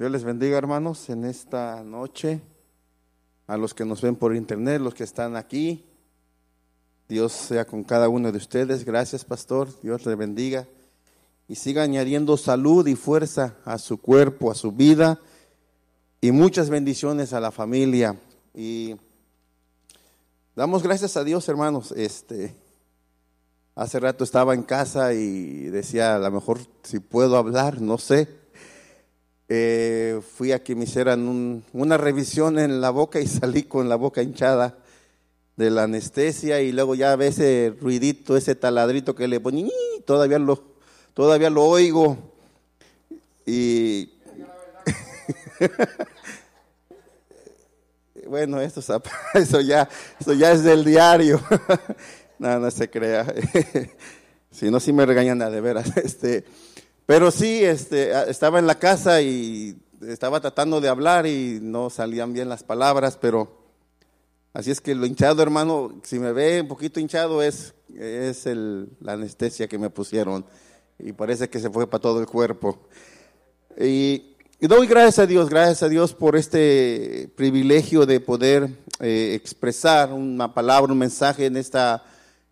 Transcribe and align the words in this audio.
Dios 0.00 0.10
les 0.10 0.24
bendiga, 0.24 0.56
hermanos, 0.56 1.10
en 1.10 1.26
esta 1.26 1.84
noche. 1.84 2.40
A 3.46 3.58
los 3.58 3.74
que 3.74 3.84
nos 3.84 4.00
ven 4.00 4.16
por 4.16 4.34
internet, 4.34 4.80
los 4.80 4.94
que 4.94 5.04
están 5.04 5.36
aquí. 5.36 5.84
Dios 7.06 7.32
sea 7.32 7.66
con 7.66 7.84
cada 7.84 8.08
uno 8.08 8.32
de 8.32 8.38
ustedes. 8.38 8.86
Gracias, 8.86 9.26
pastor. 9.26 9.68
Dios 9.82 10.06
les 10.06 10.16
bendiga. 10.16 10.66
Y 11.48 11.56
siga 11.56 11.82
añadiendo 11.82 12.38
salud 12.38 12.86
y 12.86 12.94
fuerza 12.94 13.56
a 13.66 13.76
su 13.76 14.00
cuerpo, 14.00 14.50
a 14.50 14.54
su 14.54 14.72
vida. 14.72 15.20
Y 16.22 16.32
muchas 16.32 16.70
bendiciones 16.70 17.34
a 17.34 17.40
la 17.40 17.50
familia. 17.50 18.18
Y 18.54 18.96
damos 20.56 20.82
gracias 20.82 21.18
a 21.18 21.24
Dios, 21.24 21.46
hermanos. 21.46 21.92
Este, 21.92 22.54
hace 23.74 24.00
rato 24.00 24.24
estaba 24.24 24.54
en 24.54 24.62
casa 24.62 25.12
y 25.12 25.64
decía, 25.64 26.14
a 26.14 26.18
lo 26.18 26.30
mejor 26.30 26.60
si 26.84 27.00
puedo 27.00 27.36
hablar, 27.36 27.82
no 27.82 27.98
sé 27.98 28.39
eh, 29.52 30.20
fui 30.36 30.52
a 30.52 30.62
que 30.62 30.76
me 30.76 30.84
hicieran 30.84 31.64
una 31.72 31.96
revisión 31.96 32.56
en 32.56 32.80
la 32.80 32.90
boca 32.90 33.18
y 33.18 33.26
salí 33.26 33.64
con 33.64 33.88
la 33.88 33.96
boca 33.96 34.22
hinchada 34.22 34.78
de 35.56 35.70
la 35.70 35.82
anestesia 35.82 36.60
y 36.60 36.70
luego 36.70 36.94
ya 36.94 37.16
ve 37.16 37.26
ese 37.26 37.74
ruidito, 37.80 38.36
ese 38.36 38.54
taladrito 38.54 39.16
que 39.16 39.26
le 39.26 39.40
ponen, 39.40 39.68
todavía 40.06 40.38
lo, 40.38 40.62
todavía 41.14 41.50
lo 41.50 41.64
oigo. 41.64 42.16
Y 43.44 44.12
bueno, 48.28 48.60
esto, 48.60 48.80
eso 49.34 49.60
ya, 49.60 49.88
eso 50.20 50.32
ya 50.32 50.52
es 50.52 50.62
del 50.62 50.84
diario. 50.84 51.40
no, 52.38 52.60
no 52.60 52.70
se 52.70 52.88
crea. 52.88 53.26
si 54.52 54.70
no, 54.70 54.78
si 54.78 54.92
me 54.92 55.04
regañan 55.04 55.40
de 55.40 55.60
veras. 55.60 55.96
Este, 55.96 56.44
pero 57.10 57.32
sí, 57.32 57.64
este, 57.64 58.12
estaba 58.30 58.60
en 58.60 58.68
la 58.68 58.78
casa 58.78 59.20
y 59.20 59.76
estaba 60.00 60.40
tratando 60.40 60.80
de 60.80 60.88
hablar 60.88 61.26
y 61.26 61.58
no 61.60 61.90
salían 61.90 62.32
bien 62.32 62.48
las 62.48 62.62
palabras, 62.62 63.18
pero 63.20 63.50
así 64.52 64.70
es 64.70 64.80
que 64.80 64.94
lo 64.94 65.06
hinchado, 65.06 65.42
hermano, 65.42 66.00
si 66.04 66.20
me 66.20 66.30
ve 66.30 66.60
un 66.60 66.68
poquito 66.68 67.00
hinchado 67.00 67.42
es, 67.42 67.74
es 67.96 68.46
el, 68.46 68.90
la 69.00 69.14
anestesia 69.14 69.66
que 69.66 69.76
me 69.76 69.90
pusieron 69.90 70.44
y 71.00 71.12
parece 71.12 71.50
que 71.50 71.58
se 71.58 71.68
fue 71.68 71.90
para 71.90 72.00
todo 72.00 72.20
el 72.20 72.26
cuerpo. 72.26 72.78
Y, 73.76 74.36
doy 74.60 74.86
gracias 74.86 75.18
a 75.18 75.26
Dios, 75.26 75.50
gracias 75.50 75.82
a 75.82 75.88
Dios 75.88 76.14
por 76.14 76.36
este 76.36 77.28
privilegio 77.34 78.06
de 78.06 78.20
poder 78.20 78.70
eh, 79.00 79.32
expresar 79.34 80.12
una 80.12 80.54
palabra, 80.54 80.92
un 80.92 80.98
mensaje 81.00 81.46
en 81.46 81.56
esta, 81.56 82.04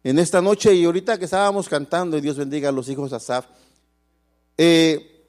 en 0.03 0.19
esta 0.19 0.43
noche 0.43 0.75
y 0.75 0.85
ahorita 0.85 1.17
que 1.17 1.27
estábamos 1.27 1.69
cantando 1.69 2.19
y 2.19 2.21
Dios 2.21 2.37
bendiga 2.37 2.71
a 2.71 2.73
los 2.73 2.89
hijos 2.89 3.11
de 3.11 3.19
Asaf. 3.19 3.47
Eh, 4.61 5.25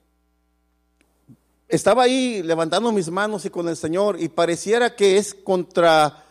estaba 1.67 2.01
ahí 2.03 2.41
levantando 2.41 2.91
mis 2.91 3.11
manos 3.11 3.45
y 3.45 3.51
con 3.51 3.69
el 3.69 3.77
Señor 3.77 4.19
y 4.19 4.27
pareciera 4.27 4.95
que 4.95 5.17
es 5.17 5.35
contra, 5.35 6.25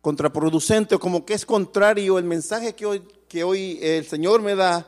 contraproducente 0.00 0.94
o 0.94 0.98
como 0.98 1.26
que 1.26 1.34
es 1.34 1.44
contrario 1.44 2.18
el 2.18 2.24
mensaje 2.24 2.74
que 2.74 2.86
hoy, 2.86 3.02
que 3.28 3.44
hoy 3.44 3.78
el 3.82 4.06
Señor 4.06 4.40
me 4.40 4.54
da 4.54 4.86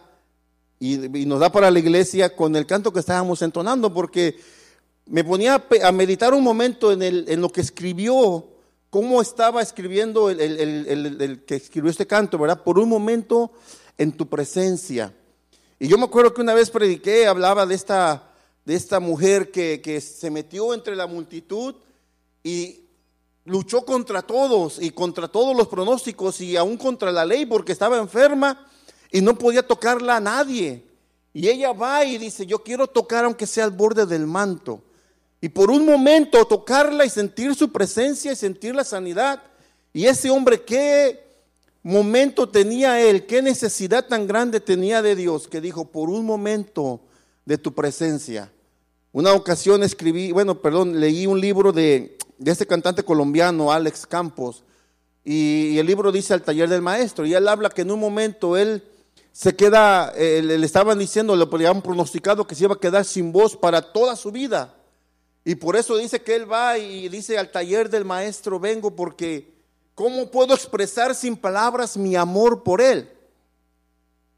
y, 0.80 0.96
nos 1.26 1.40
da 1.40 1.52
para 1.52 1.70
la 1.70 1.78
iglesia 1.78 2.34
con 2.34 2.56
el 2.56 2.64
canto 2.64 2.92
que 2.92 3.00
estábamos 3.00 3.42
entonando, 3.42 3.92
porque 3.92 4.38
me 5.06 5.22
ponía 5.22 5.62
a 5.82 5.92
meditar 5.92 6.32
un 6.32 6.44
momento 6.44 6.92
en, 6.92 7.02
el, 7.02 7.24
lo 7.40 7.50
que 7.50 7.60
escribió, 7.60 8.46
cómo 8.88 9.20
estaba 9.20 9.60
escribiendo 9.60 10.30
el, 10.30 10.40
el, 10.40 11.20
el, 11.20 11.44
que 11.44 11.56
escribió 11.56 11.90
este 11.90 12.06
canto, 12.06 12.38
¿verdad? 12.38 12.62
Por 12.62 12.78
un 12.78 12.88
momento 12.88 13.50
en 13.98 14.12
tu 14.12 14.28
presencia. 14.28 15.12
Y 15.78 15.88
yo 15.88 15.96
me 15.96 16.04
acuerdo 16.04 16.34
que 16.34 16.40
una 16.40 16.54
vez 16.54 16.70
prediqué, 16.70 17.26
hablaba 17.26 17.64
de 17.64 17.74
esta, 17.74 18.32
de 18.64 18.74
esta 18.74 18.98
mujer 18.98 19.50
que, 19.50 19.80
que 19.80 20.00
se 20.00 20.30
metió 20.30 20.74
entre 20.74 20.96
la 20.96 21.06
multitud 21.06 21.76
y 22.42 22.84
luchó 23.44 23.84
contra 23.84 24.22
todos 24.22 24.80
y 24.80 24.90
contra 24.90 25.28
todos 25.28 25.56
los 25.56 25.68
pronósticos 25.68 26.40
y 26.40 26.56
aún 26.56 26.76
contra 26.76 27.12
la 27.12 27.24
ley 27.24 27.46
porque 27.46 27.72
estaba 27.72 27.98
enferma 27.98 28.66
y 29.10 29.20
no 29.20 29.38
podía 29.38 29.66
tocarla 29.66 30.16
a 30.16 30.20
nadie. 30.20 30.84
Y 31.32 31.48
ella 31.48 31.72
va 31.72 32.04
y 32.04 32.18
dice, 32.18 32.44
yo 32.46 32.62
quiero 32.64 32.86
tocar 32.86 33.24
aunque 33.24 33.46
sea 33.46 33.64
al 33.64 33.70
borde 33.70 34.06
del 34.06 34.26
manto. 34.26 34.82
Y 35.40 35.48
por 35.48 35.70
un 35.70 35.86
momento 35.86 36.44
tocarla 36.44 37.04
y 37.04 37.10
sentir 37.10 37.54
su 37.54 37.70
presencia 37.70 38.32
y 38.32 38.36
sentir 38.36 38.74
la 38.74 38.82
sanidad. 38.82 39.42
Y 39.92 40.06
ese 40.06 40.30
hombre, 40.30 40.62
qué 40.62 41.27
momento 41.82 42.48
tenía 42.48 43.00
él, 43.00 43.26
qué 43.26 43.42
necesidad 43.42 44.06
tan 44.06 44.26
grande 44.26 44.60
tenía 44.60 45.02
de 45.02 45.16
Dios, 45.16 45.48
que 45.48 45.60
dijo, 45.60 45.86
por 45.86 46.10
un 46.10 46.24
momento 46.24 47.00
de 47.44 47.58
tu 47.58 47.74
presencia. 47.74 48.52
Una 49.12 49.32
ocasión 49.32 49.82
escribí, 49.82 50.32
bueno, 50.32 50.60
perdón, 50.60 51.00
leí 51.00 51.26
un 51.26 51.40
libro 51.40 51.72
de, 51.72 52.18
de 52.38 52.50
este 52.50 52.66
cantante 52.66 53.02
colombiano, 53.02 53.72
Alex 53.72 54.06
Campos, 54.06 54.64
y, 55.30 55.78
el 55.78 55.86
libro 55.86 56.10
dice 56.10 56.32
al 56.32 56.42
taller 56.42 56.70
del 56.70 56.80
maestro, 56.80 57.26
y 57.26 57.34
él 57.34 57.48
habla 57.48 57.68
que 57.68 57.82
en 57.82 57.90
un 57.90 58.00
momento 58.00 58.56
él 58.56 58.82
se 59.30 59.54
queda, 59.54 60.10
eh, 60.16 60.40
le 60.42 60.64
estaban 60.64 60.98
diciendo, 60.98 61.36
le 61.36 61.44
habían 61.44 61.82
pronosticado 61.82 62.46
que 62.46 62.54
se 62.54 62.64
iba 62.64 62.74
a 62.74 62.80
quedar 62.80 63.04
sin 63.04 63.30
voz 63.30 63.54
para 63.54 63.92
toda 63.92 64.16
su 64.16 64.32
vida. 64.32 64.74
Y 65.44 65.56
por 65.56 65.76
eso 65.76 65.98
dice 65.98 66.22
que 66.22 66.34
él 66.34 66.50
va 66.50 66.78
y 66.78 67.10
dice 67.10 67.36
al 67.36 67.50
taller 67.50 67.90
del 67.90 68.06
maestro, 68.06 68.58
vengo 68.58 68.96
porque 68.96 69.57
¿Cómo 69.98 70.30
puedo 70.30 70.54
expresar 70.54 71.12
sin 71.12 71.36
palabras 71.36 71.96
mi 71.96 72.14
amor 72.14 72.62
por 72.62 72.80
Él? 72.80 73.10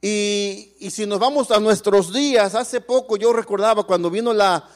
Y, 0.00 0.72
si 0.90 1.04
nos 1.04 1.18
vamos 1.18 1.50
a 1.50 1.60
nuestros 1.60 2.14
días, 2.14 2.54
hace 2.54 2.80
poco 2.80 3.18
yo 3.18 3.30
recordaba 3.34 3.82
cuando 3.82 4.08
vino 4.08 4.32
la 4.32 4.66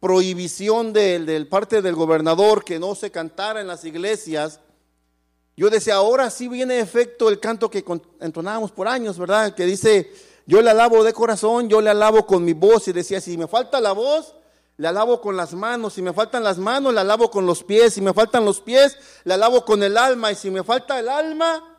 prohibición 0.00 0.92
del, 0.92 1.48
parte 1.48 1.80
del 1.80 1.94
gobernador 1.94 2.62
que 2.62 2.78
no 2.78 2.94
se 2.94 3.10
cantara 3.10 3.62
en 3.62 3.66
las 3.66 3.86
iglesias, 3.86 4.60
yo 5.56 5.70
decía, 5.70 5.94
ahora 5.94 6.28
sí 6.28 6.46
viene 6.46 6.78
efecto 6.78 7.30
el 7.30 7.40
canto 7.40 7.70
que 7.70 7.82
entonábamos 8.20 8.70
por 8.70 8.86
años, 8.86 9.18
¿verdad? 9.18 9.54
Que 9.54 9.64
dice, 9.64 10.12
yo 10.44 10.60
le 10.60 10.68
alabo 10.68 11.04
de 11.04 11.14
corazón, 11.14 11.70
yo 11.70 11.80
le 11.80 11.88
alabo 11.88 12.26
con 12.26 12.44
mi 12.44 12.52
voz 12.52 12.86
y 12.86 12.92
decía, 12.92 13.18
si 13.18 13.38
me 13.38 13.48
falta 13.48 13.80
la 13.80 13.92
voz, 13.92 14.34
le 14.76 14.88
alabo 14.88 15.20
con 15.20 15.36
las 15.36 15.54
manos, 15.54 15.94
si 15.94 16.02
me 16.02 16.12
faltan 16.12 16.42
las 16.42 16.58
manos, 16.58 16.92
le 16.92 17.00
alabo 17.00 17.30
con 17.30 17.46
los 17.46 17.62
pies, 17.62 17.94
si 17.94 18.00
me 18.00 18.12
faltan 18.12 18.44
los 18.44 18.60
pies, 18.60 18.98
le 19.24 19.34
alabo 19.34 19.64
con 19.64 19.82
el 19.82 19.96
alma, 19.96 20.32
y 20.32 20.34
si 20.34 20.50
me 20.50 20.64
falta 20.64 20.98
el 20.98 21.08
alma, 21.08 21.78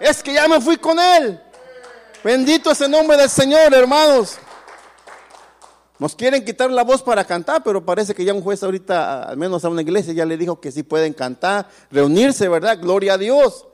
es 0.00 0.22
que 0.22 0.34
ya 0.34 0.46
me 0.46 0.60
fui 0.60 0.76
con 0.76 0.98
él. 0.98 1.40
Bendito 2.22 2.70
es 2.70 2.80
el 2.82 2.90
nombre 2.90 3.16
del 3.16 3.30
Señor, 3.30 3.72
hermanos. 3.72 4.36
Nos 5.98 6.14
quieren 6.14 6.44
quitar 6.44 6.70
la 6.70 6.82
voz 6.82 7.02
para 7.02 7.24
cantar, 7.24 7.62
pero 7.62 7.84
parece 7.84 8.14
que 8.14 8.24
ya 8.24 8.32
un 8.32 8.42
juez 8.42 8.62
ahorita, 8.62 9.24
al 9.24 9.36
menos 9.36 9.64
a 9.64 9.68
una 9.68 9.82
iglesia, 9.82 10.12
ya 10.12 10.24
le 10.24 10.36
dijo 10.36 10.60
que 10.60 10.72
sí 10.72 10.82
pueden 10.82 11.12
cantar, 11.12 11.68
reunirse, 11.90 12.48
¿verdad? 12.48 12.78
Gloria 12.80 13.14
a 13.14 13.18
Dios. 13.18 13.66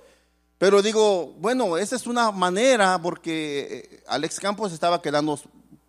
Pero 0.59 0.83
digo, 0.83 1.35
bueno, 1.39 1.77
esa 1.77 1.97
es 1.97 2.07
una 2.07 2.31
manera, 2.33 3.01
porque 3.01 3.91
eh, 3.93 4.05
Alex 4.09 4.41
Campos 4.41 4.73
estaba 4.73 5.03
quedando, 5.03 5.39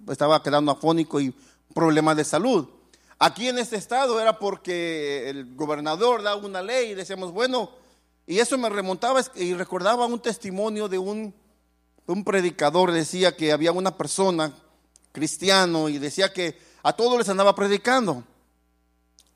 estaba 0.10 0.44
quedando 0.44 0.72
afónico 0.72 1.20
y 1.20 1.34
problema 1.74 2.16
de 2.16 2.24
salud. 2.24 2.68
Aquí 3.20 3.48
en 3.48 3.58
este 3.58 3.78
estado 3.78 4.20
era 4.20 4.38
porque 4.38 5.30
el 5.30 5.56
gobernador 5.56 6.22
daba 6.22 6.38
una 6.38 6.62
ley 6.62 6.92
y 6.92 6.96
decíamos, 6.96 7.32
bueno, 7.32 7.72
y 8.28 8.40
eso 8.40 8.58
me 8.58 8.70
remontaba 8.70 9.22
y 9.36 9.54
recordaba 9.54 10.06
un 10.06 10.22
testimonio 10.22 10.88
de 10.88 11.00
un, 11.00 11.34
predicador, 12.26 12.92
decía 12.92 13.36
que 13.36 13.52
había 13.52 13.72
una 13.72 13.98
persona 13.98 14.54
cristiano 15.12 15.90
y 15.90 15.98
decía 15.98 16.32
que 16.32 16.60
a 16.84 16.94
todos 16.94 17.18
les 17.18 17.30
andaba 17.30 17.56
predicando. 17.56 18.24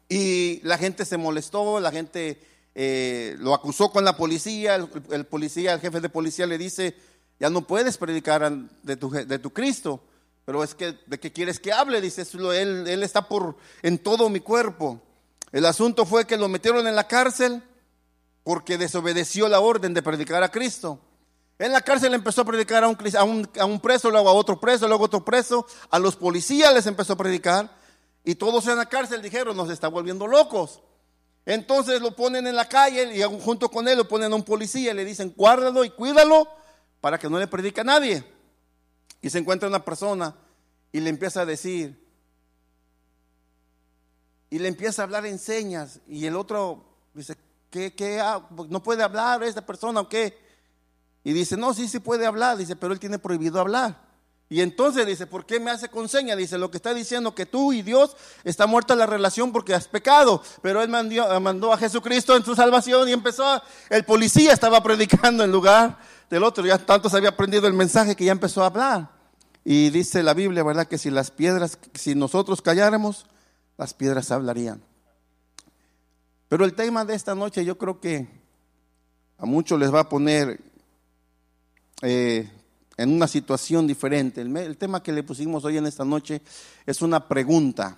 Y 0.08 0.60
la 0.64 0.78
gente 0.78 1.06
se 1.06 1.18
molestó, 1.18 1.80
la 1.80 1.92
gente 1.92 2.40
eh, 2.76 3.36
lo 3.40 3.54
acusó 3.54 3.92
con 3.92 4.06
la 4.06 4.16
policía, 4.16 4.76
el, 4.76 5.26
policía, 5.26 5.74
el 5.74 5.80
jefe 5.80 6.02
de 6.02 6.10
policía 6.10 6.46
le 6.46 6.58
dice, 6.58 6.96
ya 7.40 7.50
no 7.50 7.66
puedes 7.66 7.98
predicar 7.98 8.52
de 8.84 8.96
de 9.26 9.40
tu 9.40 9.52
Cristo. 9.52 10.04
Pero 10.46 10.64
es 10.64 10.76
que, 10.76 10.98
¿de 11.06 11.20
qué 11.20 11.32
quieres 11.32 11.60
que 11.60 11.72
hable? 11.72 12.02
Dice, 12.02 12.26
él, 12.34 12.88
él 12.88 13.04
está 13.04 13.28
por, 13.28 13.58
en 13.82 14.00
todo 14.00 14.30
mi 14.30 14.40
cuerpo. 14.40 15.02
El 15.52 15.66
asunto 15.66 16.06
fue 16.06 16.26
que 16.26 16.38
lo 16.38 16.48
metieron 16.48 16.88
en 16.88 16.96
la 16.96 17.08
cárcel 17.08 17.64
porque 18.44 18.78
desobedeció 18.78 19.48
la 19.48 19.60
orden 19.60 19.94
de 19.94 20.02
predicar 20.02 20.42
a 20.44 20.50
Cristo. 20.50 21.00
En 21.60 21.72
la 21.72 21.82
cárcel 21.82 22.14
empezó 22.14 22.42
a 22.42 22.46
predicar 22.46 22.84
a 22.84 22.88
un, 22.88 22.98
a 23.16 23.24
un, 23.24 23.50
a 23.60 23.66
un 23.66 23.80
preso, 23.80 24.10
luego 24.10 24.30
a 24.30 24.34
otro 24.34 24.60
preso, 24.60 24.88
luego 24.88 25.04
a 25.04 25.06
otro 25.06 25.24
preso. 25.24 25.68
A 25.92 26.00
los 26.00 26.16
policías 26.16 26.74
les 26.74 26.88
empezó 26.88 27.14
a 27.14 27.18
predicar. 27.18 27.70
Y 28.24 28.36
todos 28.36 28.68
en 28.68 28.78
la 28.78 28.88
cárcel 28.88 29.22
dijeron, 29.22 29.56
nos 29.56 29.70
está 29.70 29.88
volviendo 29.88 30.26
locos. 30.26 30.82
Entonces 31.46 32.02
lo 32.02 32.16
ponen 32.16 32.48
en 32.48 32.56
la 32.56 32.68
calle 32.68 33.16
y 33.16 33.22
junto 33.42 33.70
con 33.70 33.88
él 33.88 33.98
lo 33.98 34.08
ponen 34.08 34.32
a 34.32 34.36
un 34.36 34.44
policía 34.44 34.92
y 34.92 34.96
le 34.96 35.06
dicen, 35.06 35.34
guárdalo 35.36 35.84
y 35.84 35.90
cuídalo 35.90 36.48
para 37.00 37.18
que 37.18 37.30
no 37.30 37.40
le 37.40 37.48
predique 37.48 37.82
a 37.82 37.84
nadie. 37.84 38.24
Y 39.22 39.30
se 39.30 39.40
encuentra 39.40 39.70
una 39.70 39.86
persona 39.86 40.36
y 40.92 41.00
le 41.00 41.10
empieza 41.10 41.42
a 41.42 41.46
decir, 41.46 42.02
y 44.50 44.60
le 44.60 44.68
empieza 44.68 45.02
a 45.02 45.06
hablar 45.06 45.26
en 45.26 45.40
señas, 45.40 46.00
y 46.08 46.26
el 46.26 46.36
otro 46.36 46.84
dice, 47.14 47.38
¿qué, 47.70 47.94
qué 47.94 48.22
¿No 48.70 48.84
puede 48.84 49.04
hablar 49.04 49.44
esta 49.44 49.66
persona 49.66 50.02
o 50.02 50.10
qué? 50.10 50.38
Y 51.24 51.34
dice, 51.34 51.56
no, 51.56 51.74
sí, 51.74 51.88
sí 51.88 52.00
puede 52.00 52.26
hablar, 52.26 52.58
dice, 52.58 52.76
pero 52.76 52.94
él 52.94 53.00
tiene 53.00 53.20
prohibido 53.20 53.60
hablar. 53.60 54.11
Y 54.52 54.60
entonces 54.60 55.08
dice, 55.08 55.28
¿por 55.28 55.46
qué 55.46 55.62
me 55.62 55.72
hace 55.72 55.88
con 55.88 56.10
seña? 56.10 56.36
Dice, 56.36 56.58
lo 56.58 56.70
que 56.70 56.76
está 56.76 56.94
diciendo 56.94 57.34
que 57.34 57.46
tú 57.46 57.72
y 57.72 57.84
Dios 57.84 58.18
está 58.44 58.68
muerta 58.68 58.98
la 58.98 59.06
relación 59.06 59.54
porque 59.54 59.74
has 59.74 59.88
pecado. 59.88 60.44
Pero 60.62 60.84
él 60.84 60.90
mandó, 60.90 61.40
mandó 61.40 61.72
a 61.72 61.78
Jesucristo 61.78 62.36
en 62.36 62.44
su 62.44 62.54
salvación 62.54 63.08
y 63.08 63.14
empezó, 63.14 63.48
a, 63.48 63.64
el 63.90 64.04
policía 64.04 64.52
estaba 64.52 64.84
predicando 64.84 65.46
en 65.46 65.54
lugar 65.54 65.98
del 66.30 66.44
otro. 66.44 66.66
Ya 66.66 66.78
tanto 66.78 67.10
se 67.10 67.16
había 67.16 67.30
aprendido 67.30 67.66
el 67.66 67.74
mensaje 67.74 68.14
que 68.14 68.26
ya 68.26 68.34
empezó 68.34 68.62
a 68.62 68.66
hablar. 68.66 69.10
Y 69.64 69.90
dice 69.90 70.22
la 70.22 70.34
Biblia, 70.34 70.64
¿verdad? 70.64 70.86
Que 70.86 70.98
si 70.98 71.10
las 71.10 71.32
piedras, 71.32 71.80
si 71.94 72.14
nosotros 72.14 72.62
calláramos, 72.62 73.28
las 73.78 73.94
piedras 73.94 74.32
hablarían. 74.32 74.84
Pero 76.50 76.66
el 76.66 76.74
tema 76.74 77.06
de 77.06 77.16
esta 77.16 77.36
noche 77.36 77.64
yo 77.64 77.78
creo 77.78 78.02
que 78.02 78.28
a 79.38 79.46
muchos 79.46 79.80
les 79.80 79.94
va 79.94 80.02
a 80.02 80.10
poner 80.10 80.60
eh, 82.02 82.52
en 83.02 83.12
una 83.12 83.28
situación 83.28 83.88
diferente. 83.88 84.42
El, 84.42 84.78
tema 84.78 85.02
que 85.02 85.12
le 85.12 85.24
pusimos 85.24 85.66
hoy 85.66 85.78
en 85.78 85.88
esta 85.88 86.06
noche 86.06 86.42
es 86.86 87.02
una 87.02 87.28
pregunta. 87.28 87.98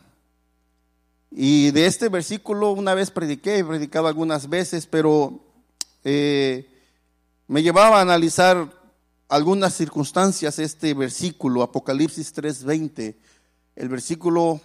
Y 1.30 1.72
de 1.72 1.88
este 1.88 2.10
versículo 2.10 2.72
una 2.72 2.94
vez 2.94 3.12
prediqué, 3.12 3.58
he 3.58 3.66
predicado 3.66 4.08
algunas 4.08 4.50
veces, 4.50 4.88
pero 4.88 5.40
eh, 6.04 6.70
me 7.48 7.64
llevaba 7.64 7.98
a 7.98 8.02
analizar 8.02 8.72
algunas 9.28 9.74
circunstancias 9.74 10.60
este 10.60 10.94
versículo, 10.94 11.64
Apocalipsis 11.64 12.34
3:20. 12.34 13.16
El 13.76 13.90
versículo 13.90 14.62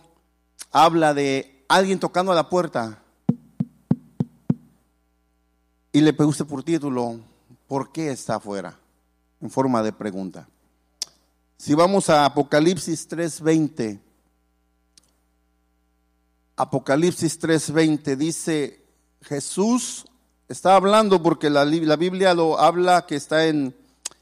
habla 0.70 1.14
de 1.14 1.64
alguien 1.69 1.99
tocando 1.99 2.32
a 2.32 2.34
la 2.34 2.49
puerta 2.49 3.02
y 5.91 6.00
le 6.00 6.12
puse 6.12 6.44
por 6.44 6.62
título, 6.62 7.19
¿por 7.67 7.91
qué 7.91 8.11
está 8.11 8.37
afuera? 8.37 8.79
En 9.40 9.50
forma 9.50 9.82
de 9.82 9.93
pregunta. 9.93 10.49
Si 11.56 11.75
vamos 11.75 12.08
a 12.08 12.25
Apocalipsis 12.25 13.08
3:20, 13.08 14.00
Apocalipsis 16.56 17.40
3:20 17.40 18.17
dice, 18.17 18.85
Jesús 19.23 20.06
está 20.49 20.76
hablando 20.76 21.23
porque 21.23 21.50
la, 21.50 21.64
Biblia 21.64 22.35
lo 22.35 22.58
habla 22.58 23.06
que 23.06 23.17
está 23.17 23.46
en, 23.46 23.76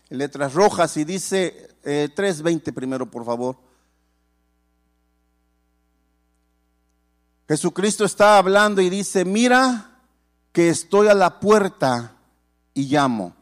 letras 0.09 0.55
rojas 0.55 0.97
y 0.97 1.05
dice 1.05 1.71
3:20 1.83 2.69
eh, 2.69 2.73
primero, 2.73 3.11
por 3.11 3.25
favor. 3.25 3.57
Jesucristo 7.49 8.05
está 8.05 8.39
hablando 8.39 8.81
y 8.81 8.91
dice, 8.91 9.25
mira 9.25 10.01
que 10.53 10.69
estoy 10.69 11.09
a 11.09 11.15
la 11.15 11.39
puerta 11.39 12.17
y 12.75 12.87
llamo. 12.87 13.35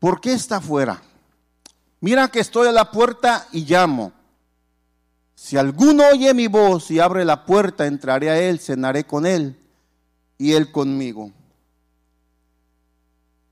¿Por 0.00 0.20
qué 0.20 0.32
está 0.32 0.56
afuera? 0.56 1.02
Mira 2.00 2.28
que 2.28 2.40
estoy 2.40 2.66
a 2.66 2.72
la 2.72 2.90
puerta 2.90 3.46
y 3.52 3.66
llamo. 3.66 4.12
Si 5.34 5.58
alguno 5.58 6.08
oye 6.08 6.32
mi 6.32 6.48
voz 6.48 6.90
y 6.90 6.98
abre 6.98 7.24
la 7.24 7.44
puerta, 7.44 7.86
entraré 7.86 8.30
a 8.30 8.40
él, 8.40 8.58
cenaré 8.58 9.04
con 9.04 9.26
él 9.26 9.58
y 10.38 10.52
él 10.52 10.72
conmigo. 10.72 11.30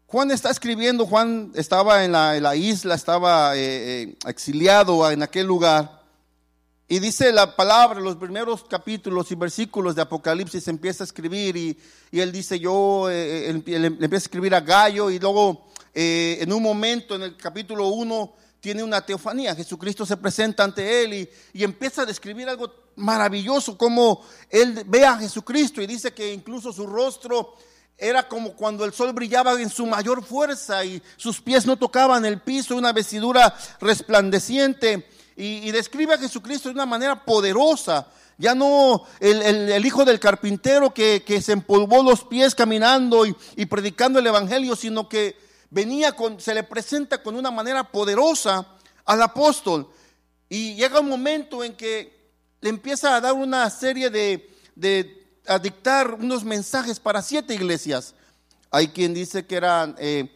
Juan 0.06 0.31
está 0.31 0.50
escribiendo, 0.50 1.05
Juan 1.05 1.53
estaba 1.55 2.03
en 2.05 2.12
la, 2.12 2.56
isla, 2.56 2.95
estaba 2.95 3.55
eh, 3.55 4.03
eh, 4.03 4.19
exiliado 4.27 5.11
en 5.11 5.23
aquel 5.23 5.47
lugar. 5.47 6.03
Y 6.89 6.99
dice 7.00 7.31
la 7.31 7.55
palabra, 7.55 8.00
los 8.00 8.17
primeros 8.17 8.65
capítulos 8.65 9.31
y 9.31 9.35
versículos 9.35 9.95
de 9.95 10.00
Apocalipsis 10.00 10.67
empieza 10.69 11.05
a 11.05 11.06
escribir 11.06 11.59
y, 11.59 11.79
él 12.11 12.33
dice, 12.33 12.59
yo 12.59 13.11
eh, 13.11 13.53
le 13.67 13.87
empieza 13.87 14.15
a 14.15 14.17
escribir 14.17 14.55
a 14.55 14.62
Gallo 14.62 15.11
y 15.11 15.19
luego 15.19 15.68
eh, 15.94 16.38
en 16.40 16.52
un 16.52 16.62
momento 16.62 17.14
en 17.14 17.23
el 17.23 17.37
capítulo 17.37 17.88
1 17.88 18.35
tiene 18.61 18.82
una 18.82 19.00
teofanía. 19.00 19.55
Jesucristo 19.55 20.05
se 20.05 20.17
presenta 20.17 20.64
ante 20.64 21.05
él 21.05 21.29
y, 21.55 21.62
empieza 21.62 22.02
a 22.02 22.06
describir 22.06 22.49
algo 22.49 22.73
maravilloso, 22.96 23.79
como 23.79 24.25
él 24.50 24.82
ve 24.87 25.06
a 25.06 25.17
Jesucristo 25.17 25.81
y 25.81 25.87
dice 25.87 26.12
que 26.12 26.32
incluso 26.32 26.73
su 26.73 26.87
rostro 26.87 27.55
era 27.96 28.29
como 28.29 28.55
cuando 28.55 28.85
el 28.85 28.93
sol 28.93 29.12
brillaba 29.12 29.61
en 29.61 29.70
su 29.70 29.87
mayor 29.87 30.25
fuerza 30.25 30.85
y 30.85 31.02
sus 31.17 31.40
pies 31.40 31.67
no 31.67 31.76
tocaban 31.76 32.25
el 32.25 32.40
piso, 32.40 32.76
una 32.76 32.93
vestidura 32.93 33.56
resplandeciente. 33.81 35.08
Y, 35.37 35.70
describe 35.70 36.14
a 36.14 36.19
Jesucristo 36.19 36.69
de 36.69 36.75
una 36.75 36.87
manera 36.87 37.25
poderosa. 37.25 38.08
Ya 38.38 38.55
no 38.55 39.05
el, 39.20 39.85
hijo 39.87 40.05
del 40.05 40.19
carpintero 40.19 40.93
que, 40.93 41.40
se 41.43 41.52
empolvó 41.52 42.02
los 42.02 42.25
pies 42.25 42.56
caminando 42.56 43.25
y 43.25 43.67
predicando 43.67 44.19
el 44.19 44.26
Evangelio, 44.26 44.75
sino 44.75 45.08
que 45.08 45.48
venía 45.70 46.12
con, 46.12 46.41
se 46.41 46.55
le 46.55 46.62
presenta 46.62 47.23
con 47.23 47.37
una 47.37 47.50
manera 47.50 47.85
poderosa 47.85 48.67
al 49.05 49.23
apóstol. 49.23 49.91
Y 50.49 50.75
llega 50.75 51.00
un 51.00 51.09
momento 51.09 51.62
en 51.62 51.75
que 51.75 52.32
le 52.61 52.70
empieza 52.70 53.17
a 53.17 53.20
dar 53.20 53.35
una 53.35 53.69
serie 53.70 54.11
de, 54.11 54.50
de 54.75 55.26
a 55.47 55.59
dictar 55.59 56.15
unos 56.15 56.44
mensajes 56.44 57.00
para 57.00 57.23
siete 57.23 57.55
iglesias. 57.55 58.15
Hay 58.70 58.88
quien 58.88 59.15
dice 59.15 59.47
que 59.47 59.56
eran 59.56 59.94
eh, 59.99 60.31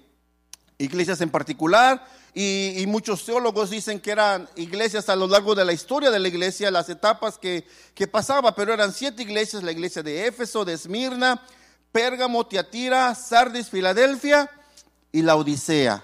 iglesias 0.78 1.20
en 1.20 1.30
particular 1.30 2.06
y, 2.34 2.84
muchos 2.86 3.26
teólogos 3.26 3.68
dicen 3.68 4.00
que 4.00 4.10
eran 4.10 4.48
iglesias 4.56 5.10
a 5.10 5.16
lo 5.16 5.26
largo 5.26 5.54
de 5.54 5.66
la 5.66 5.74
historia 5.74 6.10
de 6.10 6.18
la 6.18 6.28
iglesia, 6.28 6.70
las 6.70 6.88
etapas 6.88 7.36
que, 7.36 7.66
que 7.94 8.06
pasaba, 8.06 8.54
pero 8.54 8.72
eran 8.72 8.94
siete 8.94 9.22
iglesias, 9.22 9.62
la 9.62 9.72
iglesia 9.72 10.02
de 10.02 10.26
Éfeso, 10.26 10.64
de 10.64 10.72
Esmirna, 10.72 11.42
Pérgamo, 11.90 12.46
Tiatira, 12.46 13.14
Sardis, 13.14 13.68
Filadelfia 13.68 14.50
y 15.12 15.22
la 15.22 15.36
Odisea. 15.36 16.02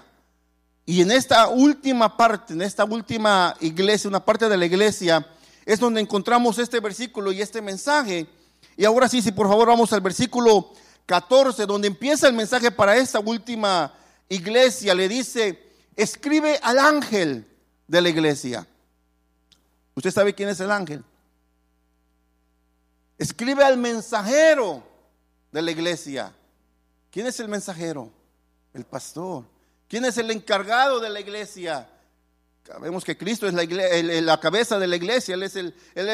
Y 0.85 1.01
en 1.01 1.11
esta 1.11 1.49
última 1.49 2.15
parte, 2.15 2.53
en 2.53 2.61
esta 2.61 2.85
última 2.85 3.55
iglesia, 3.59 4.07
una 4.07 4.23
parte 4.23 4.47
de 4.47 4.57
la 4.57 4.65
iglesia, 4.65 5.27
es 5.65 5.79
donde 5.79 6.01
encontramos 6.01 6.57
este 6.57 6.79
versículo 6.79 7.31
y 7.31 7.41
este 7.41 7.61
mensaje. 7.61 8.27
Y 8.77 8.85
ahora 8.85 9.09
sí, 9.09 9.21
si 9.21 9.31
por 9.31 9.47
favor 9.47 9.67
vamos 9.67 9.93
al 9.93 10.01
versículo 10.01 10.71
14, 11.05 11.65
donde 11.65 11.87
empieza 11.87 12.27
el 12.27 12.33
mensaje 12.33 12.71
para 12.71 12.95
esta 12.95 13.19
última 13.19 13.93
iglesia, 14.29 14.95
le 14.95 15.07
dice, 15.07 15.61
escribe 15.95 16.59
al 16.63 16.79
ángel 16.79 17.47
de 17.87 18.01
la 18.01 18.09
iglesia. 18.09 18.65
¿Usted 19.95 20.11
sabe 20.11 20.33
quién 20.33 20.49
es 20.49 20.59
el 20.59 20.71
ángel? 20.71 21.03
Escribe 23.17 23.63
al 23.63 23.77
mensajero 23.77 24.81
de 25.51 25.61
la 25.61 25.71
iglesia. 25.71 26.33
¿Quién 27.11 27.27
es 27.27 27.39
el 27.39 27.47
mensajero? 27.49 28.11
El 28.79 28.85
pastor. 28.85 29.43
¿Quién 29.89 30.05
es 30.05 30.17
el 30.17 30.31
encargado 30.31 31.01
de 31.01 31.09
la 31.09 31.19
iglesia? 31.19 31.89
Sabemos 32.65 33.03
que 33.03 33.17
Cristo 33.17 33.45
es 33.45 33.53
la, 33.53 33.65
la, 34.21 34.39
cabeza 34.39 34.79
de 34.79 34.87
la 34.87 34.95
iglesia, 34.95 35.35
Él 35.35 35.43
es, 35.43 35.57
el, 35.57 35.73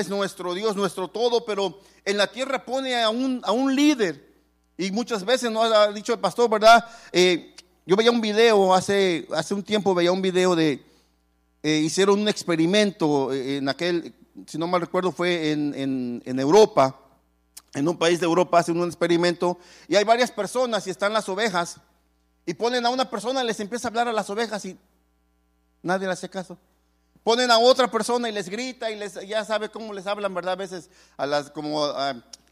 nuestro 0.10 0.56
Dios, 0.56 0.76
nuestro 0.76 1.08
todo, 1.08 1.46
pero 1.46 1.80
en 2.04 2.18
la 2.18 2.26
tierra 2.26 2.66
pone 2.66 3.04
a 3.04 3.12
un, 3.12 3.40
a 3.44 3.52
un 3.52 3.76
líder. 3.76 4.34
Y 4.80 4.90
muchas 4.90 5.24
veces 5.24 5.52
nos 5.52 5.72
ha 5.72 5.92
dicho 5.92 6.14
el 6.14 6.20
pastor, 6.20 6.50
¿verdad? 6.50 6.84
Eh, 7.12 7.54
yo 7.86 7.96
veía 7.96 8.10
un 8.10 8.20
video, 8.20 8.74
hace, 8.74 9.28
hace 9.36 9.54
un 9.54 9.62
tiempo 9.62 9.94
veía 9.94 10.12
un 10.12 10.24
video 10.24 10.56
de, 10.56 10.84
eh, 11.62 11.78
hicieron 11.78 12.20
un 12.20 12.28
experimento 12.28 13.32
en 13.32 13.70
aquel, 13.70 14.12
si 14.48 14.58
no 14.58 14.66
mal 14.66 14.82
recuerdo, 14.82 15.12
fue 15.12 15.52
en, 15.52 15.72
en, 15.76 16.24
en 16.26 16.40
Europa, 16.40 17.00
en 17.76 17.88
un 17.88 17.96
país 17.96 18.20
de 18.20 18.26
Europa 18.26 18.58
hacen 18.58 18.80
un 18.80 18.88
experimento 18.88 19.60
y 19.88 19.98
hay 19.98 20.04
varias 20.04 20.32
personas 20.32 20.88
y 20.88 20.90
están 20.90 21.14
las 21.14 21.30
ovejas 21.30 21.80
y 22.46 22.54
ponen 22.54 22.86
a 22.86 22.90
una 22.90 23.10
persona 23.10 23.44
y 23.44 23.48
les 23.48 23.60
empieza 23.60 23.88
a 23.88 23.90
hablar 23.90 24.08
a 24.08 24.14
las 24.14 24.30
ovejas 24.30 24.64
y 24.66 24.78
nadie 25.82 26.08
le 26.08 26.14
hace 26.14 26.30
caso. 26.30 26.58
Ponen 27.24 27.50
a 27.50 27.58
otra 27.58 27.90
persona 27.90 28.30
y 28.30 28.32
les 28.32 28.50
grita 28.50 28.92
y 28.92 28.96
les, 28.98 29.16
ya 29.28 29.44
sabe 29.44 29.70
cómo 29.70 29.94
les 29.94 30.06
hablan, 30.06 30.34
¿verdad? 30.34 30.54
A 30.54 30.58
veces 30.58 30.92
a 31.18 31.26
las, 31.26 31.50
como, 31.50 31.92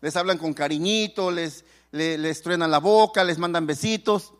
les 0.02 0.16
hablan 0.16 0.40
con 0.40 0.54
cariñito, 0.54 1.30
les, 1.30 1.64
les, 1.92 2.42
truenan 2.42 2.72
la 2.72 2.80
boca, 2.80 3.24
les 3.24 3.38
mandan 3.38 3.68
besitos. 3.68 4.34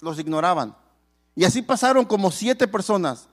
Los 0.00 0.18
ignoraban. 0.18 0.76
Y 1.34 1.44
así 1.44 1.62
pasaron 1.62 2.04
como 2.04 2.30
siete 2.30 2.68
personas. 2.68 3.28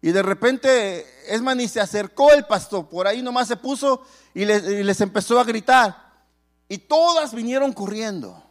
Y 0.00 0.12
de 0.12 0.22
repente, 0.22 1.06
Esman 1.28 1.60
y 1.60 1.68
se 1.68 1.80
acercó 1.80 2.32
el 2.32 2.44
pastor, 2.46 2.88
por 2.88 3.06
ahí 3.06 3.20
nomás 3.20 3.48
se 3.48 3.56
puso 3.56 4.02
y 4.32 4.44
les, 4.44 4.64
y 4.64 4.82
les 4.82 5.00
empezó 5.02 5.38
a 5.38 5.44
gritar. 5.44 6.12
Y 6.68 6.78
todas 6.78 7.34
vinieron 7.34 7.72
corriendo. 7.74 8.42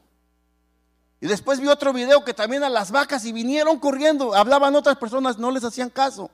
Y 1.23 1.27
después 1.27 1.61
vi 1.61 1.69
otro 1.69 1.93
video 1.93 2.25
que 2.25 2.33
también 2.33 2.65
a 2.65 2.69
las 2.69 2.91
vacas 2.91 3.23
y 3.23 3.31
vinieron 3.31 3.79
corriendo, 3.79 4.35
hablaban 4.35 4.75
otras 4.75 4.97
personas, 4.97 5.37
no 5.37 5.51
les 5.51 5.63
hacían 5.63 5.89
caso. 5.89 6.29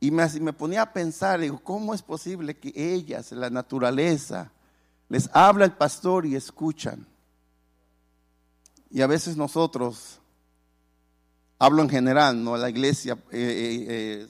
Y 0.00 0.10
me, 0.10 0.26
me 0.40 0.52
ponía 0.52 0.82
a 0.82 0.92
pensar, 0.92 1.38
digo, 1.38 1.60
¿cómo 1.62 1.94
es 1.94 2.02
posible 2.02 2.58
que 2.58 2.72
ellas, 2.74 3.30
la 3.30 3.48
naturaleza, 3.48 4.50
les 5.08 5.30
habla 5.32 5.64
el 5.64 5.70
pastor 5.70 6.26
y 6.26 6.34
escuchan? 6.34 7.06
Y 8.90 9.02
a 9.02 9.06
veces 9.06 9.36
nosotros, 9.36 10.18
hablo 11.60 11.80
en 11.80 11.90
general, 11.90 12.42
no 12.42 12.56
la 12.56 12.70
iglesia 12.70 13.12
eh, 13.30 13.38
eh, 13.38 13.86
eh, 13.88 14.28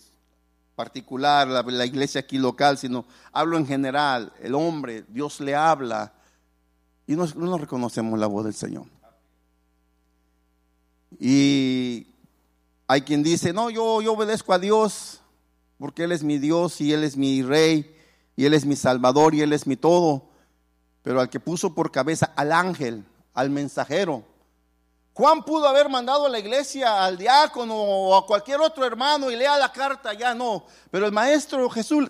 particular, 0.77 1.49
la, 1.49 1.63
la 1.63 1.87
iglesia 1.87 2.21
aquí 2.21 2.37
local, 2.37 2.77
sino 2.77 3.07
hablo 3.33 3.57
en 3.57 3.67
general, 3.67 4.35
el 4.43 4.55
hombre, 4.55 5.07
Dios 5.09 5.41
le 5.41 5.55
habla 5.55 6.13
y 7.11 7.17
no, 7.17 7.27
no 7.35 7.59
reconocemos 7.59 8.17
la 8.21 8.29
voz 8.29 8.45
del 8.45 8.55
Señor. 8.55 8.87
Y 11.19 12.07
Hay 12.87 13.03
quien 13.03 13.25
dice, 13.25 13.53
no, 13.53 13.69
yo, 13.69 13.97
obedezco 14.13 14.53
a 14.53 14.61
Dios 14.61 15.21
porque 15.77 16.05
Él 16.05 16.13
es 16.13 16.23
mi 16.23 16.39
Dios 16.39 16.81
y 16.81 16.93
Él 16.93 17.03
es 17.03 17.17
mi 17.17 17.43
rey 17.43 17.97
y 18.37 18.45
Él 18.45 18.55
es 18.55 18.65
mi 18.65 18.77
salvador 18.77 19.35
y 19.35 19.41
Él 19.41 19.53
es 19.53 19.67
mi 19.67 19.75
todo. 19.75 20.23
Pero 21.03 21.21
al 21.21 21.29
que 21.29 21.41
puso 21.41 21.75
por 21.75 21.91
cabeza 21.91 22.33
al 22.37 22.53
ángel, 22.53 23.05
al 23.35 23.51
mensajero. 23.51 24.23
Juan 25.13 25.43
pudo 25.43 25.67
haber 25.67 25.89
mandado 25.89 26.27
a 26.27 26.29
la 26.29 26.39
iglesia 26.39 27.05
al 27.05 27.19
diácono 27.19 27.75
o 27.75 28.17
a 28.17 28.25
cualquier 28.25 28.61
otro 28.61 28.85
hermano 28.85 29.33
y 29.33 29.37
lea 29.37 29.59
la 29.59 29.73
carta, 29.73 30.15
ya 30.15 30.33
no. 30.33 30.65
Pero 30.93 31.07
el 31.07 31.13
maestro 31.13 31.69
Jesús, 31.71 32.09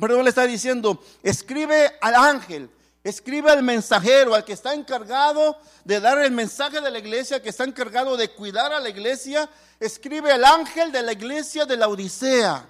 perdón, 0.00 0.24
le 0.24 0.30
está 0.30 0.48
diciendo, 0.48 1.00
escribe 1.22 1.92
al 2.00 2.16
ángel, 2.16 2.68
escribe 3.04 3.50
al 3.50 3.62
mensajero, 3.62 4.34
al 4.34 4.44
que 4.44 4.52
está 4.52 4.74
encargado 4.74 5.56
de 5.84 6.00
dar 6.00 6.18
el 6.18 6.30
mensaje 6.30 6.80
de 6.80 6.90
la 6.90 6.98
iglesia, 6.98 7.42
que 7.42 7.48
está 7.48 7.64
encargado 7.64 8.16
de 8.16 8.30
cuidar 8.30 8.72
a 8.72 8.80
la 8.80 8.88
iglesia, 8.88 9.48
escribe 9.80 10.32
al 10.32 10.44
ángel 10.44 10.92
de 10.92 11.02
la 11.02 11.12
iglesia 11.12 11.66
de 11.66 11.76
la 11.76 11.88
Odisea 11.88 12.68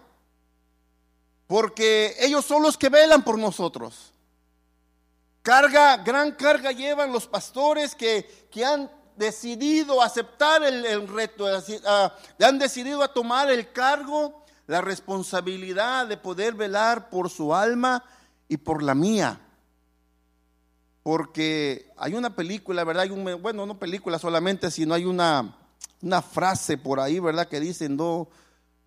porque 1.52 2.16
ellos 2.18 2.46
son 2.46 2.62
los 2.62 2.78
que 2.78 2.88
velan 2.88 3.22
por 3.22 3.38
nosotros. 3.38 4.14
Carga, 5.42 5.98
gran 5.98 6.32
carga 6.32 6.72
llevan 6.72 7.12
los 7.12 7.26
pastores 7.26 7.94
que, 7.94 8.48
que 8.50 8.64
han 8.64 8.90
decidido 9.16 10.00
aceptar 10.00 10.62
el, 10.62 11.06
reto, 11.08 11.46
han 12.40 12.58
decidido 12.58 13.02
a 13.02 13.12
tomar 13.12 13.50
el 13.50 13.70
cargo, 13.70 14.46
la 14.66 14.80
responsabilidad 14.80 16.06
de 16.06 16.16
poder 16.16 16.54
velar 16.54 17.10
por 17.10 17.28
su 17.28 17.54
alma 17.54 18.02
y 18.48 18.56
por 18.56 18.82
la 18.82 18.94
mía. 18.94 19.38
Porque 21.02 21.90
hay 21.96 22.14
una 22.14 22.34
película, 22.36 22.84
¿verdad? 22.84 23.04
Hay 23.04 23.10
un, 23.10 23.42
bueno, 23.42 23.66
no 23.66 23.78
película 23.78 24.18
solamente, 24.18 24.70
sino 24.70 24.94
hay 24.94 25.04
una, 25.04 25.56
una 26.00 26.22
frase 26.22 26.78
por 26.78 27.00
ahí, 27.00 27.18
¿verdad? 27.18 27.48
Que 27.48 27.58
dicen, 27.58 27.96
no, 27.96 28.28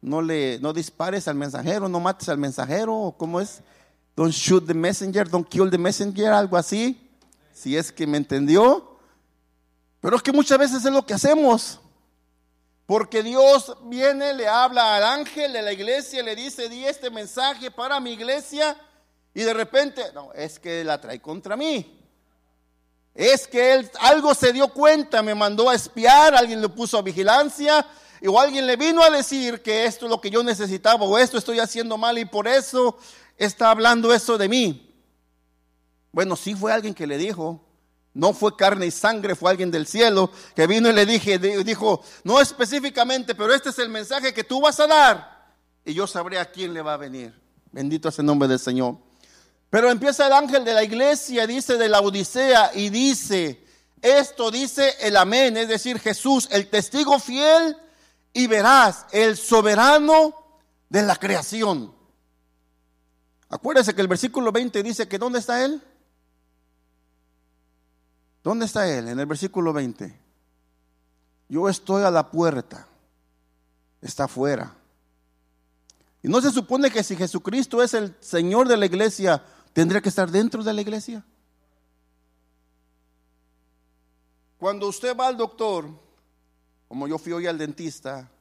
no 0.01 0.21
le 0.21 0.59
no 0.59 0.71
dispares 0.71 1.27
al 1.27 1.35
mensajero, 1.35 1.89
no 1.89 1.99
mates 1.99 2.29
al 2.29 2.37
mensajero, 2.37 3.15
¿cómo 3.17 3.41
es? 3.41 3.61
Don't 4.15 4.31
shoot 4.31 4.65
the 4.65 4.73
messenger, 4.73 5.27
don't 5.27 5.47
kill 5.47 5.69
the 5.69 5.77
messenger, 5.77 6.27
algo 6.27 6.55
así. 6.55 7.01
Si 7.53 7.75
es 7.75 7.91
que 7.91 8.07
me 8.07 8.17
entendió. 8.17 8.97
Pero 9.99 10.15
es 10.15 10.21
que 10.21 10.31
muchas 10.31 10.57
veces 10.57 10.85
es 10.85 10.91
lo 10.91 11.05
que 11.05 11.15
hacemos. 11.15 11.79
Porque 12.85 13.23
Dios 13.23 13.75
viene, 13.85 14.33
le 14.33 14.47
habla 14.47 14.95
al 14.95 15.03
ángel 15.03 15.51
de 15.51 15.63
la 15.63 15.73
iglesia, 15.73 16.21
le 16.21 16.35
dice, 16.35 16.69
di 16.69 16.85
este 16.85 17.09
mensaje 17.09 17.71
para 17.71 17.99
mi 17.99 18.11
iglesia. 18.13 18.77
Y 19.33 19.41
de 19.41 19.53
repente, 19.53 20.03
no, 20.13 20.31
es 20.33 20.59
que 20.59 20.83
la 20.83 21.01
trae 21.01 21.19
contra 21.19 21.57
mí. 21.57 22.04
Es 23.15 23.47
que 23.47 23.73
él 23.73 23.89
algo 24.01 24.35
se 24.35 24.51
dio 24.51 24.67
cuenta, 24.67 25.23
me 25.23 25.33
mandó 25.33 25.69
a 25.69 25.75
espiar, 25.75 26.35
alguien 26.35 26.61
le 26.61 26.67
puso 26.69 26.97
a 26.97 27.01
vigilancia, 27.01 27.87
o 28.27 28.39
alguien 28.39 28.67
le 28.67 28.75
vino 28.75 29.01
a 29.01 29.09
decir 29.09 29.61
que 29.61 29.85
esto 29.85 30.05
es 30.05 30.11
lo 30.11 30.19
que 30.19 30.29
yo 30.29 30.43
necesitaba 30.43 31.03
o 31.05 31.17
esto 31.17 31.37
estoy 31.37 31.59
haciendo 31.59 31.97
mal 31.97 32.17
y 32.17 32.25
por 32.25 32.47
eso 32.47 32.97
está 33.37 33.71
hablando 33.71 34.13
eso 34.13 34.37
de 34.37 34.49
mí. 34.49 34.93
Bueno, 36.11 36.35
sí 36.35 36.55
fue 36.55 36.71
alguien 36.71 36.93
que 36.93 37.07
le 37.07 37.17
dijo, 37.17 37.61
no 38.13 38.33
fue 38.33 38.55
carne 38.55 38.85
y 38.85 38.91
sangre, 38.91 39.35
fue 39.35 39.51
alguien 39.51 39.71
del 39.71 39.85
cielo 39.85 40.31
que 40.55 40.67
vino 40.67 40.89
y 40.89 40.93
le 40.93 41.05
dije, 41.05 41.37
dijo, 41.37 42.03
no 42.23 42.39
específicamente, 42.39 43.35
pero 43.35 43.53
este 43.53 43.69
es 43.69 43.79
el 43.79 43.89
mensaje 43.89 44.33
que 44.33 44.43
tú 44.43 44.61
vas 44.61 44.79
a 44.79 44.87
dar 44.87 45.55
y 45.83 45.93
yo 45.93 46.07
sabré 46.07 46.39
a 46.39 46.51
quién 46.51 46.73
le 46.73 46.81
va 46.81 46.93
a 46.93 46.97
venir. 46.97 47.33
Bendito 47.71 48.09
es 48.09 48.17
el 48.19 48.25
nombre 48.25 48.47
del 48.47 48.59
Señor. 48.59 49.04
Pero 49.75 49.91
empieza 49.91 50.25
el 50.25 50.31
ángel 50.31 50.63
de 50.63 50.73
la 50.73 50.85
iglesia, 50.85 51.45
dice 51.45 51.75
de 51.75 51.89
la 51.89 51.99
Odisea 51.99 52.71
y 52.75 52.89
dice, 52.89 53.61
esto 54.01 54.49
dice 54.49 54.93
el 55.01 55.17
amén, 55.17 55.57
es 55.57 55.67
decir, 55.67 55.99
Jesús, 55.99 56.47
el 56.49 56.69
testigo 56.69 57.19
fiel 57.19 57.75
y 58.31 58.47
verás 58.47 59.05
el 59.11 59.35
soberano 59.35 60.33
de 60.87 61.03
la 61.03 61.17
creación. 61.17 61.93
Acuérdese 63.49 63.93
que 63.93 63.99
el 63.99 64.07
versículo 64.07 64.53
20 64.53 64.81
dice 64.81 65.09
que 65.09 65.19
¿dónde 65.19 65.39
está 65.39 65.65
Él? 65.65 65.83
¿Dónde 68.45 68.67
está 68.67 68.87
Él? 68.87 69.09
En 69.09 69.19
el 69.19 69.25
versículo 69.25 69.73
20. 69.73 70.17
Yo 71.49 71.67
estoy 71.67 72.03
a 72.03 72.11
la 72.11 72.31
puerta. 72.31 72.87
Está 74.01 74.23
afuera. 74.23 74.73
Y 76.23 76.29
no 76.29 76.39
se 76.39 76.51
supone 76.51 76.89
que 76.89 77.03
si 77.03 77.17
Jesucristo 77.17 77.83
es 77.83 77.93
el 77.93 78.15
Señor 78.21 78.69
de 78.69 78.77
la 78.77 78.85
iglesia, 78.85 79.43
tendría 79.75 79.99
que 79.99 80.07
estar 80.07 80.31
dentro 80.31 80.63
de 80.63 80.71
la 80.71 80.79
iglesia. 80.79 81.21
Cuando 84.57 84.87
usted 84.87 85.13
va 85.17 85.27
al 85.27 85.35
doctor, 85.35 85.89
como 86.87 87.09
yo 87.09 87.17
fui 87.17 87.33
hoy 87.33 87.45
al 87.45 87.57
dentista, 87.57 88.31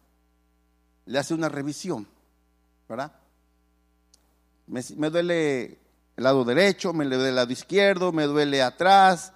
le 1.06 1.18
hace 1.18 1.34
una 1.34 1.48
revisión, 1.48 2.06
¿verdad? 2.88 3.12
Me, 4.68 4.80
duele 5.10 5.64
el 6.16 6.22
lado 6.22 6.44
derecho, 6.44 6.92
me 6.92 7.04
duele 7.04 7.30
el 7.30 7.34
lado 7.34 7.52
izquierdo, 7.52 8.12
me 8.12 8.26
duele 8.26 8.62
atrás, 8.62 9.32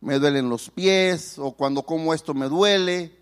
me 0.00 0.18
duelen 0.18 0.48
los 0.48 0.70
pies, 0.70 1.38
o 1.38 1.52
cuando 1.52 1.84
como 1.84 2.14
esto 2.14 2.34
me 2.34 2.48
duele. 2.48 3.16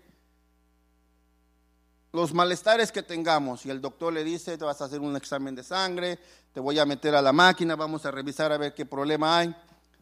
Los 2.13 2.33
malestares 2.33 2.91
que 2.91 3.03
tengamos, 3.03 3.65
y 3.65 3.69
el 3.69 3.81
doctor 3.81 4.13
le 4.13 4.23
dice, 4.23 4.57
te 4.57 4.65
vas 4.65 4.81
a 4.81 4.85
hacer 4.85 4.99
un 4.99 5.15
examen 5.15 5.55
de 5.55 5.63
sangre, 5.63 6.19
te 6.53 6.59
voy 6.59 6.79
a 6.79 6.85
meter 6.85 7.15
a 7.15 7.21
la 7.21 7.33
máquina, 7.33 7.75
vamos 7.75 8.05
a 8.05 8.11
revisar 8.11 8.51
a 8.51 8.57
ver 8.57 8.73
qué 8.73 8.85
problema 8.85 9.39
hay. 9.39 9.55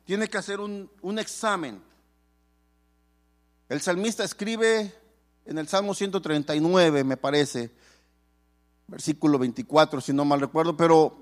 Tiene 0.05 0.27
que 0.27 0.37
hacer 0.37 0.59
un, 0.59 0.89
un 1.01 1.19
examen. 1.19 1.81
El 3.67 3.81
salmista 3.81 4.23
escribe 4.23 4.93
en 5.45 5.57
el 5.57 5.67
Salmo 5.67 5.93
139, 5.93 7.03
me 7.03 7.17
parece, 7.17 7.71
versículo 8.87 9.39
24, 9.39 10.01
si 10.01 10.13
no 10.13 10.25
mal 10.25 10.39
recuerdo, 10.39 10.77
pero 10.77 11.17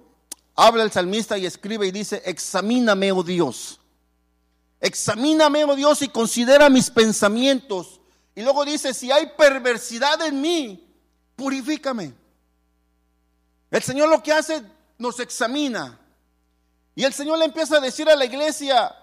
habla 0.55 0.83
el 0.83 0.91
salmista 0.91 1.37
y 1.37 1.45
escribe 1.45 1.87
y 1.87 1.91
dice, 1.91 2.21
examíname, 2.25 3.11
oh 3.11 3.23
Dios, 3.23 3.79
examíname, 4.79 5.63
oh 5.63 5.75
Dios, 5.75 6.01
y 6.01 6.09
considera 6.09 6.69
mis 6.69 6.89
pensamientos. 6.89 8.01
Y 8.35 8.41
luego 8.41 8.65
dice, 8.65 8.93
si 8.93 9.11
hay 9.11 9.27
perversidad 9.37 10.21
en 10.21 10.41
mí, 10.41 10.87
purifícame. 11.35 12.13
El 13.69 13.83
Señor 13.83 14.09
lo 14.09 14.21
que 14.21 14.31
hace, 14.31 14.61
nos 14.97 15.19
examina. 15.19 15.99
Y 16.95 17.03
el 17.03 17.13
Señor 17.13 17.39
le 17.39 17.45
empieza 17.45 17.77
a 17.77 17.79
decir 17.79 18.09
a 18.09 18.15
la 18.15 18.25
iglesia, 18.25 18.95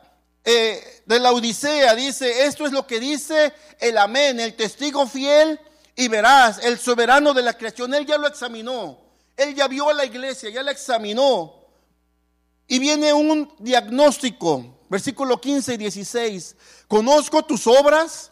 eh, 0.45 1.03
de 1.05 1.21
la 1.21 1.33
Odisea, 1.33 1.95
dice, 1.95 2.47
esto 2.47 2.65
es 2.65 2.73
lo 2.73 2.87
que 2.87 2.99
dice 2.99 3.53
el 3.79 3.99
amén, 3.99 4.41
el 4.41 4.55
testigo 4.55 5.07
fiel, 5.07 5.61
y 5.97 6.09
verás, 6.09 6.65
el 6.65 6.79
soberano 6.79 7.35
de 7.35 7.43
la 7.43 7.53
creación, 7.53 7.93
él 7.95 8.07
ya 8.07 8.17
lo 8.17 8.27
examinó, 8.27 8.99
él 9.37 9.55
ya 9.55 9.69
vio 9.69 9.91
a 9.91 9.95
la 9.95 10.05
iglesia, 10.05 10.49
ya 10.49 10.63
la 10.63 10.71
examinó. 10.71 11.55
Y 12.67 12.79
viene 12.79 13.13
un 13.13 13.53
diagnóstico, 13.59 14.79
versículo 14.89 15.41
15 15.41 15.75
y 15.75 15.77
16, 15.77 16.57
conozco 16.89 17.43
tus 17.43 17.67
obras, 17.67 18.31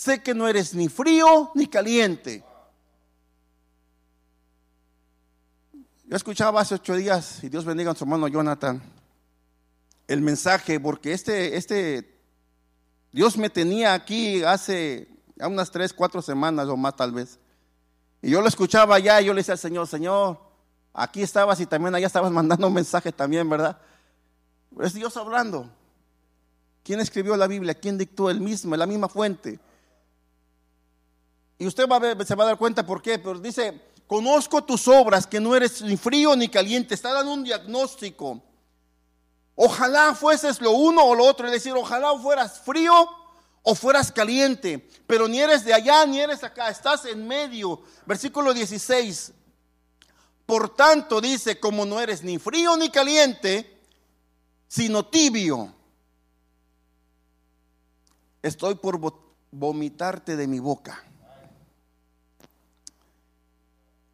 sé 0.00 0.22
que 0.22 0.32
no 0.32 0.48
eres 0.48 0.72
ni 0.72 0.88
frío 0.88 1.50
ni 1.54 1.66
caliente. 1.66 2.42
Yo 6.06 6.16
escuchaba 6.16 6.62
hace 6.62 6.76
ocho 6.76 6.96
días, 6.96 7.44
y 7.44 7.50
Dios 7.50 7.66
bendiga 7.66 7.90
a 7.90 7.94
su 7.94 8.04
hermano 8.04 8.26
Jonathan, 8.26 8.82
el 10.08 10.22
mensaje, 10.22 10.80
porque 10.80 11.12
este, 11.12 11.54
este, 11.54 12.18
Dios 13.12 13.36
me 13.36 13.50
tenía 13.50 13.92
aquí 13.92 14.42
hace 14.42 15.06
unas 15.36 15.70
tres, 15.70 15.92
cuatro 15.92 16.22
semanas 16.22 16.66
o 16.68 16.78
más 16.78 16.96
tal 16.96 17.12
vez. 17.12 17.38
Y 18.22 18.30
yo 18.30 18.40
lo 18.40 18.48
escuchaba 18.48 18.94
allá 18.94 19.20
y 19.20 19.26
yo 19.26 19.34
le 19.34 19.40
decía 19.40 19.52
al 19.52 19.58
Señor, 19.58 19.86
Señor, 19.86 20.40
aquí 20.94 21.20
estabas 21.20 21.60
y 21.60 21.66
también 21.66 21.94
allá 21.94 22.06
estabas 22.06 22.32
mandando 22.32 22.68
un 22.68 22.74
mensaje 22.74 23.12
también, 23.12 23.50
¿verdad? 23.50 23.78
Es 24.80 24.94
Dios 24.94 25.14
hablando. 25.18 25.70
¿Quién 26.82 27.00
escribió 27.00 27.36
la 27.36 27.46
Biblia? 27.46 27.74
¿Quién 27.74 27.98
dictó 27.98 28.30
el 28.30 28.40
mismo, 28.40 28.74
la 28.76 28.86
misma 28.86 29.06
fuente? 29.06 29.60
Y 31.60 31.66
usted 31.66 31.86
va 31.86 31.96
a 31.96 31.98
ver, 31.98 32.26
se 32.26 32.34
va 32.34 32.44
a 32.44 32.46
dar 32.46 32.56
cuenta 32.56 32.86
por 32.86 33.02
qué, 33.02 33.18
pero 33.18 33.38
dice, 33.38 33.78
conozco 34.06 34.64
tus 34.64 34.88
obras, 34.88 35.26
que 35.26 35.38
no 35.38 35.54
eres 35.54 35.82
ni 35.82 35.98
frío 35.98 36.34
ni 36.34 36.48
caliente. 36.48 36.94
Está 36.94 37.12
dando 37.12 37.34
un 37.34 37.44
diagnóstico. 37.44 38.42
Ojalá 39.56 40.14
fueses 40.14 40.58
lo 40.62 40.70
uno 40.70 41.04
o 41.04 41.14
lo 41.14 41.22
otro, 41.26 41.46
es 41.46 41.52
decir, 41.52 41.74
ojalá 41.74 42.18
fueras 42.18 42.60
frío 42.60 43.06
o 43.62 43.74
fueras 43.74 44.10
caliente, 44.10 44.88
pero 45.06 45.28
ni 45.28 45.38
eres 45.38 45.62
de 45.62 45.74
allá 45.74 46.06
ni 46.06 46.18
eres 46.18 46.42
acá, 46.42 46.70
estás 46.70 47.04
en 47.04 47.28
medio. 47.28 47.82
Versículo 48.06 48.54
16. 48.54 49.34
Por 50.46 50.74
tanto 50.74 51.20
dice, 51.20 51.60
como 51.60 51.84
no 51.84 52.00
eres 52.00 52.22
ni 52.22 52.38
frío 52.38 52.74
ni 52.78 52.88
caliente, 52.88 53.82
sino 54.66 55.04
tibio, 55.04 55.74
estoy 58.40 58.76
por 58.76 58.98
vomitarte 59.50 60.36
de 60.36 60.46
mi 60.46 60.58
boca. 60.58 61.04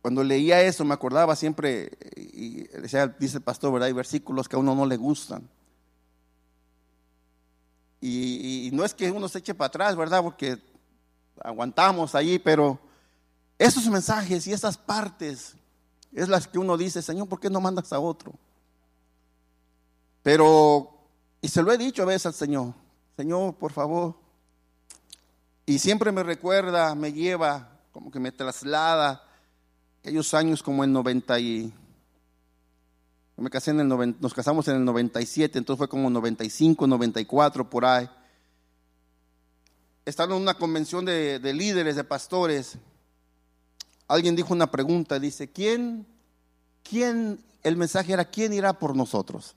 Cuando 0.06 0.22
leía 0.22 0.62
eso 0.62 0.84
me 0.84 0.94
acordaba 0.94 1.34
siempre, 1.34 1.90
y 2.14 2.62
decía, 2.68 3.08
dice 3.08 3.38
el 3.38 3.42
pastor, 3.42 3.72
¿verdad? 3.72 3.88
Hay 3.88 3.92
versículos 3.92 4.48
que 4.48 4.54
a 4.54 4.58
uno 4.60 4.72
no 4.72 4.86
le 4.86 4.96
gustan. 4.96 5.50
Y, 8.00 8.70
no 8.72 8.84
es 8.84 8.94
que 8.94 9.10
uno 9.10 9.26
se 9.28 9.38
eche 9.38 9.52
para 9.52 9.66
atrás, 9.66 9.96
¿verdad? 9.96 10.22
Porque 10.22 10.62
aguantamos 11.42 12.14
allí, 12.14 12.38
pero 12.38 12.78
esos 13.58 13.84
mensajes 13.88 14.46
y 14.46 14.52
esas 14.52 14.78
partes 14.78 15.56
es 16.12 16.28
las 16.28 16.46
que 16.46 16.60
uno 16.60 16.76
dice, 16.76 17.02
Señor, 17.02 17.28
¿por 17.28 17.40
qué 17.40 17.50
no 17.50 17.60
mandas 17.60 17.92
a 17.92 17.98
otro? 17.98 18.32
Pero, 20.22 21.00
y 21.40 21.48
se 21.48 21.64
lo 21.64 21.72
he 21.72 21.78
dicho 21.78 22.04
a 22.04 22.06
veces 22.06 22.26
al 22.26 22.34
Señor, 22.34 22.74
Señor, 23.16 23.56
por 23.56 23.72
favor. 23.72 24.14
Y 25.66 25.80
siempre 25.80 26.12
me 26.12 26.22
recuerda, 26.22 26.94
me 26.94 27.12
lleva, 27.12 27.80
como 27.90 28.12
que 28.12 28.20
me 28.20 28.30
traslada 28.30 29.25
aquellos 30.06 30.34
años 30.34 30.62
como 30.62 30.84
en 30.84 30.92
90 30.92 31.40
y... 31.40 31.72
Me 33.38 33.50
casé 33.50 33.72
en 33.72 33.80
el 33.80 34.16
nos 34.20 34.32
casamos 34.32 34.68
en 34.68 34.76
el 34.76 34.84
97, 34.84 35.58
entonces 35.58 35.78
fue 35.78 35.88
como 35.88 36.08
95, 36.08 36.86
94 36.86 37.68
por 37.68 37.84
ahí. 37.84 38.08
Estaba 40.04 40.36
en 40.36 40.42
una 40.42 40.54
convención 40.54 41.04
de, 41.04 41.40
de 41.40 41.52
líderes, 41.52 41.96
de 41.96 42.04
pastores. 42.04 42.78
Alguien 44.06 44.36
dijo 44.36 44.54
una 44.54 44.70
pregunta, 44.70 45.18
dice, 45.18 45.50
¿quién, 45.50 46.06
quién, 46.88 47.40
el 47.64 47.76
mensaje 47.76 48.12
era, 48.12 48.24
¿quién 48.24 48.52
irá 48.52 48.78
por 48.78 48.94
nosotros? 48.94 49.56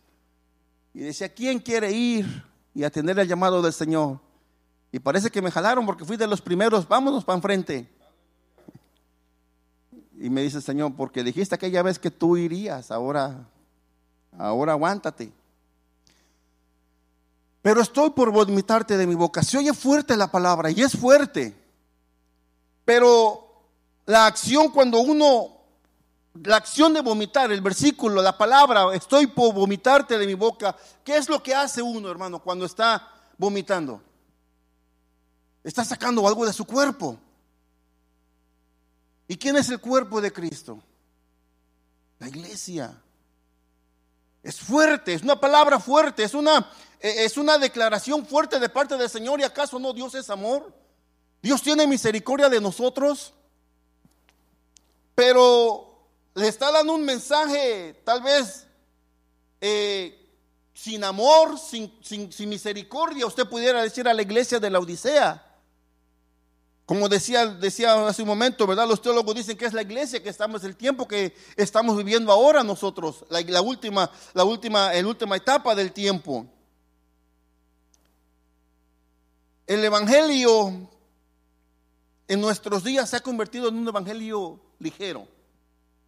Y 0.96 1.02
decía, 1.02 1.30
¿quién 1.30 1.60
quiere 1.60 1.92
ir 1.92 2.44
y 2.74 2.84
atender 2.84 3.20
el 3.20 3.28
llamado 3.28 3.62
del 3.62 3.72
Señor? 3.72 4.20
Y 4.92 4.98
parece 4.98 5.30
que 5.30 5.44
me 5.44 5.52
jalaron 5.52 5.86
porque 5.86 6.06
fui 6.06 6.18
de 6.18 6.26
los 6.26 6.42
primeros, 6.42 6.88
vámonos 6.88 7.24
para 7.24 7.38
enfrente. 7.38 7.99
Y 10.22 10.30
me 10.30 10.42
dice 10.42 10.62
Señor, 10.62 10.96
porque 10.98 11.24
dijiste 11.24 11.56
aquella 11.56 11.82
vez 11.82 11.98
que 11.98 12.12
tú 12.12 12.36
irías, 12.36 12.92
ahora, 12.92 13.48
ahora 14.38 14.74
aguántate. 14.74 15.32
Pero 17.62 17.82
estoy 17.82 18.10
por 18.10 18.30
vomitarte 18.32 18.98
de 18.98 19.08
mi 19.08 19.16
boca. 19.16 19.44
Se 19.44 19.58
oye 19.58 19.74
fuerte 19.74 20.18
la 20.18 20.30
palabra 20.30 20.72
y 20.72 20.82
es 20.82 20.98
fuerte. 20.98 21.56
Pero 22.84 23.64
la 24.06 24.26
acción 24.26 24.72
cuando 24.72 25.00
uno, 25.00 25.58
la 26.44 26.58
acción 26.58 26.94
de 26.94 27.02
vomitar, 27.02 27.52
el 27.52 27.62
versículo, 27.62 28.22
la 28.22 28.38
palabra, 28.38 28.94
estoy 28.94 29.28
por 29.28 29.54
vomitarte 29.54 30.18
de 30.18 30.28
mi 30.28 30.34
boca, 30.34 30.76
¿qué 31.04 31.16
es 31.16 31.30
lo 31.30 31.42
que 31.42 31.56
hace 31.56 31.82
uno, 31.82 32.10
hermano, 32.10 32.40
cuando 32.40 32.66
está 32.66 33.08
vomitando? 33.38 34.02
Está 35.64 35.86
sacando 35.86 36.28
algo 36.28 36.46
de 36.46 36.52
su 36.52 36.66
cuerpo. 36.66 37.18
¿Y 39.30 39.38
quién 39.38 39.56
es 39.58 39.70
el 39.70 39.80
cuerpo 39.80 40.20
de 40.22 40.34
Cristo? 40.34 40.82
La 42.18 42.28
iglesia. 42.28 43.00
Es 44.42 44.60
fuerte, 44.60 45.14
es 45.14 45.22
una 45.22 45.40
palabra 45.40 45.80
fuerte, 45.80 46.24
es 46.24 46.34
una, 46.34 46.72
eh, 47.00 47.26
es 47.26 47.38
una 47.38 47.60
declaración 47.60 48.26
fuerte 48.26 48.60
de 48.60 48.70
parte 48.70 48.98
del 48.98 49.08
Señor. 49.08 49.40
¿Y 49.40 49.44
acaso 49.44 49.78
no 49.78 49.94
Dios 49.94 50.16
es 50.16 50.32
amor? 50.32 50.74
Dios 51.44 51.62
tiene 51.62 51.86
misericordia 51.86 52.50
de 52.50 52.60
nosotros. 52.60 53.32
Pero 55.14 56.10
le 56.34 56.48
está 56.48 56.72
dando 56.72 56.96
un 56.96 57.06
mensaje 57.06 58.02
tal 58.04 58.24
vez 58.24 58.66
eh, 59.62 60.28
sin 60.74 61.04
amor, 61.04 61.60
sin, 61.60 62.02
sin 62.02 62.50
misericordia. 62.50 63.28
Usted 63.28 63.48
pudiera 63.48 63.84
decir 63.84 64.08
a 64.08 64.14
la 64.16 64.24
iglesia 64.24 64.60
de 64.60 64.72
la 64.72 64.80
Odisea. 64.80 65.49
Como 66.90 67.08
decía, 67.08 67.46
decía 67.46 68.08
hace 68.08 68.24
un 68.24 68.28
momento, 68.28 68.66
¿verdad? 68.66 68.88
Los 68.88 69.00
teólogos 69.00 69.36
dicen 69.36 69.56
que 69.56 69.66
es 69.66 69.74
la 69.74 69.84
iglesia 69.84 70.24
que 70.24 70.30
estamos, 70.30 70.64
el 70.64 70.76
tiempo 70.76 71.08
que 71.08 71.36
estamos 71.56 71.96
viviendo 71.96 72.32
ahora 72.32 72.64
nosotros, 72.64 73.26
la, 73.30 73.62
última, 73.62 74.10
la 74.34 74.44
última, 74.44 74.92
la 74.92 75.08
última 75.08 75.36
etapa 75.36 75.76
del 75.76 75.92
tiempo. 75.92 76.48
El 79.68 79.86
evangelio 79.86 80.90
en 82.28 82.42
nuestros 82.42 82.84
días 82.84 83.08
se 83.08 83.18
ha 83.18 83.20
convertido 83.20 83.70
en 83.70 83.76
un 83.78 83.88
evangelio 83.88 84.60
ligero. 84.80 85.28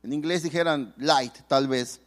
En 0.02 0.14
inglés 0.14 0.42
dijeran 0.42 0.96
light, 0.98 1.42
tal 1.48 1.68
vez. 1.68 2.02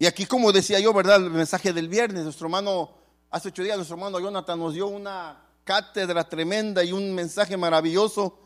Y 0.00 0.06
aquí, 0.06 0.26
como 0.26 0.50
decía 0.50 0.80
yo, 0.80 0.92
¿verdad? 0.92 1.22
El 1.22 1.30
mensaje 1.30 1.72
del 1.72 1.88
viernes, 1.88 2.24
nuestro 2.24 2.48
hermano, 2.48 2.90
hace 3.30 3.50
ocho 3.50 3.62
días, 3.62 3.76
nuestro 3.76 3.94
hermano 3.94 4.18
Jonathan 4.18 4.58
nos 4.58 4.74
dio 4.74 4.88
una 4.88 5.43
cátedra 5.64 6.28
tremenda 6.28 6.84
y 6.84 6.92
un 6.92 7.14
mensaje 7.14 7.56
maravilloso, 7.56 8.38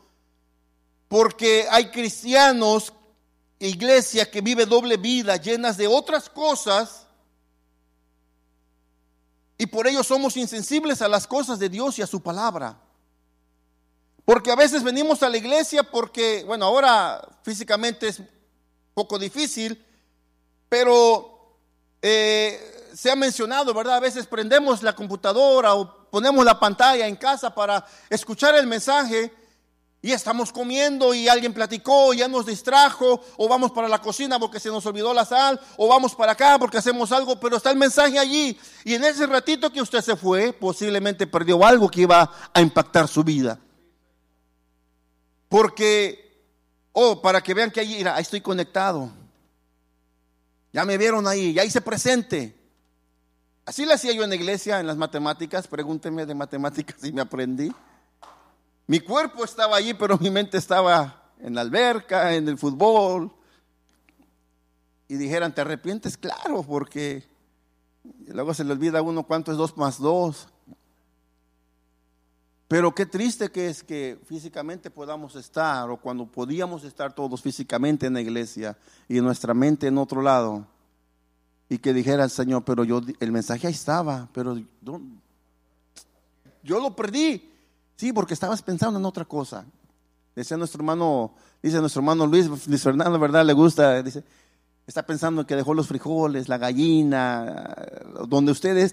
porque 1.07 1.67
hay 1.69 1.91
cristianos, 1.91 2.93
iglesia 3.59 4.31
que 4.31 4.41
vive 4.41 4.65
doble 4.65 4.97
vida, 4.97 5.35
llenas 5.35 5.77
de 5.77 5.87
otras 5.87 6.29
cosas, 6.29 7.05
y 9.57 9.67
por 9.67 9.87
ello 9.87 10.03
somos 10.03 10.37
insensibles 10.37 11.01
a 11.01 11.09
las 11.09 11.27
cosas 11.27 11.59
de 11.59 11.67
Dios 11.67 11.99
y 11.99 12.01
a 12.01 12.07
su 12.07 12.21
palabra. 12.21 12.79
Porque 14.23 14.51
a 14.51 14.55
veces 14.55 14.83
venimos 14.83 15.21
a 15.21 15.27
la 15.29 15.37
iglesia 15.37 15.83
porque, 15.83 16.43
bueno, 16.45 16.65
ahora 16.65 17.27
físicamente 17.43 18.07
es 18.07 18.21
poco 18.93 19.19
difícil, 19.19 19.83
pero 20.69 21.57
eh, 22.01 22.91
se 22.93 23.11
ha 23.11 23.15
mencionado, 23.15 23.73
¿verdad? 23.73 23.95
A 23.95 23.99
veces 23.99 24.27
prendemos 24.27 24.81
la 24.81 24.95
computadora 24.95 25.75
o 25.75 25.98
ponemos 26.09 26.43
la 26.45 26.59
pantalla 26.59 27.07
en 27.07 27.15
casa 27.15 27.53
para 27.53 27.85
escuchar 28.09 28.55
el 28.55 28.67
mensaje 28.67 29.33
y 30.01 30.13
estamos 30.13 30.53
comiendo 30.53 31.13
y 31.13 31.27
alguien 31.27 31.53
platicó, 31.53 32.13
ya 32.13 32.27
nos 32.27 32.45
distrajo, 32.45 33.21
o 33.35 33.47
vamos 33.49 33.71
para 33.71 33.89
la 33.89 34.01
cocina 34.01 34.39
porque 34.39 34.59
se 34.59 34.69
nos 34.69 34.85
olvidó 34.85 35.13
la 35.13 35.25
sal, 35.25 35.59
o 35.75 35.87
vamos 35.87 36.15
para 36.15 36.31
acá 36.31 36.57
porque 36.57 36.77
hacemos 36.77 37.11
algo, 37.11 37.37
pero 37.39 37.57
está 37.57 37.69
el 37.71 37.77
mensaje 37.77 38.17
allí. 38.17 38.57
Y 38.85 38.93
en 38.93 39.03
ese 39.03 39.27
ratito 39.27 39.71
que 39.71 39.81
usted 39.81 40.01
se 40.01 40.15
fue, 40.15 40.53
posiblemente 40.53 41.27
perdió 41.27 41.65
algo 41.65 41.89
que 41.89 42.01
iba 42.01 42.31
a 42.53 42.61
impactar 42.61 43.09
su 43.09 43.23
vida. 43.23 43.59
Porque, 45.49 46.45
oh, 46.93 47.21
para 47.21 47.41
que 47.41 47.53
vean 47.53 47.71
que 47.71 47.81
ahí, 47.81 48.03
ahí 48.03 48.21
estoy 48.21 48.39
conectado. 48.39 49.11
Ya 50.71 50.85
me 50.85 50.97
vieron 50.97 51.27
ahí, 51.27 51.53
ya 51.53 51.65
hice 51.65 51.81
presente. 51.81 52.58
Así 53.69 53.85
lo 53.85 53.93
hacía 53.93 54.13
yo 54.13 54.23
en 54.23 54.31
la 54.31 54.35
iglesia, 54.35 54.79
en 54.79 54.87
las 54.87 54.97
matemáticas. 54.97 55.67
Pregúnteme 55.67 56.25
de 56.25 56.33
matemáticas 56.33 57.03
y 57.03 57.13
me 57.13 57.21
aprendí. 57.21 57.71
Mi 58.87 58.99
cuerpo 58.99 59.43
estaba 59.43 59.75
allí, 59.75 59.93
pero 59.93 60.17
mi 60.17 60.31
mente 60.31 60.57
estaba 60.57 61.29
en 61.39 61.53
la 61.53 61.61
alberca, 61.61 62.33
en 62.33 62.47
el 62.47 62.57
fútbol. 62.57 63.31
Y 65.07 65.17
dijeran, 65.17 65.53
¿te 65.53 65.61
arrepientes? 65.61 66.17
Claro, 66.17 66.63
porque 66.63 67.23
luego 68.25 68.55
se 68.55 68.63
le 68.63 68.71
olvida 68.71 68.97
a 68.97 69.01
uno 69.03 69.21
cuánto 69.21 69.51
es 69.51 69.57
dos 69.59 69.77
más 69.77 69.99
dos. 69.99 70.47
Pero 72.67 72.95
qué 72.95 73.05
triste 73.05 73.51
que 73.51 73.69
es 73.69 73.83
que 73.83 74.17
físicamente 74.25 74.89
podamos 74.89 75.35
estar, 75.35 75.91
o 75.91 75.97
cuando 75.97 76.25
podíamos 76.25 76.83
estar 76.83 77.13
todos 77.13 77.39
físicamente 77.43 78.07
en 78.07 78.15
la 78.15 78.21
iglesia 78.21 78.75
y 79.07 79.21
nuestra 79.21 79.53
mente 79.53 79.85
en 79.85 79.99
otro 79.99 80.23
lado 80.23 80.65
y 81.69 81.77
que 81.77 81.93
dijera 81.93 82.23
el 82.23 82.31
Señor, 82.31 82.65
pero 82.65 82.83
yo, 82.83 82.99
el 83.19 83.31
mensaje 83.31 83.67
ahí 83.67 83.73
estaba, 83.73 84.27
pero 84.33 84.57
yo, 86.63 86.79
lo 86.79 86.95
perdí. 86.95 87.53
Sí, 87.95 88.11
porque 88.11 88.33
estabas 88.33 88.61
pensando 88.63 88.97
en 88.99 89.05
otra 89.05 89.25
cosa. 89.25 89.65
Decía 90.35 90.57
nuestro 90.57 90.79
hermano, 90.79 91.35
dice 91.61 91.79
nuestro 91.79 91.99
hermano 91.99 92.25
Luis, 92.25 92.47
Luis 92.67 92.81
Fernando, 92.81 93.19
¿verdad? 93.19 93.45
Le 93.45 93.53
gusta, 93.53 94.01
dice, 94.01 94.23
está 94.87 95.05
pensando 95.05 95.41
en 95.41 95.47
que 95.47 95.55
dejó 95.55 95.73
los 95.75 95.87
frijoles, 95.87 96.49
la 96.49 96.57
gallina, 96.57 97.75
donde 98.27 98.51
usted 98.51 98.91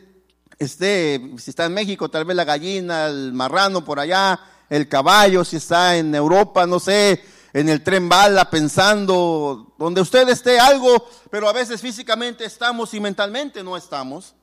esté, 0.59 1.33
si 1.39 1.51
está 1.51 1.65
en 1.65 1.75
México, 1.75 2.11
tal 2.11 2.27
vez 2.27 2.37
la 2.37 2.45
gallina, 2.45 3.07
el 3.07 3.33
marrano 3.33 3.85
por 3.85 4.01
allá, 4.01 4.39
el 4.69 4.89
caballo, 4.89 5.45
si 5.45 5.57
está 5.57 5.97
en 5.97 6.15
Europa, 6.15 6.67
no 6.67 6.79
sé, 6.79 7.23
en 7.57 7.71
el 7.71 7.83
tren 7.83 8.07
bala 8.07 8.51
pensando, 8.51 9.75
donde 9.79 10.03
usted 10.03 10.29
esté 10.29 10.61
algo, 10.61 11.09
pero 11.31 11.49
a 11.49 11.55
veces 11.55 11.81
físicamente 11.81 12.45
estamos 12.45 12.93
y 12.93 13.01
mentalmente 13.01 13.65
no 13.65 13.79
estamos. 13.79 14.35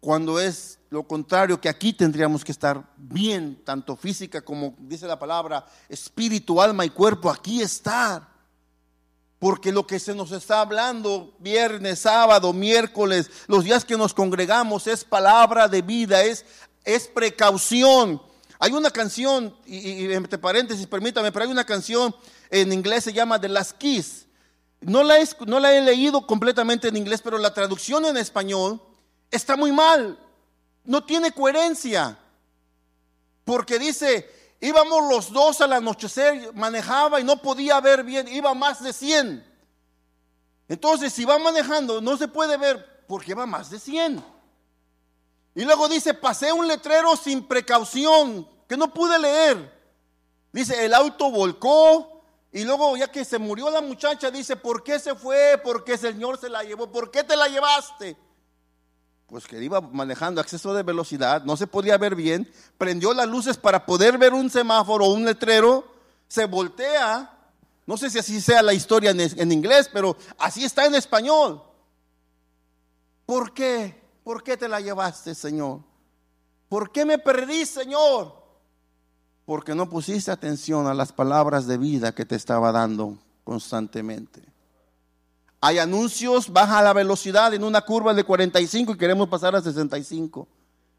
Cuando 0.00 0.40
es 0.40 0.78
lo 0.88 1.02
contrario, 1.06 1.60
que 1.60 1.68
aquí 1.68 1.92
tendríamos 1.92 2.42
que 2.42 2.52
estar 2.52 2.82
bien, 2.96 3.62
tanto 3.62 3.94
física 3.94 4.40
como 4.40 4.74
dice 4.78 5.06
la 5.06 5.18
palabra, 5.18 5.66
espíritu, 5.90 6.62
alma 6.62 6.86
y 6.86 6.90
cuerpo, 6.90 7.28
aquí 7.28 7.60
estar. 7.60 8.26
Porque 9.38 9.70
lo 9.70 9.86
que 9.86 10.00
se 10.00 10.14
nos 10.14 10.32
está 10.32 10.62
hablando 10.62 11.36
viernes, 11.40 11.98
sábado, 11.98 12.54
miércoles, 12.54 13.30
los 13.48 13.64
días 13.64 13.84
que 13.84 13.98
nos 13.98 14.14
congregamos 14.14 14.86
es 14.86 15.04
palabra 15.04 15.68
de 15.68 15.82
vida, 15.82 16.22
es, 16.24 16.46
es 16.86 17.06
precaución. 17.06 18.22
Hay 18.58 18.72
una 18.72 18.90
canción, 18.90 19.56
y, 19.66 20.12
entre 20.12 20.38
paréntesis, 20.38 20.86
permítame, 20.86 21.30
pero 21.30 21.44
hay 21.44 21.50
una 21.50 21.64
canción 21.64 22.14
en 22.50 22.72
inglés, 22.72 23.04
se 23.04 23.12
llama 23.12 23.40
The 23.40 23.48
Last 23.48 23.78
Kiss. 23.78 24.26
No 24.80 25.02
la, 25.02 25.18
he, 25.18 25.28
no 25.46 25.60
la 25.60 25.72
he 25.72 25.80
leído 25.80 26.26
completamente 26.26 26.88
en 26.88 26.96
inglés, 26.96 27.20
pero 27.22 27.38
la 27.38 27.54
traducción 27.54 28.04
en 28.06 28.16
español 28.16 28.80
está 29.30 29.56
muy 29.56 29.72
mal. 29.72 30.18
No 30.84 31.04
tiene 31.04 31.32
coherencia. 31.32 32.18
Porque 33.44 33.78
dice, 33.78 34.28
íbamos 34.60 35.08
los 35.08 35.32
dos 35.32 35.60
al 35.60 35.72
anochecer, 35.72 36.52
manejaba 36.54 37.20
y 37.20 37.24
no 37.24 37.40
podía 37.40 37.80
ver 37.80 38.04
bien, 38.04 38.28
iba 38.28 38.54
más 38.54 38.82
de 38.82 38.92
100. 38.92 39.44
Entonces, 40.68 41.12
si 41.12 41.24
va 41.24 41.38
manejando, 41.38 42.00
no 42.00 42.16
se 42.16 42.28
puede 42.28 42.56
ver 42.56 43.04
porque 43.06 43.34
va 43.34 43.46
más 43.46 43.70
de 43.70 43.78
100. 43.78 44.22
Y 45.58 45.64
luego 45.64 45.88
dice, 45.88 46.14
pasé 46.14 46.52
un 46.52 46.68
letrero 46.68 47.16
sin 47.16 47.42
precaución, 47.42 48.48
que 48.68 48.76
no 48.76 48.94
pude 48.94 49.18
leer. 49.18 49.76
Dice, 50.52 50.84
el 50.84 50.94
auto 50.94 51.32
volcó 51.32 52.22
y 52.52 52.62
luego 52.62 52.96
ya 52.96 53.10
que 53.10 53.24
se 53.24 53.38
murió 53.38 53.68
la 53.68 53.80
muchacha, 53.80 54.30
dice, 54.30 54.54
¿por 54.54 54.84
qué 54.84 55.00
se 55.00 55.16
fue? 55.16 55.60
¿Por 55.64 55.82
qué 55.82 55.94
el 55.94 55.98
Señor 55.98 56.38
se 56.38 56.48
la 56.48 56.62
llevó? 56.62 56.92
¿Por 56.92 57.10
qué 57.10 57.24
te 57.24 57.34
la 57.34 57.48
llevaste? 57.48 58.16
Pues 59.26 59.48
que 59.48 59.60
iba 59.60 59.80
manejando 59.80 60.40
exceso 60.40 60.72
de 60.74 60.84
velocidad, 60.84 61.42
no 61.42 61.56
se 61.56 61.66
podía 61.66 61.98
ver 61.98 62.14
bien, 62.14 62.48
prendió 62.78 63.12
las 63.12 63.26
luces 63.26 63.56
para 63.56 63.84
poder 63.84 64.16
ver 64.16 64.34
un 64.34 64.50
semáforo 64.50 65.06
o 65.06 65.12
un 65.12 65.24
letrero, 65.24 65.92
se 66.28 66.44
voltea, 66.44 67.36
no 67.84 67.96
sé 67.96 68.10
si 68.10 68.20
así 68.20 68.40
sea 68.40 68.62
la 68.62 68.74
historia 68.74 69.10
en, 69.10 69.20
en 69.20 69.50
inglés, 69.50 69.90
pero 69.92 70.16
así 70.38 70.64
está 70.64 70.86
en 70.86 70.94
español. 70.94 71.64
¿Por 73.26 73.52
qué? 73.52 74.07
¿Por 74.28 74.42
qué 74.42 74.58
te 74.58 74.68
la 74.68 74.78
llevaste, 74.78 75.34
Señor? 75.34 75.80
¿Por 76.68 76.92
qué 76.92 77.06
me 77.06 77.16
perdí, 77.16 77.64
Señor? 77.64 78.34
Porque 79.46 79.74
no 79.74 79.88
pusiste 79.88 80.30
atención 80.30 80.86
a 80.86 80.92
las 80.92 81.14
palabras 81.14 81.66
de 81.66 81.78
vida 81.78 82.14
que 82.14 82.26
te 82.26 82.36
estaba 82.36 82.70
dando 82.70 83.16
constantemente. 83.42 84.42
Hay 85.62 85.78
anuncios, 85.78 86.52
baja 86.52 86.82
la 86.82 86.92
velocidad 86.92 87.54
en 87.54 87.64
una 87.64 87.80
curva 87.80 88.12
de 88.12 88.22
45 88.22 88.92
y 88.92 88.98
queremos 88.98 89.30
pasar 89.30 89.56
a 89.56 89.62
65. 89.62 90.46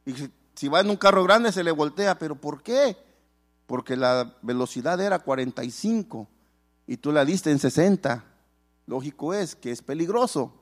Y 0.07 0.15
si 0.55 0.67
va 0.67 0.79
en 0.79 0.89
un 0.89 0.97
carro 0.97 1.23
grande 1.23 1.51
se 1.51 1.63
le 1.63 1.69
voltea, 1.69 2.17
pero 2.17 2.33
¿por 2.33 2.63
qué? 2.63 2.97
Porque 3.67 3.95
la 3.95 4.37
velocidad 4.41 4.99
era 4.99 5.19
45 5.19 6.27
y 6.87 6.97
tú 6.97 7.11
la 7.11 7.23
diste 7.25 7.51
en 7.51 7.59
60. 7.59 8.23
Lógico 8.87 9.35
es 9.35 9.53
que 9.55 9.69
es 9.69 9.83
peligroso. 9.83 10.58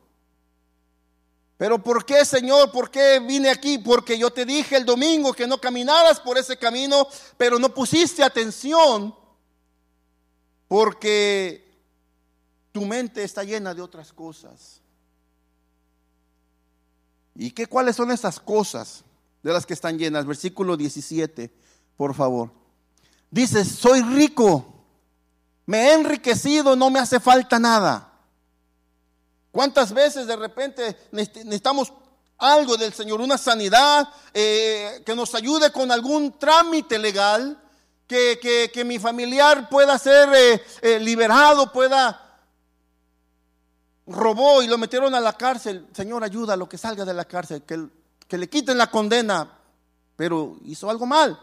Pero 1.57 1.83
¿por 1.83 2.05
qué, 2.05 2.23
Señor? 2.23 2.71
¿Por 2.71 2.91
qué 2.91 3.19
vine 3.19 3.49
aquí? 3.49 3.79
Porque 3.79 4.17
yo 4.17 4.29
te 4.31 4.45
dije 4.45 4.77
el 4.77 4.85
domingo 4.85 5.33
que 5.33 5.47
no 5.47 5.59
caminaras 5.59 6.19
por 6.19 6.37
ese 6.37 6.55
camino, 6.55 7.07
pero 7.35 7.57
no 7.57 7.73
pusiste 7.73 8.23
atención 8.23 9.15
porque 10.67 11.67
tu 12.71 12.85
mente 12.85 13.23
está 13.23 13.43
llena 13.43 13.73
de 13.73 13.81
otras 13.81 14.13
cosas. 14.13 14.81
¿Y 17.33 17.51
qué 17.51 17.65
cuáles 17.65 17.95
son 17.95 18.11
esas 18.11 18.39
cosas 18.39 19.03
de 19.41 19.51
las 19.51 19.65
que 19.65 19.73
están 19.73 19.97
llenas? 19.97 20.27
Versículo 20.27 20.77
17, 20.77 21.51
por 21.95 22.13
favor. 22.13 22.51
Dice, 23.31 23.65
soy 23.65 24.01
rico, 24.01 24.83
me 25.65 25.89
he 25.89 25.93
enriquecido, 25.93 26.75
no 26.75 26.91
me 26.91 26.99
hace 26.99 27.19
falta 27.19 27.57
nada. 27.57 28.06
¿Cuántas 29.57 29.91
veces 29.91 30.27
de 30.27 30.35
repente 30.35 30.95
necesitamos 31.13 31.91
algo 32.37 32.77
del 32.77 32.93
Señor, 32.93 33.21
una 33.21 33.39
sanidad, 33.39 34.07
eh, 34.31 35.01
que 35.03 35.15
nos 35.15 35.33
ayude 35.33 35.71
con 35.71 35.91
algún 35.91 36.37
trámite 36.37 36.99
legal, 36.99 37.59
que, 38.05 38.83
mi 38.85 38.99
familiar 38.99 39.67
pueda 39.67 39.97
ser 39.97 40.29
eh, 40.31 40.63
eh, 40.83 40.99
liberado, 40.99 41.71
pueda 41.73 42.39
robó 44.05 44.61
y 44.61 44.67
lo 44.67 44.77
metieron 44.77 45.15
a 45.15 45.19
la 45.19 45.33
cárcel. 45.33 45.87
Señor, 45.91 46.23
ayuda 46.23 46.53
a 46.53 46.57
lo 46.57 46.69
que 46.69 46.77
salga 46.77 47.03
de 47.03 47.15
la 47.15 47.25
cárcel, 47.25 47.63
que, 47.63 47.83
que 48.27 48.37
le 48.37 48.47
quiten 48.47 48.77
la 48.77 48.91
condena, 48.91 49.57
pero 50.15 50.57
hizo 50.65 50.87
algo 50.87 51.07
mal. 51.07 51.35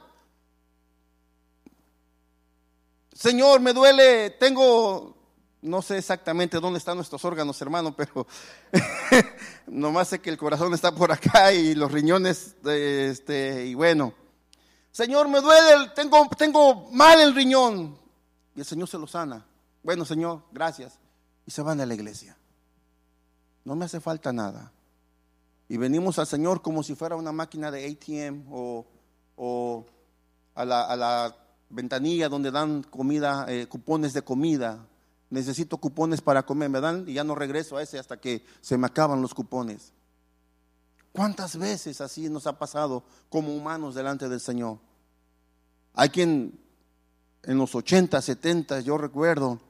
Señor, 3.13 3.59
me 3.59 3.73
duele, 3.73 4.31
tengo, 4.39 5.17
no 5.65 5.83
sé 5.83 5.99
exactamente 5.99 6.61
dónde 6.61 6.79
están 6.79 6.97
nuestros 6.97 7.25
órganos, 7.25 7.61
hermano, 7.61 7.95
pero 7.97 8.27
nomás 9.67 10.09
sé 10.09 10.21
que 10.21 10.31
el 10.31 10.39
corazón 10.39 10.73
está 10.73 10.95
por 10.95 11.11
acá 11.13 11.53
y 11.53 11.75
los 11.75 11.91
riñones, 11.91 12.57
este, 12.65 13.67
y 13.67 13.75
bueno. 13.75 14.15
Señor, 14.93 15.29
me 15.29 15.41
duele, 15.41 15.91
tengo, 15.95 16.29
tengo 16.39 16.89
mal 16.93 17.21
el 17.21 17.35
riñón. 17.35 17.99
Y 18.55 18.61
el 18.61 18.67
Señor 18.67 18.89
se 18.89 18.97
lo 18.97 19.09
sana. 19.09 19.45
Bueno, 19.83 20.05
Señor, 20.05 20.45
gracias. 20.53 21.01
Y 21.45 21.51
se 21.51 21.63
van 21.63 21.81
a 21.81 21.87
la 21.87 21.95
iglesia 21.95 22.37
no 23.65 23.75
me 23.75 23.87
hace 23.87 24.01
falta 24.01 24.33
nada. 24.33 24.73
Y 25.69 25.77
venimos 25.79 26.19
al 26.19 26.27
Señor 26.27 26.63
como 26.63 26.83
si 26.83 26.95
fuera 26.95 27.17
una 27.17 27.33
máquina 27.33 27.71
de 27.71 27.87
ATM 27.87 28.45
o, 28.51 29.87
a, 30.55 30.65
la, 30.65 31.37
ventanilla 31.71 32.29
donde 32.29 32.51
dan 32.51 32.83
comida, 32.83 33.47
eh, 33.49 33.67
cupones 33.67 34.13
de 34.13 34.23
comida. 34.23 34.87
Necesito 35.31 35.79
cupones 35.79 36.21
para 36.21 36.45
comer, 36.45 36.69
me 36.69 36.81
dan 36.81 37.09
y 37.09 37.15
ya 37.15 37.25
no 37.25 37.35
regreso 37.35 37.77
a 37.77 37.83
ese 37.83 37.99
hasta 37.99 38.21
que 38.21 38.45
se 38.61 38.79
me 38.79 38.87
acaban 38.87 39.23
los 39.23 39.35
cupones. 39.35 39.93
¿Cuántas 41.13 41.57
veces 41.57 42.01
así 42.01 42.29
nos 42.29 42.47
ha 42.47 42.59
pasado 42.59 43.05
como 43.29 43.55
humanos 43.55 43.95
delante 43.95 44.29
del 44.29 44.41
Señor? 44.41 44.79
Hay 45.95 46.09
quien 46.09 46.59
en 47.43 47.59
los 47.59 47.75
80, 47.75 48.21
70, 48.21 48.81
yo 48.81 48.99
recuerdo 48.99 49.61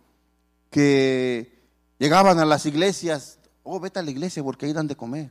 que 0.70 1.62
llegaban 1.98 2.38
a 2.38 2.44
las 2.44 2.66
iglesias 2.66 3.38
Oh, 3.64 3.80
vete 3.80 3.98
a 3.98 4.02
la 4.02 4.10
iglesia 4.10 4.44
porque 4.44 4.66
ahí 4.66 4.72
dan 4.72 4.86
de 4.86 4.94
comer. 4.94 5.30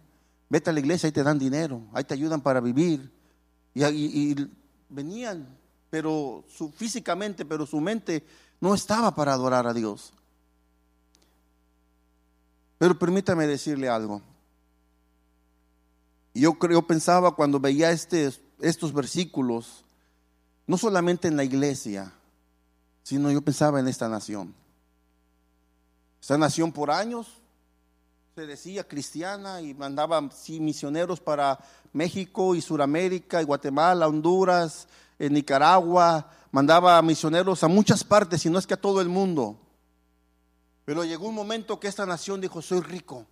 Vete 0.49 0.71
a 0.71 0.73
la 0.73 0.79
iglesia, 0.79 1.07
ahí 1.07 1.13
te 1.13 1.23
dan 1.23 1.37
dinero, 1.37 1.83
ahí 1.93 2.03
te 2.03 2.15
ayudan 2.15 2.41
para 2.41 2.59
vivir. 2.59 3.11
Y, 3.75 4.35
venían, 4.89 5.47
pero 5.89 6.43
físicamente, 6.75 7.45
pero 7.45 7.65
su 7.65 7.79
mente 7.79 8.25
no 8.63 8.73
estaba 8.73 9.13
para 9.13 9.33
adorar 9.33 9.67
a 9.67 9.73
Dios. 9.73 10.13
Pero 12.77 12.97
permítame 12.97 13.45
decirle 13.45 13.89
algo. 13.89 14.21
Yo 16.33 16.53
creo, 16.53 16.87
pensaba 16.87 17.35
cuando 17.35 17.59
veía 17.59 17.91
este, 17.91 18.31
estos 18.61 18.93
versículos, 18.93 19.83
no 20.65 20.77
solamente 20.77 21.27
en 21.27 21.35
la 21.35 21.43
iglesia, 21.43 22.13
sino 23.03 23.29
yo 23.29 23.41
pensaba 23.41 23.81
en 23.81 23.89
esta 23.89 24.07
nación. 24.07 24.55
Esta 26.21 26.37
nación 26.37 26.71
por 26.71 26.89
años 26.89 27.27
se 28.33 28.47
decía 28.47 28.87
cristiana 28.87 29.59
y 29.59 29.73
mandaba 29.73 30.21
misioneros 30.21 31.19
para 31.19 31.59
México 31.91 32.55
y 32.55 32.61
Suramérica 32.61 33.41
y 33.41 33.45
Guatemala, 33.45 34.07
Honduras, 34.07 34.87
en 35.25 35.33
Nicaragua, 35.33 36.29
mandaba 36.51 37.01
misioneros 37.01 37.63
a 37.63 37.69
muchas 37.69 38.03
partes 38.03 38.45
y 38.45 38.49
no 38.49 38.59
es 38.59 38.67
que 38.67 38.73
a 38.73 38.81
todo 38.81 38.99
el 38.99 39.07
mundo. 39.07 39.57
Pero 40.83 41.05
llegó 41.05 41.27
un 41.27 41.35
momento 41.35 41.79
que 41.79 41.87
esta 41.87 42.05
nación 42.05 42.41
dijo, 42.41 42.61
soy 42.61 42.81
rico. 42.81 43.25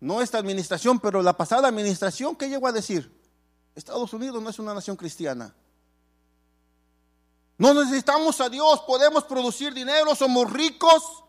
No 0.00 0.20
esta 0.20 0.36
administración, 0.36 1.00
pero 1.00 1.22
la 1.22 1.34
pasada 1.34 1.68
administración, 1.68 2.36
¿qué 2.36 2.50
llegó 2.50 2.66
a 2.66 2.72
decir? 2.72 3.10
Estados 3.74 4.12
Unidos 4.12 4.42
no 4.42 4.50
es 4.50 4.58
una 4.58 4.74
nación 4.74 4.94
cristiana. 4.94 5.54
No 7.56 7.72
necesitamos 7.72 8.38
a 8.42 8.50
Dios, 8.50 8.80
podemos 8.86 9.24
producir 9.24 9.72
dinero, 9.72 10.14
somos 10.14 10.52
ricos. 10.52 11.24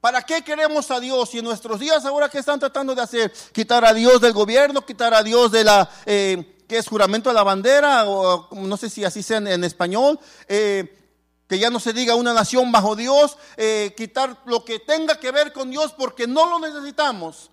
¿Para 0.00 0.22
qué 0.22 0.42
queremos 0.42 0.92
a 0.92 1.00
Dios? 1.00 1.34
Y 1.34 1.38
en 1.38 1.46
nuestros 1.46 1.80
días 1.80 2.04
ahora, 2.04 2.28
¿qué 2.28 2.38
están 2.38 2.60
tratando 2.60 2.94
de 2.94 3.02
hacer? 3.02 3.32
Quitar 3.52 3.84
a 3.84 3.92
Dios 3.92 4.20
del 4.20 4.32
gobierno, 4.32 4.86
quitar 4.86 5.12
a 5.12 5.24
Dios 5.24 5.50
de 5.50 5.64
la, 5.64 5.90
eh, 6.06 6.53
¿qué 6.66 6.78
es 6.78 6.88
juramento 6.88 7.30
a 7.30 7.32
la 7.32 7.42
bandera? 7.42 8.08
O 8.08 8.48
no 8.52 8.76
sé 8.76 8.90
si 8.90 9.04
así 9.04 9.22
sea 9.22 9.38
en, 9.38 9.64
español. 9.64 10.18
Eh, 10.48 11.00
que 11.48 11.58
ya 11.58 11.70
no 11.70 11.78
se 11.78 11.92
diga 11.92 12.14
una 12.14 12.32
nación 12.32 12.72
bajo 12.72 12.96
Dios, 12.96 13.36
eh, 13.56 13.94
quitar 13.96 14.40
lo 14.46 14.64
que 14.64 14.78
tenga 14.78 15.20
que 15.20 15.30
ver 15.30 15.52
con 15.52 15.70
Dios 15.70 15.92
porque 15.96 16.26
no 16.26 16.48
lo 16.48 16.58
necesitamos. 16.58 17.50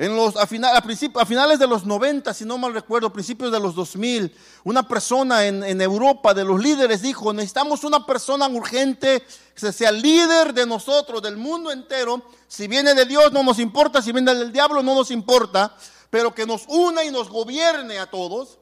En 0.00 0.16
los, 0.16 0.34
a, 0.36 0.44
a, 0.44 1.26
finales 1.26 1.58
de 1.58 1.66
los 1.66 1.84
90, 1.84 2.32
si 2.32 2.46
no 2.46 2.56
mal 2.56 2.72
recuerdo, 2.72 3.12
principios 3.12 3.52
de 3.52 3.60
los 3.60 3.74
2000, 3.74 4.34
una 4.64 4.88
persona 4.88 5.44
en, 5.44 5.62
en, 5.62 5.78
Europa 5.82 6.32
de 6.32 6.42
los 6.42 6.58
líderes 6.58 7.02
dijo, 7.02 7.34
necesitamos 7.34 7.84
una 7.84 8.06
persona 8.06 8.48
urgente 8.48 9.22
que 9.54 9.72
sea 9.72 9.92
líder 9.92 10.54
de 10.54 10.64
nosotros, 10.64 11.20
del 11.20 11.36
mundo 11.36 11.70
entero. 11.70 12.22
Si 12.48 12.66
viene 12.66 12.94
de 12.94 13.04
Dios 13.04 13.30
no 13.30 13.42
nos 13.42 13.58
importa, 13.58 14.00
si 14.00 14.10
viene 14.12 14.34
del 14.34 14.50
diablo 14.50 14.82
no 14.82 14.94
nos 14.94 15.10
importa, 15.10 15.76
pero 16.10 16.34
que 16.34 16.44
nos 16.44 16.66
una 16.68 17.04
y 17.04 17.10
nos 17.10 17.28
gobierne 17.28 17.98
a 17.98 18.10
todos. 18.10 18.58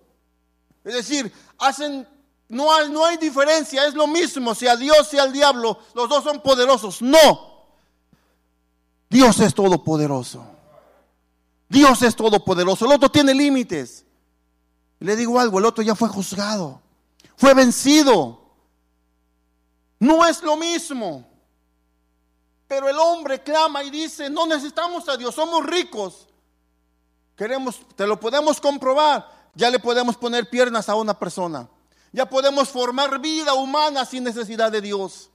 Es 0.84 0.94
decir, 0.94 1.32
hacen, 1.58 2.06
no 2.48 2.72
hay, 2.72 2.90
no 2.90 3.04
hay 3.04 3.16
diferencia, 3.16 3.86
es 3.86 3.94
lo 3.94 4.06
mismo, 4.06 4.54
sea 4.54 4.76
Dios, 4.76 5.08
sea 5.08 5.24
el 5.24 5.32
diablo, 5.32 5.78
los 5.94 6.08
dos 6.08 6.22
son 6.22 6.40
poderosos. 6.40 7.02
No, 7.02 7.58
Dios 9.08 9.40
es 9.40 9.54
todopoderoso. 9.54 10.44
Dios 11.68 12.02
es 12.02 12.16
todopoderoso. 12.16 12.86
El 12.86 12.92
otro 12.92 13.10
tiene 13.10 13.34
límites. 13.34 14.04
Le 15.00 15.16
digo 15.16 15.38
algo, 15.38 15.58
el 15.58 15.64
otro 15.64 15.82
ya 15.82 15.94
fue 15.94 16.08
juzgado. 16.08 16.80
Fue 17.36 17.54
vencido. 17.54 18.40
No 19.98 20.26
es 20.26 20.42
lo 20.42 20.56
mismo. 20.56 21.26
Pero 22.66 22.88
el 22.88 22.98
hombre 22.98 23.42
clama 23.42 23.82
y 23.82 23.90
dice, 23.90 24.28
no 24.28 24.46
necesitamos 24.46 25.08
a 25.08 25.16
Dios, 25.16 25.34
somos 25.34 25.64
ricos. 25.64 26.28
Queremos, 27.38 27.80
te 27.94 28.04
lo 28.04 28.18
podemos 28.18 28.60
comprobar. 28.60 29.24
Ya 29.54 29.70
le 29.70 29.78
podemos 29.78 30.16
poner 30.16 30.50
piernas 30.50 30.88
a 30.88 30.96
una 30.96 31.16
persona. 31.16 31.68
Ya 32.12 32.28
podemos 32.28 32.68
formar 32.68 33.20
vida 33.20 33.54
humana 33.54 34.04
sin 34.04 34.24
necesidad 34.24 34.72
de 34.72 34.80
Dios. 34.80 35.30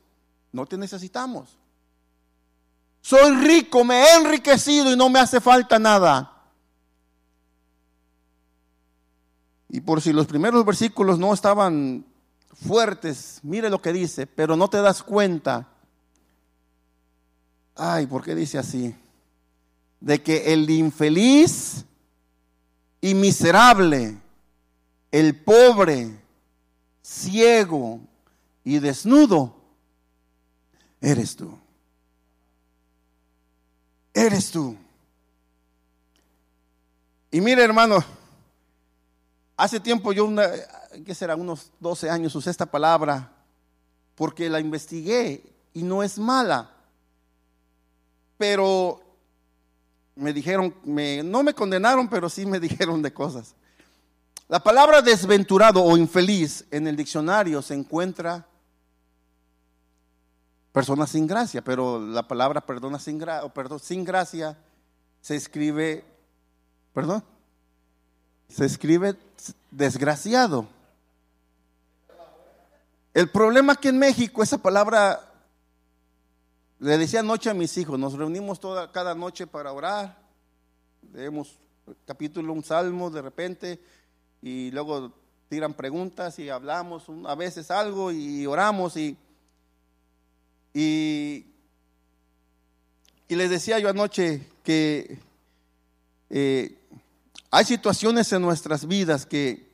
No 0.52 0.66
te 0.66 0.78
necesitamos. 0.78 1.58
Soy 3.02 3.34
rico, 3.46 3.86
me 3.86 4.04
he 4.04 4.16
enriquecido 4.16 4.92
y 4.92 4.98
no 4.98 5.08
me 5.08 5.20
hace 5.20 5.40
falta 5.40 5.80
nada. 5.80 6.30
Y 9.70 9.80
por 9.80 10.02
si 10.02 10.12
los 10.12 10.28
primeros 10.28 10.66
versículos 10.66 11.18
no 11.18 11.34
estaban 11.34 12.06
fuertes, 12.68 13.40
mire 13.44 13.70
lo 13.70 13.82
que 13.82 13.94
dice, 13.94 14.28
pero 14.28 14.58
no 14.58 14.70
te 14.70 14.82
das 14.82 15.02
cuenta. 15.04 15.70
Ay, 17.76 18.08
¿por 18.08 18.24
qué 18.24 18.36
dice 18.36 18.58
así? 18.58 18.94
De 20.02 20.22
que 20.22 20.52
el 20.54 20.70
infeliz 20.70 21.86
y 23.04 23.14
miserable, 23.16 24.18
el 25.12 25.44
pobre, 25.44 26.10
ciego 27.02 28.00
y 28.64 28.80
desnudo, 28.80 29.54
eres 31.02 31.36
tú. 31.36 31.60
Eres 34.14 34.52
tú. 34.52 34.78
Y 37.30 37.42
mire, 37.42 37.62
hermano, 37.62 38.02
hace 39.58 39.82
tiempo 39.82 40.14
yo, 40.14 40.24
una, 40.24 40.48
¿qué 41.06 41.14
será? 41.14 41.36
Unos 41.36 41.72
12 41.82 42.10
años 42.10 42.34
usé 42.36 42.52
esta 42.52 42.68
palabra 42.68 43.34
porque 44.16 44.50
la 44.50 44.62
investigué 44.62 45.44
y 45.74 45.84
no 45.84 46.04
es 46.04 46.18
mala. 46.18 46.72
Pero 48.38 49.03
me 50.16 50.34
dijeron, 50.34 50.74
me, 50.84 51.24
no 51.24 51.44
me 51.44 51.54
condenaron, 51.54 52.08
pero 52.08 52.30
sí 52.30 52.46
me 52.46 52.60
dijeron 52.62 53.02
de 53.02 53.14
cosas. 53.14 53.56
La 54.48 54.62
palabra 54.62 55.02
desventurado 55.02 55.84
o 55.84 55.98
infeliz 55.98 56.66
en 56.72 56.88
el 56.88 56.96
diccionario 56.96 57.62
se 57.62 57.74
encuentra 57.74 58.46
persona 60.72 61.08
sin 61.08 61.28
gracia, 61.28 61.64
pero 61.64 62.00
la 62.00 62.28
palabra 62.28 62.62
perdona 62.62 63.00
sin, 63.00 63.20
perdón, 63.54 63.80
sin 63.80 64.04
gracia 64.04 64.58
se 65.22 65.36
escribe 65.36 66.04
¿Perdón? 66.94 67.24
Se 68.50 68.66
escribe 68.66 69.16
desgraciado. 69.72 70.68
El 73.14 73.30
problema 73.30 73.76
que 73.76 73.90
en 73.90 73.98
México 73.98 74.44
esa 74.44 74.60
palabra, 74.60 75.33
le 76.84 76.98
decía 76.98 77.22
anoche 77.22 77.50
a 77.50 77.54
mis 77.54 77.78
hijos, 77.78 77.98
nos 77.98 78.14
reunimos 78.14 78.60
toda, 78.60 78.92
cada 78.92 79.16
noche 79.16 79.48
para 79.48 79.72
orar, 79.72 80.18
leemos 81.14 81.58
capítulo, 82.06 82.52
un 82.52 82.64
salmo 82.64 83.10
de 83.10 83.22
repente, 83.22 83.80
y 84.42 84.70
luego 84.72 85.14
tiran 85.48 85.76
preguntas 85.76 86.38
y 86.40 86.50
hablamos 86.50 87.06
a 87.26 87.36
veces 87.36 87.72
algo 87.72 88.12
y 88.12 88.46
oramos 88.46 88.98
y, 88.98 89.16
y, 90.74 91.46
les 93.30 93.50
decía 93.50 93.80
yo 93.80 93.90
anoche 93.90 94.46
que 94.64 95.20
eh, 96.30 96.78
hay 97.50 97.66
situaciones 97.66 98.32
en 98.34 98.42
nuestras 98.42 98.86
vidas 98.88 99.26
que 99.26 99.70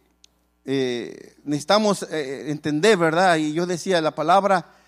eh, 0.63 1.37
necesitamos 1.43 2.03
eh, 2.03 2.51
entender, 2.51 2.97
¿verdad? 2.97 3.37
Y 3.37 3.51
yo 3.51 3.65
decía, 3.65 3.99
la 3.99 4.13
palabra, 4.13 4.78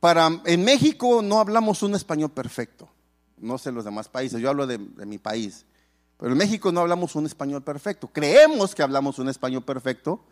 para, 0.00 0.40
en 0.44 0.64
México 0.64 1.22
no 1.22 1.40
hablamos 1.40 1.82
un 1.82 1.94
español 1.94 2.30
perfecto, 2.30 2.88
no 3.38 3.58
sé 3.58 3.72
los 3.72 3.84
demás 3.84 4.08
países, 4.08 4.40
yo 4.40 4.48
hablo 4.48 4.66
de, 4.66 4.78
mi 4.78 5.18
país, 5.18 5.64
pero 6.16 6.32
en 6.32 6.38
México 6.38 6.72
no 6.72 6.80
hablamos 6.80 7.14
un 7.14 7.26
español 7.26 7.62
perfecto, 7.62 8.08
creemos 8.08 8.74
que 8.74 8.82
hablamos 8.82 9.18
un 9.18 9.28
español 9.28 9.62
perfecto, 9.62 10.24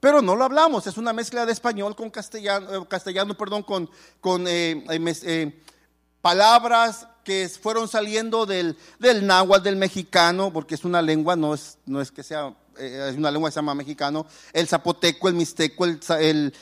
pero 0.00 0.22
no 0.22 0.36
lo 0.36 0.44
hablamos, 0.44 0.86
es 0.86 0.96
una 0.96 1.12
mezcla 1.12 1.44
de 1.46 1.52
español 1.52 1.96
con 1.96 2.10
castellano, 2.10 2.74
eh, 2.74 2.86
castellano 2.88 3.36
perdón, 3.36 3.62
con, 3.62 3.90
con 4.20 4.46
palabras 6.20 7.08
que 7.28 7.48
fueron 7.48 7.88
saliendo 7.88 8.46
del, 8.46 8.74
del 8.98 9.26
náhuatl, 9.26 9.64
del 9.64 9.76
mexicano, 9.76 10.50
porque 10.52 10.76
es 10.76 10.84
una 10.86 11.02
lengua, 11.02 11.36
no 11.36 11.52
es, 11.52 11.76
no 11.84 12.00
es 12.00 12.10
que 12.10 12.22
sea, 12.22 12.54
eh, 12.78 13.08
es 13.10 13.16
una 13.16 13.30
lengua 13.30 13.50
que 13.50 13.52
se 13.52 13.58
llama 13.58 13.74
mexicano, 13.74 14.24
el 14.52 14.66
zapoteco, 14.66 15.28
el 15.28 15.34
mixteco, 15.34 15.84
el, 15.84 16.54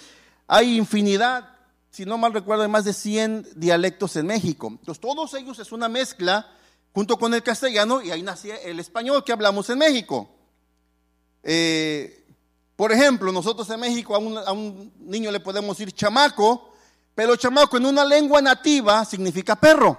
hay 0.48 0.76
infinidad, 0.76 1.55
si 1.96 2.04
no 2.04 2.18
mal 2.18 2.34
recuerdo, 2.34 2.62
hay 2.62 2.68
más 2.68 2.84
de 2.84 2.92
100 2.92 3.52
dialectos 3.56 4.16
en 4.16 4.26
México. 4.26 4.66
Entonces, 4.68 5.00
todos 5.00 5.32
ellos 5.32 5.58
es 5.58 5.72
una 5.72 5.88
mezcla 5.88 6.46
junto 6.92 7.16
con 7.16 7.32
el 7.32 7.42
castellano 7.42 8.02
y 8.02 8.10
ahí 8.10 8.20
nacía 8.20 8.56
el 8.56 8.78
español 8.80 9.24
que 9.24 9.32
hablamos 9.32 9.70
en 9.70 9.78
México. 9.78 10.28
Eh, 11.42 12.22
por 12.76 12.92
ejemplo, 12.92 13.32
nosotros 13.32 13.70
en 13.70 13.80
México 13.80 14.14
a 14.14 14.18
un, 14.18 14.92
niño 15.06 15.30
le 15.30 15.40
podemos 15.40 15.78
decir 15.78 15.90
chamaco, 15.94 16.74
pero 17.14 17.34
chamaco 17.34 17.78
en 17.78 17.86
una 17.86 18.04
lengua 18.04 18.42
nativa 18.42 19.02
significa 19.06 19.56
perro. 19.56 19.98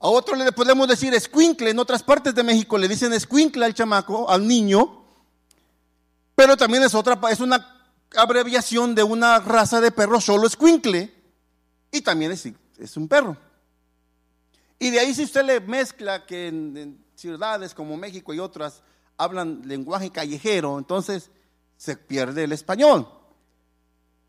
A 0.00 0.08
otro 0.08 0.34
le 0.34 0.50
podemos 0.50 0.88
decir 0.88 1.14
escuincle. 1.14 1.70
En 1.70 1.78
otras 1.78 2.02
partes 2.02 2.34
de 2.34 2.42
México 2.42 2.76
le 2.76 2.88
dicen 2.88 3.12
escuincle 3.12 3.64
al 3.64 3.74
chamaco, 3.74 4.28
al 4.28 4.48
niño. 4.48 5.00
Pero 6.34 6.56
también 6.56 6.82
es 6.82 6.96
otra, 6.96 7.20
es 7.30 7.38
una 7.38 7.77
abreviación 8.16 8.94
de 8.94 9.02
una 9.02 9.38
raza 9.40 9.80
de 9.80 9.90
perro 9.90 10.20
solo 10.20 10.46
escuincle. 10.46 11.14
Y 11.90 12.00
también 12.00 12.32
es, 12.32 12.46
es 12.78 12.96
un 12.96 13.08
perro. 13.08 13.36
Y 14.78 14.90
de 14.90 15.00
ahí 15.00 15.14
si 15.14 15.24
usted 15.24 15.44
le 15.44 15.60
mezcla 15.60 16.26
que 16.26 16.48
en, 16.48 17.04
ciudades 17.14 17.74
como 17.74 17.96
México 17.96 18.32
y 18.32 18.38
otras 18.38 18.82
hablan 19.16 19.62
lenguaje 19.64 20.10
callejero, 20.10 20.78
entonces 20.78 21.30
se 21.76 21.96
pierde 21.96 22.44
el 22.44 22.52
español. 22.52 23.08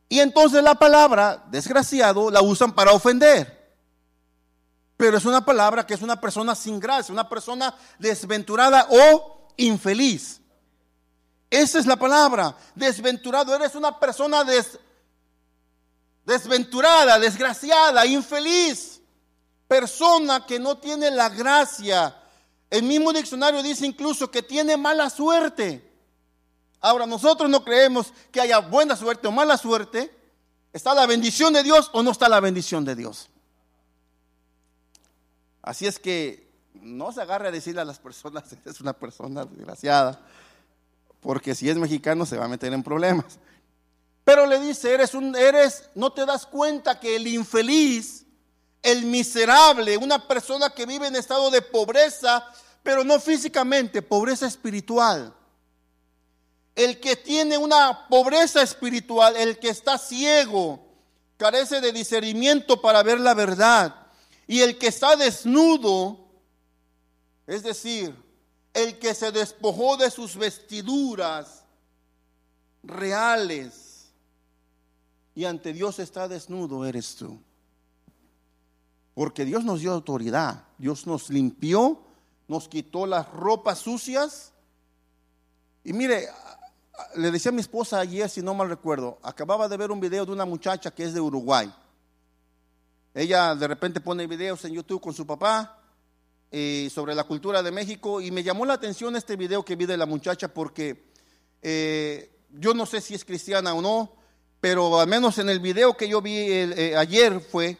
Y 0.08 0.20
entonces 0.20 0.64
la 0.64 0.76
palabra 0.76 1.46
desgraciado 1.52 2.32
la 2.32 2.42
usan 2.42 2.74
para 2.74 2.94
ofender 2.94 3.60
pero 5.00 5.18
es 5.18 5.24
una 5.24 5.46
palabra 5.46 5.88
que 5.88 5.94
es 5.94 6.02
una 6.02 6.20
persona 6.20 6.54
sin 6.56 6.78
gracia, 6.78 7.14
una 7.14 7.30
persona 7.30 7.74
desventurada 8.00 8.86
o 8.90 9.48
infeliz. 9.56 10.42
Esa 11.50 11.80
es 11.80 11.86
la 11.86 11.96
palabra, 11.96 12.56
desventurado. 12.76 13.56
Eres 13.56 13.76
una 13.76 14.00
persona 14.00 14.44
desventurada, 16.26 17.20
desgraciada, 17.20 18.06
infeliz. 18.06 19.02
Persona 19.68 20.46
que 20.46 20.60
no 20.60 20.78
tiene 20.78 21.12
la 21.12 21.30
gracia. 21.30 22.16
El 22.70 22.84
mismo 22.84 23.12
diccionario 23.12 23.64
dice 23.64 23.86
incluso 23.86 24.30
que 24.30 24.44
tiene 24.44 24.78
mala 24.78 25.10
suerte. 25.10 25.90
Ahora, 26.82 27.06
nosotros 27.06 27.50
no 27.50 27.64
creemos 27.64 28.14
que 28.32 28.42
haya 28.42 28.60
buena 28.60 28.96
suerte 28.96 29.28
o 29.28 29.32
mala 29.32 29.58
suerte. 29.58 30.16
¿Está 30.72 30.94
la 30.94 31.08
bendición 31.08 31.54
de 31.54 31.64
Dios 31.64 31.90
o 31.94 32.04
no 32.04 32.12
está 32.12 32.30
la 32.30 32.40
bendición 32.40 32.86
de 32.86 32.96
Dios? 32.96 33.30
Así 35.62 35.88
es 35.88 36.00
que 36.00 36.50
no 36.74 37.12
se 37.12 37.22
agarre 37.22 37.50
a 37.50 37.52
decirle 37.52 37.82
a 37.82 37.86
las 37.86 38.00
personas 38.00 38.44
que 38.64 38.70
es 38.70 38.80
una 38.82 38.94
persona 38.94 39.46
desgraciada, 39.46 40.20
porque 41.22 41.56
si 41.56 41.70
es 41.70 41.78
mexicano 41.78 42.26
se 42.26 42.38
va 42.38 42.46
a 42.46 42.50
meter 42.50 42.74
en 42.74 42.84
problemas. 42.84 43.40
Pero 44.24 44.46
le 44.46 44.60
dice, 44.60 44.94
eres 44.94 45.14
un 45.14 45.36
eres 45.36 45.90
no 45.96 46.12
te 46.12 46.26
das 46.26 46.46
cuenta 46.46 47.00
que 47.00 47.16
el 47.16 47.28
infeliz, 47.28 48.26
el 48.84 49.06
miserable, 49.06 49.98
una 49.98 50.28
persona 50.28 50.70
que 50.70 50.86
vive 50.86 51.08
en 51.08 51.16
estado 51.16 51.50
de 51.50 51.62
pobreza, 51.62 52.46
pero 52.84 53.04
no 53.04 53.20
físicamente, 53.20 54.02
pobreza 54.02 54.46
espiritual. 54.46 55.34
El 56.76 57.00
que 57.00 57.16
tiene 57.16 57.58
una 57.58 58.08
pobreza 58.08 58.62
espiritual, 58.62 59.36
el 59.36 59.58
que 59.60 59.70
está 59.70 59.98
ciego, 59.98 60.86
carece 61.38 61.82
de 61.82 61.92
discernimiento 61.92 62.82
para 62.82 63.02
ver 63.02 63.20
la 63.20 63.34
verdad 63.34 63.96
y 64.46 64.62
el 64.62 64.78
que 64.78 64.88
está 64.88 65.16
desnudo, 65.16 66.28
es 67.48 67.64
decir, 67.64 68.16
el 68.84 69.00
que 69.00 69.14
se 69.14 69.32
despojó 69.32 69.98
de 69.98 70.10
sus 70.12 70.36
vestiduras 70.36 71.64
reales 72.84 74.12
y 75.36 75.46
ante 75.46 75.74
Dios 75.74 76.00
está 76.00 76.28
desnudo, 76.28 76.86
eres 76.86 77.16
tú. 77.16 77.40
Porque 79.14 79.46
Dios 79.46 79.64
nos 79.64 79.82
dio 79.82 79.94
autoridad, 79.94 80.66
Dios 80.78 81.08
nos 81.08 81.30
limpió, 81.30 82.02
nos 82.48 82.68
quitó 82.68 83.06
las 83.06 83.30
ropas 83.30 83.80
sucias. 83.80 84.52
Y 85.84 85.94
mire, 85.94 86.28
le 87.16 87.32
decía 87.32 87.50
a 87.50 87.54
mi 87.54 87.62
esposa 87.62 88.00
ayer, 88.00 88.30
si 88.30 88.42
no 88.42 88.54
mal 88.54 88.70
recuerdo, 88.70 89.18
acababa 89.24 89.68
de 89.68 89.78
ver 89.78 89.92
un 89.92 90.00
video 90.00 90.26
de 90.26 90.32
una 90.32 90.46
muchacha 90.46 90.92
que 90.92 91.04
es 91.04 91.14
de 91.14 91.22
Uruguay. 91.22 91.74
Ella 93.14 93.56
de 93.56 93.68
repente 93.68 94.02
pone 94.02 94.28
videos 94.28 94.64
en 94.66 94.74
YouTube 94.74 95.02
con 95.02 95.14
su 95.14 95.26
papá 95.26 95.79
eh, 96.52 96.90
sobre 96.92 97.14
la 97.14 97.26
cultura 97.26 97.62
de 97.62 97.72
México 97.72 98.22
y 98.22 98.32
me 98.32 98.42
llamó 98.42 98.66
la 98.66 98.74
atención 98.74 99.16
este 99.16 99.36
video 99.36 99.64
que 99.64 99.76
vi 99.76 99.86
de 99.86 99.98
la 99.98 100.08
muchacha 100.08 100.48
porque 100.48 101.12
eh, 101.62 102.32
yo 102.52 102.74
no 102.74 102.88
sé 102.88 103.02
si 103.02 103.14
es 103.14 103.24
cristiana 103.24 103.76
o 103.76 103.82
no, 103.84 104.16
pero 104.60 105.00
al 105.00 105.08
menos 105.08 105.38
en 105.38 105.50
el 105.50 105.60
video 105.60 105.96
que 105.96 106.10
yo 106.10 106.22
vi 106.22 106.36
eh, 106.36 106.96
ayer 106.98 107.40
fue, 107.40 107.78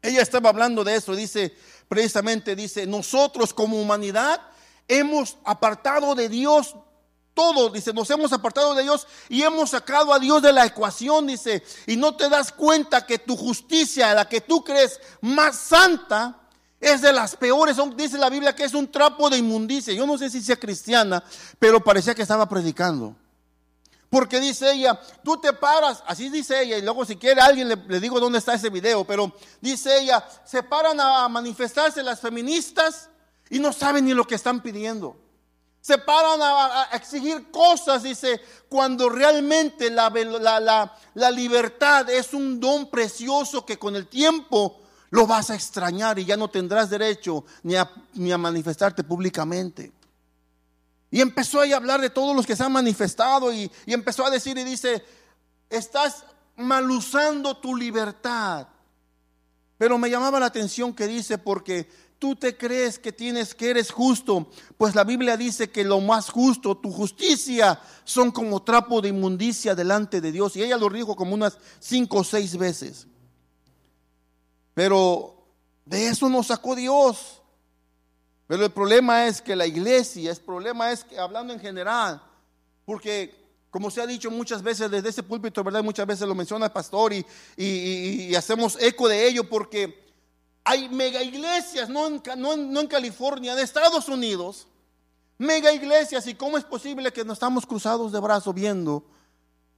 ella 0.00 0.22
estaba 0.22 0.48
hablando 0.48 0.84
de 0.84 0.96
eso, 0.96 1.14
dice, 1.14 1.54
precisamente 1.86 2.56
dice, 2.56 2.86
nosotros 2.86 3.52
como 3.52 3.78
humanidad 3.78 4.40
hemos 4.88 5.36
apartado 5.44 6.14
de 6.14 6.30
Dios 6.30 6.76
todo, 7.34 7.68
dice, 7.68 7.92
nos 7.92 8.08
hemos 8.08 8.32
apartado 8.32 8.74
de 8.74 8.84
Dios 8.84 9.06
y 9.28 9.42
hemos 9.42 9.68
sacado 9.68 10.14
a 10.14 10.18
Dios 10.18 10.40
de 10.40 10.54
la 10.54 10.64
ecuación, 10.64 11.26
dice, 11.26 11.62
y 11.86 11.96
no 11.96 12.16
te 12.16 12.30
das 12.30 12.50
cuenta 12.52 13.04
que 13.04 13.18
tu 13.18 13.36
justicia, 13.36 14.14
la 14.14 14.26
que 14.26 14.40
tú 14.40 14.64
crees 14.64 14.98
más 15.20 15.56
santa, 15.56 16.45
Es 16.80 17.00
de 17.00 17.12
las 17.12 17.36
peores, 17.36 17.76
dice 17.96 18.18
la 18.18 18.28
Biblia 18.28 18.54
que 18.54 18.64
es 18.64 18.74
un 18.74 18.90
trapo 18.90 19.30
de 19.30 19.38
inmundicia. 19.38 19.94
Yo 19.94 20.06
no 20.06 20.18
sé 20.18 20.30
si 20.30 20.42
sea 20.42 20.56
cristiana, 20.56 21.22
pero 21.58 21.82
parecía 21.82 22.14
que 22.14 22.22
estaba 22.22 22.48
predicando. 22.48 23.16
Porque 24.10 24.38
dice 24.40 24.72
ella, 24.72 25.00
tú 25.24 25.36
te 25.38 25.52
paras, 25.52 26.02
así 26.06 26.30
dice 26.30 26.62
ella, 26.62 26.78
y 26.78 26.82
luego 26.82 27.04
si 27.04 27.16
quiere 27.16 27.40
alguien 27.40 27.68
le, 27.68 28.00
digo 28.00 28.20
dónde 28.20 28.38
está 28.38 28.54
ese 28.54 28.70
video, 28.70 29.04
pero 29.04 29.32
dice 29.60 29.98
ella, 30.00 30.24
se 30.44 30.62
paran 30.62 31.00
a 31.00 31.28
manifestarse 31.28 32.02
las 32.02 32.20
feministas 32.20 33.08
y 33.50 33.58
no 33.58 33.72
saben 33.72 34.04
ni 34.04 34.14
lo 34.14 34.26
que 34.26 34.36
están 34.36 34.60
pidiendo. 34.60 35.16
Se 35.80 35.98
paran 35.98 36.40
a, 36.42 36.88
exigir 36.92 37.50
cosas, 37.50 38.02
dice, 38.02 38.40
cuando 38.68 39.08
realmente 39.08 39.90
la, 39.90 40.10
la, 41.14 41.30
libertad 41.30 42.10
es 42.10 42.34
un 42.34 42.58
don 42.58 42.90
precioso 42.90 43.64
que 43.64 43.78
con 43.78 43.94
el 43.94 44.08
tiempo 44.08 44.80
lo 45.16 45.26
vas 45.26 45.48
a 45.48 45.54
extrañar 45.54 46.18
y 46.18 46.26
ya 46.26 46.36
no 46.36 46.50
tendrás 46.50 46.90
derecho 46.90 47.46
ni 47.62 47.74
a, 47.74 47.90
ni 48.12 48.32
a 48.32 48.36
manifestarte 48.36 49.02
públicamente. 49.02 49.90
Y 51.10 51.22
empezó 51.22 51.62
a 51.62 51.74
hablar 51.74 52.02
de 52.02 52.10
todos 52.10 52.36
los 52.36 52.46
que 52.46 52.54
se 52.54 52.62
han 52.62 52.72
manifestado 52.72 53.50
y, 53.50 53.70
empezó 53.86 54.26
a 54.26 54.30
decir 54.30 54.58
y 54.58 54.64
dice, 54.64 55.02
estás 55.70 56.26
mal 56.56 56.90
usando 56.90 57.56
tu 57.56 57.74
libertad. 57.74 58.68
Pero 59.78 59.96
me 59.96 60.10
llamaba 60.10 60.38
la 60.38 60.46
atención 60.46 60.92
que 60.92 61.06
dice, 61.06 61.38
porque 61.38 61.88
tú 62.18 62.36
te 62.36 62.58
crees 62.58 62.98
que 62.98 63.10
tienes 63.10 63.54
que 63.54 63.70
eres 63.70 63.90
justo, 63.90 64.50
pues 64.76 64.94
la 64.94 65.04
Biblia 65.04 65.38
dice 65.38 65.70
que 65.70 65.82
lo 65.82 66.02
más 66.02 66.28
justo, 66.28 66.76
tu 66.76 66.92
justicia, 66.92 67.80
son 68.04 68.30
como 68.32 68.62
trapo 68.62 69.00
de 69.00 69.08
inmundicia 69.08 69.74
delante 69.74 70.20
de 70.20 70.30
Dios. 70.30 70.56
Y 70.56 70.62
ella 70.62 70.76
lo 70.76 70.90
dijo 70.90 71.16
como 71.16 71.32
unas 71.32 71.56
cinco 71.80 72.18
o 72.18 72.24
seis 72.24 72.58
veces. 72.58 73.06
Pero 74.76 75.34
de 75.86 76.08
eso 76.08 76.28
nos 76.28 76.48
sacó 76.48 76.76
Dios. 76.76 77.40
Pero 78.46 78.66
el 78.66 78.70
problema 78.70 79.26
es 79.26 79.40
que 79.40 79.56
la 79.56 79.66
iglesia, 79.66 80.30
el 80.30 80.36
problema 80.36 80.92
es 80.92 81.02
que 81.02 81.18
hablando 81.18 81.54
en 81.54 81.60
general, 81.60 82.22
porque 82.84 83.34
como 83.70 83.90
se 83.90 84.02
ha 84.02 84.06
dicho 84.06 84.30
muchas 84.30 84.62
veces 84.62 84.90
desde 84.90 85.08
ese 85.08 85.22
púlpito, 85.22 85.64
¿verdad? 85.64 85.82
Muchas 85.82 86.06
veces 86.06 86.28
lo 86.28 86.34
menciona 86.34 86.66
el 86.66 86.72
pastor 86.72 87.14
y, 87.14 88.34
hacemos 88.34 88.76
eco 88.78 89.08
de 89.08 89.26
ello 89.26 89.48
porque 89.48 89.98
hay 90.62 90.90
mega 90.90 91.22
iglesias, 91.22 91.88
no 91.88 92.06
en, 92.08 92.22
no 92.36 92.80
en 92.80 92.86
California, 92.86 93.54
de 93.54 93.62
Estados 93.62 94.10
Unidos, 94.10 94.66
mega 95.38 95.72
iglesias 95.72 96.26
y 96.26 96.34
cómo 96.34 96.58
es 96.58 96.64
posible 96.64 97.14
que 97.14 97.24
nos 97.24 97.36
estamos 97.36 97.64
cruzados 97.64 98.12
de 98.12 98.20
brazos 98.20 98.54
viendo 98.54 99.06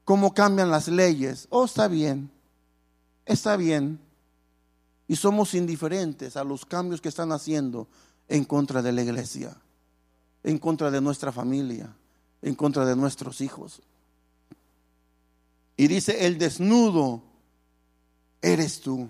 cómo 0.04 0.34
cambian 0.34 0.72
las 0.72 0.88
leyes. 0.88 1.46
Oh, 1.50 1.66
está 1.66 1.86
bien, 1.86 2.32
está 3.26 3.56
bien. 3.56 4.07
Y 5.08 5.16
somos 5.16 5.54
indiferentes 5.54 6.36
a 6.36 6.44
los 6.44 6.64
cambios 6.66 7.00
que 7.00 7.08
están 7.08 7.32
haciendo 7.32 7.88
en 8.28 8.44
contra 8.44 8.82
de 8.82 8.92
la 8.92 9.02
iglesia, 9.02 9.56
en 10.44 10.58
contra 10.58 10.90
de 10.90 11.00
nuestra 11.00 11.32
familia, 11.32 11.92
en 12.42 12.54
contra 12.54 12.84
de 12.84 12.94
nuestros 12.94 13.40
hijos. 13.40 13.80
Y 15.76 15.88
dice, 15.88 16.26
el 16.26 16.38
desnudo 16.38 17.22
eres 18.42 18.80
tú. 18.80 19.08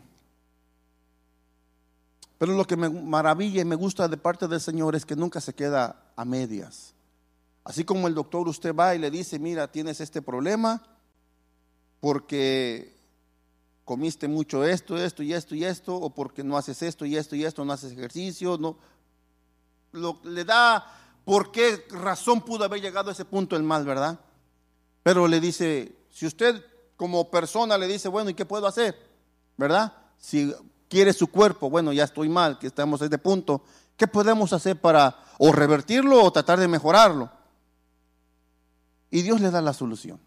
Pero 2.39 2.53
lo 2.53 2.65
que 2.65 2.77
me 2.77 2.89
maravilla 2.89 3.61
y 3.61 3.65
me 3.65 3.75
gusta 3.75 4.07
de 4.07 4.17
parte 4.17 4.47
del 4.47 4.61
Señor 4.61 4.95
es 4.95 5.05
que 5.05 5.17
nunca 5.17 5.41
se 5.41 5.55
queda 5.55 6.13
a 6.15 6.25
medias. 6.25 6.95
Así 7.65 7.85
como 7.85 8.07
el 8.07 8.15
doctor 8.15 8.49
usted 8.49 8.75
va 8.75 8.95
y 8.95 8.99
le 8.99 9.11
dice, 9.11 9.39
mira, 9.39 9.71
tienes 9.71 10.01
este 10.01 10.23
problema 10.23 10.83
porque 12.01 12.98
comiste 13.89 14.29
mucho 14.29 14.67
esto, 14.67 14.99
esto 14.99 15.23
y 15.23 15.33
esto 15.33 15.55
y 15.55 15.65
esto, 15.65 15.97
o 15.97 16.11
porque 16.11 16.45
no 16.45 16.59
haces 16.59 16.83
esto 16.83 17.07
y 17.07 17.17
esto 17.17 17.35
y 17.35 17.47
esto, 17.47 17.65
no 17.65 17.73
haces 17.73 17.93
ejercicio, 17.93 18.59
no, 18.59 18.77
le 20.25 20.45
da 20.45 20.85
por 21.25 21.51
qué 21.51 21.87
razón 21.89 22.43
pudo 22.43 22.65
haber 22.65 22.83
llegado 22.83 23.09
a 23.09 23.15
ese 23.15 23.25
punto 23.25 23.57
el 23.57 23.63
mal, 23.63 23.87
¿verdad? 23.87 24.21
Pero 25.03 25.27
le 25.27 25.41
dice, 25.41 25.97
si 26.11 26.27
usted 26.27 26.63
como 26.99 27.31
persona 27.31 27.79
le 27.79 27.87
dice, 27.87 28.09
bueno, 28.09 28.29
¿y 28.29 28.35
qué 28.35 28.45
puedo 28.45 28.67
hacer? 28.67 28.95
¿Verdad? 29.57 29.95
Si 30.19 30.53
quiere 30.91 31.15
su 31.15 31.29
cuerpo, 31.29 31.71
bueno, 31.71 31.91
ya 31.95 32.05
estoy 32.05 32.29
mal, 32.29 32.59
que 32.59 32.67
estamos 32.67 33.01
a 33.01 33.07
este 33.07 33.17
punto, 33.17 33.63
¿qué 33.97 34.07
podemos 34.07 34.53
hacer 34.53 34.79
para 34.79 35.25
o 35.39 35.51
revertirlo 35.51 36.23
o 36.23 36.31
tratar 36.31 36.61
de 36.61 36.69
mejorarlo? 36.69 37.31
Y 39.11 39.23
Dios 39.23 39.41
le 39.41 39.51
da 39.51 39.63
la 39.63 39.73
solución. 39.73 40.21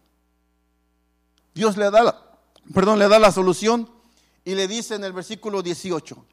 Dios 1.54 1.76
le 1.76 1.88
da 1.92 2.02
la, 2.02 2.31
perdón, 2.74 2.98
le 2.98 3.08
da 3.08 3.18
la 3.18 3.32
solución 3.32 3.88
y 4.44 4.54
le 4.54 4.68
dice 4.68 4.94
en 4.94 5.04
el 5.04 5.12
versículo 5.12 5.62
18, 5.62 6.24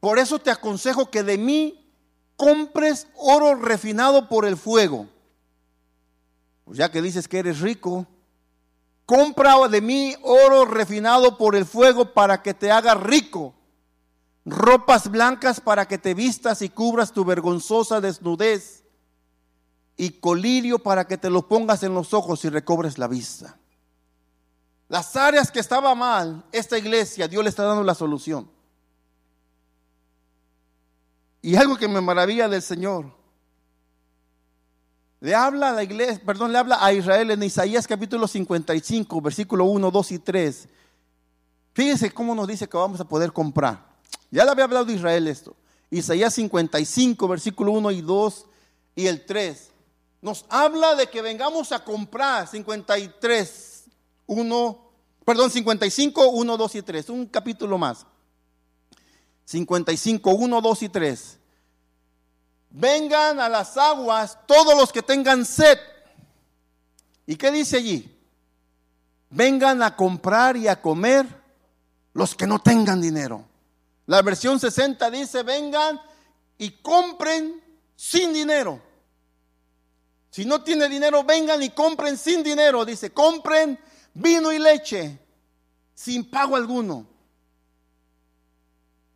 por 0.00 0.18
eso 0.18 0.38
te 0.38 0.50
aconsejo 0.50 1.10
que 1.10 1.22
de 1.22 1.38
mí 1.38 1.86
compres 2.36 3.08
oro 3.16 3.54
refinado 3.54 4.28
por 4.28 4.44
el 4.44 4.56
fuego. 4.56 5.08
Pues 6.64 6.78
ya 6.78 6.90
que 6.90 7.02
dices 7.02 7.28
que 7.28 7.38
eres 7.38 7.60
rico, 7.60 8.06
compra 9.06 9.68
de 9.68 9.80
mí 9.80 10.14
oro 10.22 10.64
refinado 10.64 11.38
por 11.38 11.56
el 11.56 11.64
fuego 11.64 12.12
para 12.12 12.42
que 12.42 12.54
te 12.54 12.70
haga 12.70 12.94
rico. 12.94 13.54
Ropas 14.44 15.10
blancas 15.10 15.60
para 15.60 15.86
que 15.86 15.98
te 15.98 16.14
vistas 16.14 16.62
y 16.62 16.68
cubras 16.68 17.12
tu 17.12 17.24
vergonzosa 17.24 18.00
desnudez. 18.00 18.84
Y 19.96 20.10
colirio 20.10 20.78
para 20.78 21.06
que 21.06 21.16
te 21.16 21.30
lo 21.30 21.48
pongas 21.48 21.82
en 21.82 21.94
los 21.94 22.12
ojos 22.12 22.44
y 22.44 22.48
recobres 22.50 22.98
la 22.98 23.08
vista. 23.08 23.58
Las 24.88 25.16
áreas 25.16 25.50
que 25.50 25.58
estaba 25.58 25.94
mal, 25.94 26.44
esta 26.52 26.78
iglesia, 26.78 27.26
Dios 27.26 27.42
le 27.42 27.50
está 27.50 27.64
dando 27.64 27.82
la 27.82 27.94
solución. 27.94 28.48
Y 31.42 31.56
algo 31.56 31.76
que 31.76 31.88
me 31.88 32.00
maravilla 32.00 32.48
del 32.48 32.62
Señor. 32.62 33.12
Le 35.20 35.34
habla 35.34 35.70
a 35.70 35.72
la 35.72 35.82
iglesia, 35.82 36.22
perdón, 36.24 36.52
le 36.52 36.58
habla 36.58 36.84
a 36.84 36.92
Israel 36.92 37.30
en 37.30 37.42
Isaías 37.42 37.86
capítulo 37.86 38.28
55, 38.28 39.20
versículo 39.20 39.64
1, 39.64 39.90
2 39.90 40.12
y 40.12 40.18
3. 40.18 40.68
Fíjense 41.72 42.10
cómo 42.10 42.34
nos 42.34 42.46
dice 42.46 42.68
que 42.68 42.76
vamos 42.76 43.00
a 43.00 43.04
poder 43.04 43.32
comprar. 43.32 43.84
Ya 44.30 44.44
le 44.44 44.50
había 44.50 44.64
hablado 44.64 44.84
de 44.84 44.94
Israel 44.94 45.26
esto. 45.26 45.56
Isaías 45.90 46.34
55, 46.34 47.28
versículo 47.28 47.72
1 47.72 47.90
y 47.92 48.02
2 48.02 48.46
y 48.94 49.06
el 49.06 49.24
3. 49.24 49.70
Nos 50.22 50.44
habla 50.48 50.94
de 50.94 51.08
que 51.08 51.22
vengamos 51.22 51.72
a 51.72 51.84
comprar 51.84 52.48
53, 52.48 53.75
1, 54.26 54.90
perdón, 55.24 55.50
55, 55.50 56.28
1, 56.28 56.56
2 56.56 56.74
y 56.74 56.82
3. 56.82 57.10
Un 57.10 57.26
capítulo 57.26 57.78
más. 57.78 58.06
55, 59.44 60.30
1, 60.30 60.60
2 60.60 60.82
y 60.82 60.88
3. 60.88 61.38
Vengan 62.70 63.40
a 63.40 63.48
las 63.48 63.76
aguas 63.76 64.38
todos 64.46 64.76
los 64.76 64.92
que 64.92 65.02
tengan 65.02 65.44
sed. 65.44 65.78
¿Y 67.26 67.36
qué 67.36 67.50
dice 67.50 67.78
allí? 67.78 68.12
Vengan 69.30 69.82
a 69.82 69.96
comprar 69.96 70.56
y 70.56 70.68
a 70.68 70.80
comer 70.80 71.26
los 72.12 72.34
que 72.34 72.46
no 72.46 72.60
tengan 72.60 73.00
dinero. 73.00 73.44
La 74.06 74.22
versión 74.22 74.60
60 74.60 75.10
dice, 75.10 75.42
vengan 75.42 76.00
y 76.58 76.70
compren 76.70 77.62
sin 77.96 78.32
dinero. 78.32 78.80
Si 80.30 80.44
no 80.44 80.62
tiene 80.62 80.88
dinero, 80.88 81.24
vengan 81.24 81.62
y 81.62 81.70
compren 81.70 82.16
sin 82.16 82.42
dinero. 82.42 82.84
Dice, 82.84 83.12
compren 83.12 83.78
vino 84.16 84.52
y 84.52 84.58
leche 84.58 85.18
sin 85.94 86.28
pago 86.28 86.56
alguno. 86.56 87.06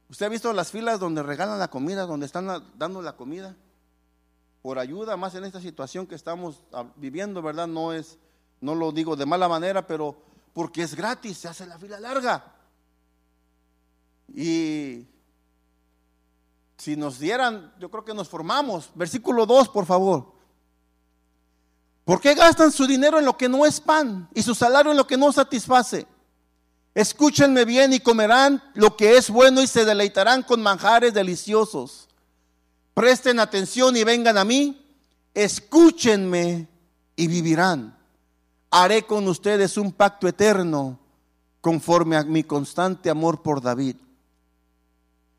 ¿Usted 0.09 0.27
ha 0.27 0.29
visto 0.29 0.53
las 0.53 0.71
filas 0.71 0.99
donde 0.99 1.23
regalan 1.23 1.59
la 1.59 1.69
comida, 1.69 2.07
donde 2.07 2.27
están 2.27 2.49
dando 2.77 3.01
la 3.01 3.17
comida? 3.17 3.57
Por 4.63 4.79
ayuda, 4.79 5.17
más 5.17 5.35
en 5.35 5.45
esta 5.45 5.61
situación 5.61 6.07
que 6.07 6.15
estamos 6.15 6.65
ah, 6.73 6.85
viviendo, 6.97 7.41
¿verdad? 7.41 7.67
No 7.67 7.93
es, 7.93 8.19
no 8.61 8.75
lo 8.75 8.93
digo 8.93 9.17
de 9.17 9.25
mala 9.25 9.49
manera, 9.49 9.87
pero 9.87 10.21
porque 10.53 10.83
es 10.83 10.95
gratis, 10.95 11.39
se 11.39 11.49
hace 11.49 11.67
la 11.67 11.79
fila 11.79 11.99
larga. 12.01 12.57
Y 14.35 15.07
si 16.77 16.97
nos 16.97 17.19
dieran, 17.19 17.73
yo 17.79 17.91
creo 17.91 18.05
que 18.05 18.15
nos 18.15 18.29
formamos. 18.29 18.91
Versículo 18.95 19.47
2, 19.47 19.69
por 19.69 19.87
favor. 19.87 20.40
¿Por 22.05 22.21
qué 22.21 22.35
gastan 22.35 22.73
su 22.73 22.87
dinero 22.87 23.19
en 23.19 23.25
lo 23.25 23.37
que 23.37 23.49
no 23.49 23.67
es 23.67 23.81
pan 23.81 24.29
y 24.35 24.43
su 24.43 24.55
salario 24.55 24.91
en 24.91 24.97
lo 24.97 25.07
que 25.07 25.17
no 25.17 25.33
satisface? 25.33 26.07
Escúchenme 26.95 27.65
bien 27.65 27.93
y 27.93 28.01
comerán 28.01 28.63
lo 28.75 28.97
que 28.97 29.17
es 29.17 29.31
bueno 29.31 29.63
y 29.63 29.67
se 29.67 29.85
deleitarán 29.85 30.43
con 30.43 30.61
manjares 30.61 31.15
deliciosos. 31.15 32.09
Presten 32.95 33.39
atención 33.39 33.97
y 33.97 34.05
vengan 34.05 34.37
a 34.39 34.45
mí. 34.45 34.85
Escúchenme 35.35 36.69
y 37.15 37.27
vivirán. 37.29 37.97
Haré 38.71 39.07
con 39.07 39.29
ustedes 39.29 39.77
un 39.77 39.93
pacto 39.93 40.27
eterno 40.27 40.99
conforme 41.61 42.17
a 42.17 42.25
mi 42.25 42.43
constante 42.43 43.11
amor 43.11 43.43
por 43.43 43.61
David. 43.61 43.97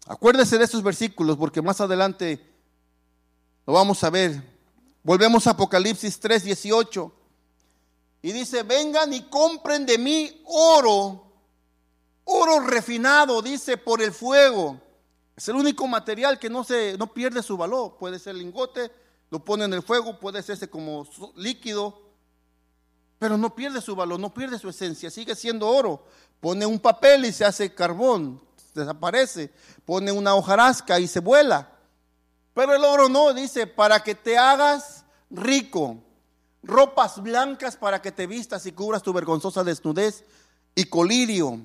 Acuérdense 0.07 0.57
de 0.57 0.65
estos 0.65 0.83
versículos 0.83 1.37
porque 1.37 1.61
más 1.61 1.81
adelante 1.81 2.45
lo 3.65 3.73
vamos 3.73 4.03
a 4.03 4.09
ver. 4.09 4.50
Volvemos 5.03 5.47
a 5.47 5.51
Apocalipsis 5.51 6.19
3, 6.19 6.43
18. 6.43 7.11
Y 8.23 8.31
dice, 8.31 8.63
vengan 8.63 9.11
y 9.13 9.23
compren 9.23 9.85
de 9.85 9.97
mí 9.97 10.43
oro 10.45 11.31
oro 12.31 12.59
refinado, 12.61 13.41
dice, 13.41 13.77
por 13.77 14.01
el 14.01 14.11
fuego. 14.11 14.79
Es 15.35 15.47
el 15.49 15.55
único 15.55 15.87
material 15.87 16.39
que 16.39 16.49
no, 16.49 16.63
se, 16.63 16.97
no 16.97 17.13
pierde 17.13 17.43
su 17.43 17.57
valor. 17.57 17.97
Puede 17.97 18.19
ser 18.19 18.35
lingote, 18.35 18.91
lo 19.29 19.43
pone 19.43 19.65
en 19.65 19.73
el 19.73 19.81
fuego, 19.81 20.19
puede 20.19 20.39
hacerse 20.39 20.69
como 20.69 21.07
líquido, 21.35 22.01
pero 23.19 23.37
no 23.37 23.55
pierde 23.55 23.81
su 23.81 23.95
valor, 23.95 24.19
no 24.19 24.33
pierde 24.33 24.59
su 24.59 24.69
esencia, 24.69 25.09
sigue 25.09 25.35
siendo 25.35 25.67
oro. 25.67 26.05
Pone 26.39 26.65
un 26.65 26.79
papel 26.79 27.25
y 27.25 27.31
se 27.31 27.45
hace 27.45 27.73
carbón, 27.73 28.41
desaparece. 28.73 29.51
Pone 29.85 30.11
una 30.11 30.35
hojarasca 30.35 30.99
y 30.99 31.07
se 31.07 31.19
vuela. 31.19 31.70
Pero 32.53 32.75
el 32.75 32.83
oro 32.83 33.09
no, 33.09 33.33
dice, 33.33 33.67
para 33.67 34.03
que 34.03 34.15
te 34.15 34.37
hagas 34.37 35.05
rico. 35.29 35.97
Ropas 36.63 37.21
blancas 37.21 37.75
para 37.75 38.01
que 38.01 38.11
te 38.11 38.27
vistas 38.27 38.65
y 38.65 38.71
cubras 38.71 39.01
tu 39.01 39.13
vergonzosa 39.13 39.63
desnudez. 39.63 40.25
Y 40.75 40.85
colirio 40.85 41.59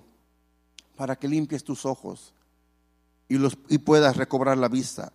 para 0.97 1.17
que 1.17 1.29
limpies 1.29 1.63
tus 1.63 1.85
ojos 1.85 2.35
y, 3.29 3.39
los, 3.39 3.57
y 3.69 3.79
puedas 3.79 4.17
recobrar 4.17 4.57
la 4.57 4.69
vista. 4.69 5.13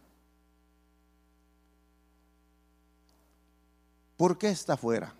¿Por 4.17 4.37
qué 4.37 4.49
está 4.49 4.77
fuera? 4.77 5.13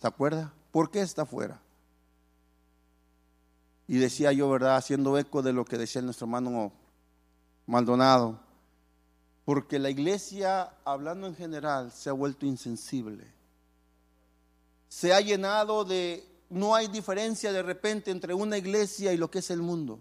¿Se 0.00 0.06
acuerda? 0.06 0.52
¿Por 0.72 0.90
qué 0.90 1.00
está 1.00 1.24
fuera? 1.24 1.60
Y 3.86 3.98
decía 3.98 4.32
yo, 4.32 4.50
¿verdad? 4.50 4.76
Haciendo 4.76 5.16
eco 5.18 5.42
de 5.42 5.52
lo 5.52 5.64
que 5.64 5.78
decía 5.78 6.02
nuestro 6.02 6.24
hermano 6.26 6.72
Maldonado. 7.66 8.40
Porque 9.44 9.78
la 9.78 9.90
iglesia, 9.90 10.72
hablando 10.84 11.26
en 11.26 11.34
general, 11.34 11.92
se 11.92 12.10
ha 12.10 12.12
vuelto 12.12 12.46
insensible. 12.46 13.26
Se 14.88 15.12
ha 15.12 15.20
llenado 15.20 15.84
de... 15.84 16.26
No 16.48 16.74
hay 16.74 16.88
diferencia 16.88 17.52
de 17.52 17.62
repente 17.62 18.10
entre 18.10 18.34
una 18.34 18.58
iglesia 18.58 19.12
y 19.12 19.16
lo 19.16 19.30
que 19.30 19.38
es 19.38 19.50
el 19.50 19.62
mundo. 19.62 20.00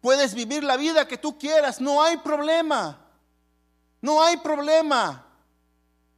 Puedes 0.00 0.34
vivir 0.34 0.62
la 0.62 0.76
vida 0.76 1.08
que 1.08 1.18
tú 1.18 1.38
quieras, 1.38 1.80
no 1.80 2.02
hay 2.02 2.18
problema. 2.18 3.04
No 4.00 4.22
hay 4.22 4.36
problema. 4.36 5.26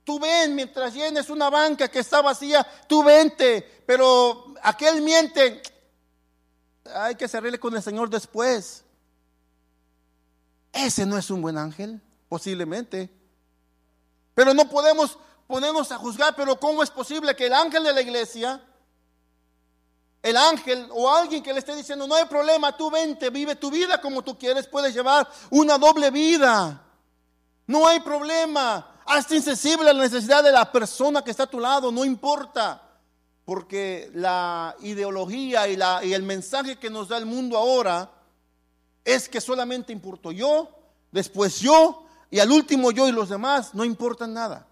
Tú 0.02 0.18
ven 0.18 0.54
mientras 0.54 0.92
llenes 0.92 1.30
una 1.30 1.50
banca 1.50 1.88
que 1.88 2.00
está 2.00 2.20
vacía, 2.20 2.66
tú 2.88 3.04
vente, 3.04 3.82
pero 3.86 4.54
aquel 4.62 5.02
miente, 5.02 5.62
hay 6.94 7.14
que 7.14 7.28
cerrarle 7.28 7.60
con 7.60 7.74
el 7.76 7.82
Señor 7.82 8.10
después. 8.10 8.84
Ese 10.76 11.06
no 11.06 11.16
es 11.16 11.30
un 11.30 11.42
buen 11.42 11.58
ángel, 11.58 12.00
posiblemente. 12.28 13.10
Pero 14.34 14.52
no 14.54 14.68
podemos 14.68 15.18
ponernos 15.46 15.90
a 15.92 15.98
juzgar, 15.98 16.34
pero 16.36 16.60
¿cómo 16.60 16.82
es 16.82 16.90
posible 16.90 17.34
que 17.34 17.46
el 17.46 17.54
ángel 17.54 17.84
de 17.84 17.92
la 17.92 18.00
iglesia 18.02 18.62
el 20.26 20.36
ángel 20.36 20.88
o 20.90 21.08
alguien 21.08 21.40
que 21.40 21.52
le 21.52 21.60
esté 21.60 21.76
diciendo, 21.76 22.04
no 22.04 22.16
hay 22.16 22.24
problema, 22.24 22.76
tú 22.76 22.90
vente, 22.90 23.30
vive 23.30 23.54
tu 23.54 23.70
vida 23.70 24.00
como 24.00 24.22
tú 24.22 24.36
quieres, 24.36 24.66
puedes 24.66 24.92
llevar 24.92 25.28
una 25.50 25.78
doble 25.78 26.10
vida. 26.10 26.82
No 27.68 27.86
hay 27.86 28.00
problema. 28.00 29.02
Hazte 29.06 29.36
insensible 29.36 29.88
a 29.88 29.92
la 29.92 30.02
necesidad 30.02 30.42
de 30.42 30.50
la 30.50 30.72
persona 30.72 31.22
que 31.22 31.30
está 31.30 31.44
a 31.44 31.50
tu 31.50 31.60
lado, 31.60 31.92
no 31.92 32.04
importa. 32.04 32.82
Porque 33.44 34.10
la 34.14 34.74
ideología 34.80 35.68
y, 35.68 35.76
la, 35.76 36.04
y 36.04 36.12
el 36.12 36.24
mensaje 36.24 36.76
que 36.76 36.90
nos 36.90 37.06
da 37.06 37.18
el 37.18 37.26
mundo 37.26 37.56
ahora 37.56 38.10
es 39.06 39.28
que 39.28 39.40
solamente 39.40 39.92
importo 39.92 40.32
yo, 40.32 40.68
después 41.12 41.60
yo 41.60 42.04
y 42.28 42.40
al 42.40 42.50
último 42.50 42.90
yo 42.90 43.08
y 43.08 43.12
los 43.12 43.28
demás 43.28 43.72
no 43.72 43.84
importan 43.84 44.34
nada. 44.34 44.66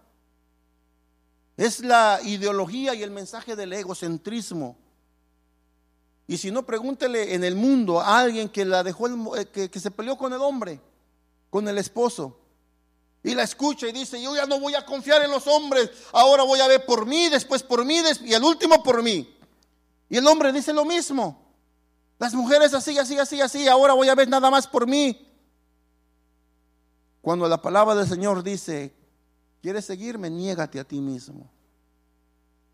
Es 1.55 1.79
la 1.79 2.19
ideología 2.21 2.93
y 2.93 3.01
el 3.01 3.11
mensaje 3.11 3.55
del 3.55 3.71
egocentrismo. 3.71 4.77
Y 6.27 6.37
si 6.37 6.51
no, 6.51 6.65
pregúntele 6.65 7.33
en 7.33 7.45
el 7.45 7.55
mundo 7.55 8.01
a 8.01 8.19
alguien 8.19 8.49
que 8.49 8.65
la 8.65 8.83
dejó, 8.83 9.07
eh, 9.37 9.47
que, 9.47 9.79
se 9.79 9.89
peleó 9.89 10.17
con 10.17 10.33
el 10.33 10.41
hombre, 10.41 10.81
con 11.49 11.65
el 11.69 11.77
esposo. 11.77 12.37
Y 13.23 13.35
la 13.35 13.43
escucha 13.43 13.87
y 13.87 13.93
dice, 13.93 14.21
yo 14.21 14.35
ya 14.35 14.45
no 14.45 14.59
voy 14.59 14.75
a 14.75 14.85
confiar 14.85 15.23
en 15.23 15.31
los 15.31 15.47
hombres, 15.47 15.89
ahora 16.11 16.43
voy 16.43 16.59
a 16.59 16.67
ver 16.67 16.85
por 16.85 17.05
mí, 17.05 17.29
después 17.29 17.63
por 17.63 17.85
mí 17.85 18.01
y 18.25 18.33
el 18.33 18.43
último 18.43 18.83
por 18.83 19.01
mí. 19.01 19.33
Y 20.09 20.17
el 20.17 20.27
hombre 20.27 20.51
dice 20.51 20.73
lo 20.73 20.83
mismo. 20.83 21.44
Las 22.17 22.33
mujeres 22.33 22.73
así, 22.73 22.97
así, 22.97 23.17
así, 23.17 23.41
así, 23.41 23.67
ahora 23.67 23.93
voy 23.93 24.09
a 24.09 24.15
ver 24.15 24.29
nada 24.29 24.49
más 24.49 24.67
por 24.67 24.87
mí. 24.87 25.27
Cuando 27.21 27.47
la 27.47 27.61
palabra 27.61 27.95
del 27.95 28.07
Señor 28.07 28.43
dice, 28.43 28.93
¿quieres 29.61 29.85
seguirme? 29.85 30.29
Niégate 30.29 30.79
a 30.79 30.83
ti 30.83 31.01
mismo. 31.01 31.49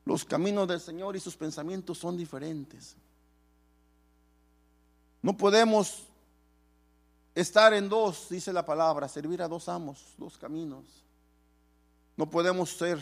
Los 0.05 0.25
caminos 0.25 0.67
del 0.67 0.79
Señor 0.79 1.15
y 1.15 1.19
sus 1.19 1.35
pensamientos 1.35 1.97
son 1.97 2.17
diferentes. 2.17 2.95
No 5.21 5.37
podemos 5.37 6.03
estar 7.33 7.73
en 7.73 7.87
dos, 7.87 8.27
dice 8.29 8.51
la 8.51 8.65
palabra, 8.65 9.07
servir 9.07 9.41
a 9.41 9.47
dos 9.47 9.69
amos, 9.69 10.15
dos 10.17 10.37
caminos. 10.37 10.85
No 12.17 12.29
podemos 12.29 12.71
ser 12.71 12.99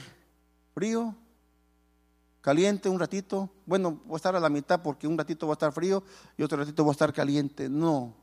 frío, 0.73 1.15
caliente 2.41 2.89
un 2.89 2.99
ratito. 2.99 3.49
Bueno, 3.65 4.01
voy 4.05 4.15
a 4.15 4.17
estar 4.17 4.35
a 4.35 4.39
la 4.39 4.49
mitad 4.49 4.81
porque 4.81 5.07
un 5.07 5.17
ratito 5.17 5.47
va 5.47 5.53
a 5.53 5.55
estar 5.55 5.71
frío 5.71 6.03
y 6.37 6.43
otro 6.43 6.57
ratito 6.57 6.83
va 6.83 6.91
a 6.91 6.93
estar 6.93 7.13
caliente. 7.13 7.69
No. 7.69 8.15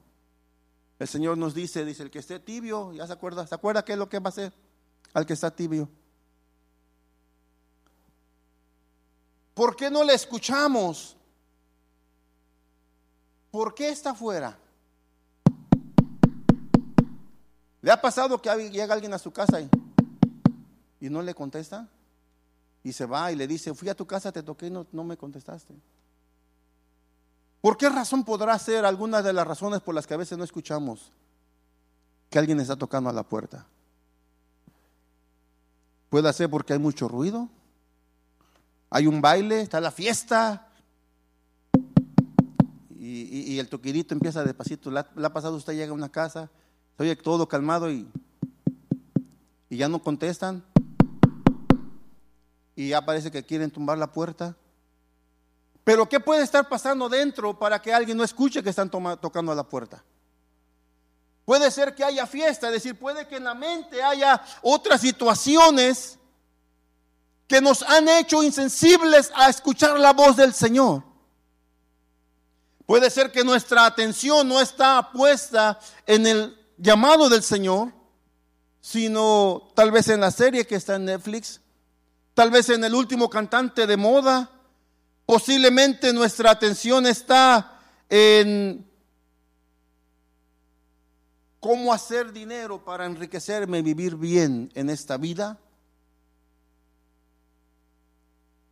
El 0.99 1.09
Señor 1.09 1.37
nos 1.37 1.55
dice, 1.55 1.85
dice, 1.85 2.03
el 2.03 2.11
que 2.11 2.21
esté 2.21 2.41
tibio, 2.41 2.93
ya 2.93 3.07
se 3.07 3.13
acuerda, 3.13 3.47
¿se 3.47 3.55
acuerda 3.55 3.85
qué 3.85 3.93
es 3.93 3.99
lo 3.99 4.09
que 4.09 4.19
va 4.19 4.29
a 4.29 4.31
hacer 4.31 4.53
al 5.13 5.27
que 5.27 5.35
está 5.35 5.51
tibio? 5.51 5.89
¿Por 9.53 9.77
qué 9.77 9.91
no 9.91 10.05
le 10.05 10.15
escuchamos? 10.15 11.17
¿Por 13.51 13.75
qué 13.75 13.89
está 13.89 14.15
fuera? 14.15 14.59
¿Le 17.81 17.91
ha 17.91 18.01
pasado 18.01 18.41
que 18.41 18.51
llega 18.71 18.93
alguien 18.93 19.15
a 19.15 19.19
su 19.19 19.33
casa 19.33 19.61
y, 19.61 19.71
y 21.01 21.09
no 21.09 21.23
le 21.23 21.35
contesta? 21.35 21.89
Y 22.87 22.93
se 22.93 23.05
va 23.05 23.33
y 23.33 23.35
le 23.35 23.49
dice, 23.49 23.75
fui 23.75 23.89
a 23.89 23.97
tu 23.97 24.07
casa, 24.07 24.31
te 24.31 24.45
toqué 24.45 24.69
y 24.69 24.71
no, 24.71 24.87
no 24.93 25.03
me 25.03 25.17
contestaste. 25.17 25.75
¿Por 27.61 27.77
qué 27.77 27.89
razón 27.89 28.23
podrá 28.23 28.57
ser 28.61 28.85
alguna 28.85 29.23
de 29.23 29.33
las 29.33 29.45
razones 29.45 29.81
por 29.81 29.93
las 29.93 30.07
que 30.07 30.15
a 30.15 30.17
veces 30.17 30.39
no 30.39 30.45
escuchamos 30.45 31.11
que 32.31 32.39
alguien 32.39 32.61
está 32.61 32.77
tocando 32.77 33.11
a 33.11 33.13
la 33.13 33.25
puerta? 33.25 33.67
Puede 36.11 36.33
ser 36.33 36.49
porque 36.49 36.75
hay 36.75 36.79
mucho 36.79 37.09
ruido, 37.09 37.49
hay 38.89 39.09
un 39.09 39.21
baile, 39.21 39.63
está 39.63 39.81
la 39.81 39.91
fiesta, 39.91 40.69
y, 42.97 43.59
el 43.59 43.69
toquidito 43.69 44.15
empieza 44.15 44.45
despacito. 44.45 44.93
La, 44.93 45.01
ha 45.01 45.33
pasado, 45.33 45.57
usted 45.57 45.73
llega 45.73 45.91
a 45.91 45.95
una 45.95 46.09
casa, 46.09 46.53
se 46.97 47.03
oye 47.03 47.17
todo 47.17 47.49
calmado 47.49 47.91
y, 47.91 48.09
y 49.71 49.77
ya 49.77 49.89
no 49.89 50.01
contestan. 50.01 50.63
Y 52.77 52.91
ya 52.91 53.05
parece 53.05 53.31
que 53.31 53.45
quieren 53.45 53.71
tumbar 53.71 53.99
la 53.99 54.13
puerta. 54.13 54.55
Pero 55.83 56.09
¿qué 56.09 56.21
puede 56.21 56.43
estar 56.43 56.69
pasando 56.69 57.09
dentro 57.09 57.59
para 57.59 57.81
que 57.81 57.93
alguien 57.93 58.17
no 58.17 58.23
escuche 58.23 58.63
que 58.63 58.71
están 58.71 58.91
tocando 58.91 59.51
a 59.51 59.55
la 59.55 59.65
puerta? 59.65 60.05
Puede 61.47 61.71
ser 61.71 61.95
que 61.95 62.05
haya 62.05 62.27
fiesta, 62.27 62.67
es 62.67 62.75
decir, 62.75 62.99
puede 62.99 63.27
que 63.29 63.37
en 63.37 63.45
la 63.45 63.55
mente 63.55 64.03
haya 64.03 64.43
otras 64.63 65.01
situaciones 65.01 66.19
que 67.47 67.61
nos 67.61 67.83
han 67.83 68.09
hecho 68.09 68.43
insensibles 68.43 69.31
a 69.35 69.49
escuchar 69.49 69.99
la 69.99 70.13
voz 70.13 70.37
del 70.37 70.53
Señor. 70.53 71.05
Puede 72.85 73.11
ser 73.11 73.31
que 73.31 73.45
nuestra 73.45 73.87
atención 73.87 74.49
no 74.49 74.61
está 74.61 75.13
puesta 75.13 75.79
en 76.07 76.27
el 76.27 76.59
llamado 76.77 77.29
del 77.29 77.43
Señor, 77.43 77.93
sino 78.81 79.71
tal 79.75 79.91
vez 79.91 80.09
en 80.09 80.21
la 80.21 80.31
serie 80.31 80.67
que 80.67 80.75
está 80.75 80.97
en 80.97 81.05
Netflix, 81.05 81.61
tal 82.37 82.51
vez 82.51 82.69
en 82.69 82.85
el 82.85 82.95
último 82.95 83.31
cantante 83.31 83.87
de 83.87 83.97
moda. 83.97 84.51
Posiblemente 85.25 86.13
nuestra 86.13 86.51
atención 86.51 87.07
está 87.07 87.81
en 88.11 88.87
cómo 91.59 91.95
hacer 91.95 92.35
dinero 92.35 92.85
para 92.85 93.07
enriquecerme 93.07 93.79
y 93.79 93.83
vivir 93.83 94.17
bien 94.17 94.71
en 94.75 94.91
esta 94.91 95.17
vida. 95.17 95.59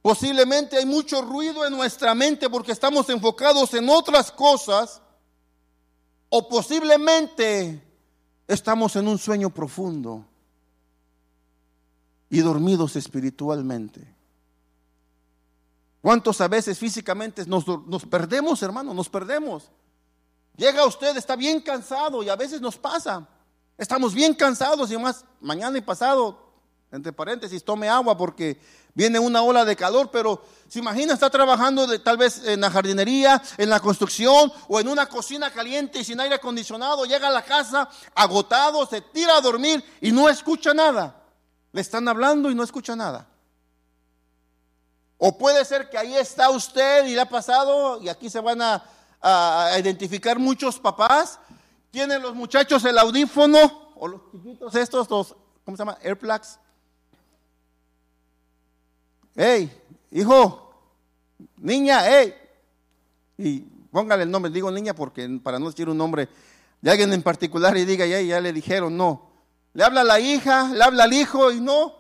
Posiblemente 0.03 0.77
hay 0.77 0.85
mucho 0.85 1.23
ruido 1.23 1.67
en 1.67 1.73
nuestra 1.73 2.15
mente 2.15 2.51
porque 2.51 2.73
estamos 2.73 3.09
enfocados 3.09 3.73
en 3.73 3.89
otras 3.89 4.31
cosas. 4.31 5.01
O 6.29 6.51
posiblemente 6.51 7.83
estamos 8.47 8.95
en 8.97 9.09
un 9.09 9.17
sueño 9.17 9.49
profundo 9.49 10.27
y 12.35 12.41
dormidos 12.41 12.97
espiritualmente. 12.97 14.13
¿Cuántos 16.03 16.41
a 16.41 16.49
veces 16.49 16.77
físicamente 16.77 17.47
nos, 17.47 17.65
nos, 17.87 18.05
perdemos, 18.05 18.61
hermano? 18.61 18.93
Nos 18.93 19.09
perdemos. 19.09 19.71
Llega 20.57 20.85
usted, 20.85 21.17
está 21.17 21.37
bien 21.37 21.61
cansado 21.61 22.25
y 22.25 22.29
a 22.29 22.35
veces 22.35 22.61
nos 22.61 22.77
pasa. 22.77 23.29
Estamos 23.79 24.15
bien 24.15 24.35
cansados 24.35 24.91
y 24.91 24.99
más 24.99 25.25
mañana 25.41 25.79
y 25.79 25.81
pasado 25.81 26.41
entre 26.91 27.13
paréntesis, 27.13 27.65
tome 27.65 27.89
agua 27.89 28.17
porque 28.17 28.61
viene 28.95 29.21
una 29.21 29.43
ola 29.43 29.65
de 29.65 29.77
calor, 29.77 30.11
pero 30.11 30.45
se 30.69 30.81
imagina 30.81 31.15
está 31.15 31.31
trabajando 31.31 31.87
de, 31.87 32.01
tal 32.01 32.17
vez 32.17 32.43
en 32.47 32.61
la 32.61 32.71
jardinería, 32.71 33.41
en 33.59 33.71
la 33.71 33.79
construcción 33.79 34.53
o 34.67 34.81
en 34.81 34.89
una 34.89 35.07
cocina 35.07 35.53
caliente 35.53 36.01
y 36.01 36.05
sin 36.05 36.19
aire 36.19 36.35
acondicionado, 36.35 37.05
llega 37.05 37.29
a 37.29 37.33
la 37.33 37.43
casa 37.43 37.89
agotado, 38.13 38.87
se 38.87 39.01
tira 39.01 39.37
a 39.37 39.41
dormir 39.41 39.85
y 40.01 40.11
no 40.11 40.29
escucha 40.29 40.75
nada. 40.75 41.24
Le 41.75 41.81
están 41.81 42.07
hablando 42.07 42.53
y 42.53 42.55
no 42.55 42.63
escucha 42.63 42.95
nada. 42.95 43.27
O 45.19 45.37
puede 45.37 45.65
ser 45.65 45.91
que 45.91 45.99
ahí 45.99 46.15
está 46.15 46.49
usted 46.51 47.05
y 47.07 47.15
le 47.15 47.21
ha 47.21 47.29
pasado, 47.29 48.01
y 48.01 48.09
aquí 48.09 48.31
se 48.31 48.39
van 48.39 48.63
a, 48.63 48.85
a 49.21 49.77
identificar 49.81 50.39
muchos 50.39 50.79
papás, 50.79 51.41
tienen 51.91 52.23
los 52.23 52.33
muchachos 52.33 52.85
el 52.85 52.97
audífono, 52.97 53.91
o 53.97 54.07
los 54.07 54.21
chiquitos 54.31 54.73
estos, 54.77 55.11
los, 55.11 55.35
¿cómo 55.65 55.77
se 55.77 55.81
llama? 55.81 55.99
Airplugs. 56.01 56.61
Hey, 59.35 59.69
hijo, 60.13 60.73
niña, 61.57 62.03
hey. 62.05 62.37
Y 63.37 63.63
póngale 63.91 64.23
el 64.23 64.31
nombre, 64.31 64.53
digo 64.53 64.71
niña 64.71 64.95
porque 64.95 65.29
para 65.43 65.59
no 65.59 65.71
decir 65.71 65.89
un 65.89 65.99
nombre 65.99 66.29
de 66.81 66.91
alguien 66.93 67.13
en 67.13 67.23
particular 67.25 67.77
y 67.77 67.85
diga, 67.85 68.07
ya, 68.07 68.21
ya 68.21 68.41
le 68.41 68.53
dijeron, 68.53 68.97
no. 68.97 69.34
Le 69.75 69.85
habla 69.85 70.01
a 70.01 70.05
la 70.05 70.21
hija, 70.21 70.73
le 70.73 70.83
habla 70.83 71.05
al 71.05 71.13
hijo 71.13 71.53
y 71.53 71.61
no, 71.61 71.93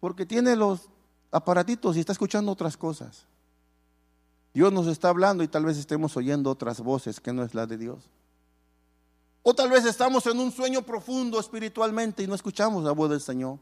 porque 0.00 0.26
tiene 0.26 0.56
los 0.56 0.88
aparatitos 1.30 1.96
y 1.96 2.00
está 2.00 2.12
escuchando 2.12 2.52
otras 2.52 2.76
cosas. 2.76 3.24
Dios 4.52 4.72
nos 4.72 4.86
está 4.86 5.08
hablando 5.08 5.42
y 5.42 5.48
tal 5.48 5.64
vez 5.64 5.78
estemos 5.78 6.16
oyendo 6.16 6.50
otras 6.50 6.80
voces 6.80 7.20
que 7.20 7.32
no 7.32 7.42
es 7.42 7.54
la 7.54 7.66
de 7.66 7.78
Dios. 7.78 8.10
O 9.42 9.54
tal 9.54 9.70
vez 9.70 9.84
estamos 9.84 10.26
en 10.26 10.38
un 10.38 10.52
sueño 10.52 10.82
profundo 10.82 11.40
espiritualmente 11.40 12.22
y 12.22 12.26
no 12.26 12.34
escuchamos 12.34 12.84
la 12.84 12.92
voz 12.92 13.10
del 13.10 13.20
Señor. 13.20 13.58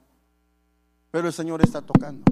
Pero 1.10 1.28
el 1.28 1.32
Señor 1.32 1.62
está 1.62 1.80
tocando. 1.80 2.24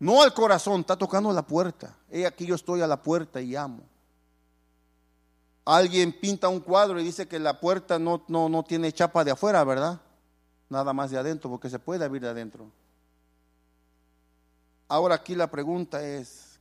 No 0.00 0.22
al 0.22 0.32
corazón, 0.34 0.80
está 0.80 0.96
tocando 0.96 1.32
la 1.32 1.46
puerta. 1.46 1.96
He 2.10 2.26
aquí 2.26 2.46
yo 2.46 2.54
estoy 2.54 2.80
a 2.80 2.86
la 2.86 3.02
puerta 3.02 3.40
y 3.40 3.56
amo. 3.56 3.82
Alguien 5.70 6.18
pinta 6.18 6.48
un 6.48 6.60
cuadro 6.60 6.98
y 6.98 7.04
dice 7.04 7.28
que 7.28 7.38
la 7.38 7.60
puerta 7.60 7.98
no, 7.98 8.24
no, 8.28 8.48
no 8.48 8.62
tiene 8.62 8.90
chapa 8.90 9.22
de 9.22 9.32
afuera, 9.32 9.62
¿verdad? 9.64 10.00
Nada 10.70 10.94
más 10.94 11.10
de 11.10 11.18
adentro, 11.18 11.50
porque 11.50 11.68
se 11.68 11.78
puede 11.78 12.06
abrir 12.06 12.22
de 12.22 12.30
adentro. 12.30 12.70
Ahora 14.88 15.16
aquí 15.16 15.34
la 15.34 15.50
pregunta 15.50 16.02
es, 16.02 16.58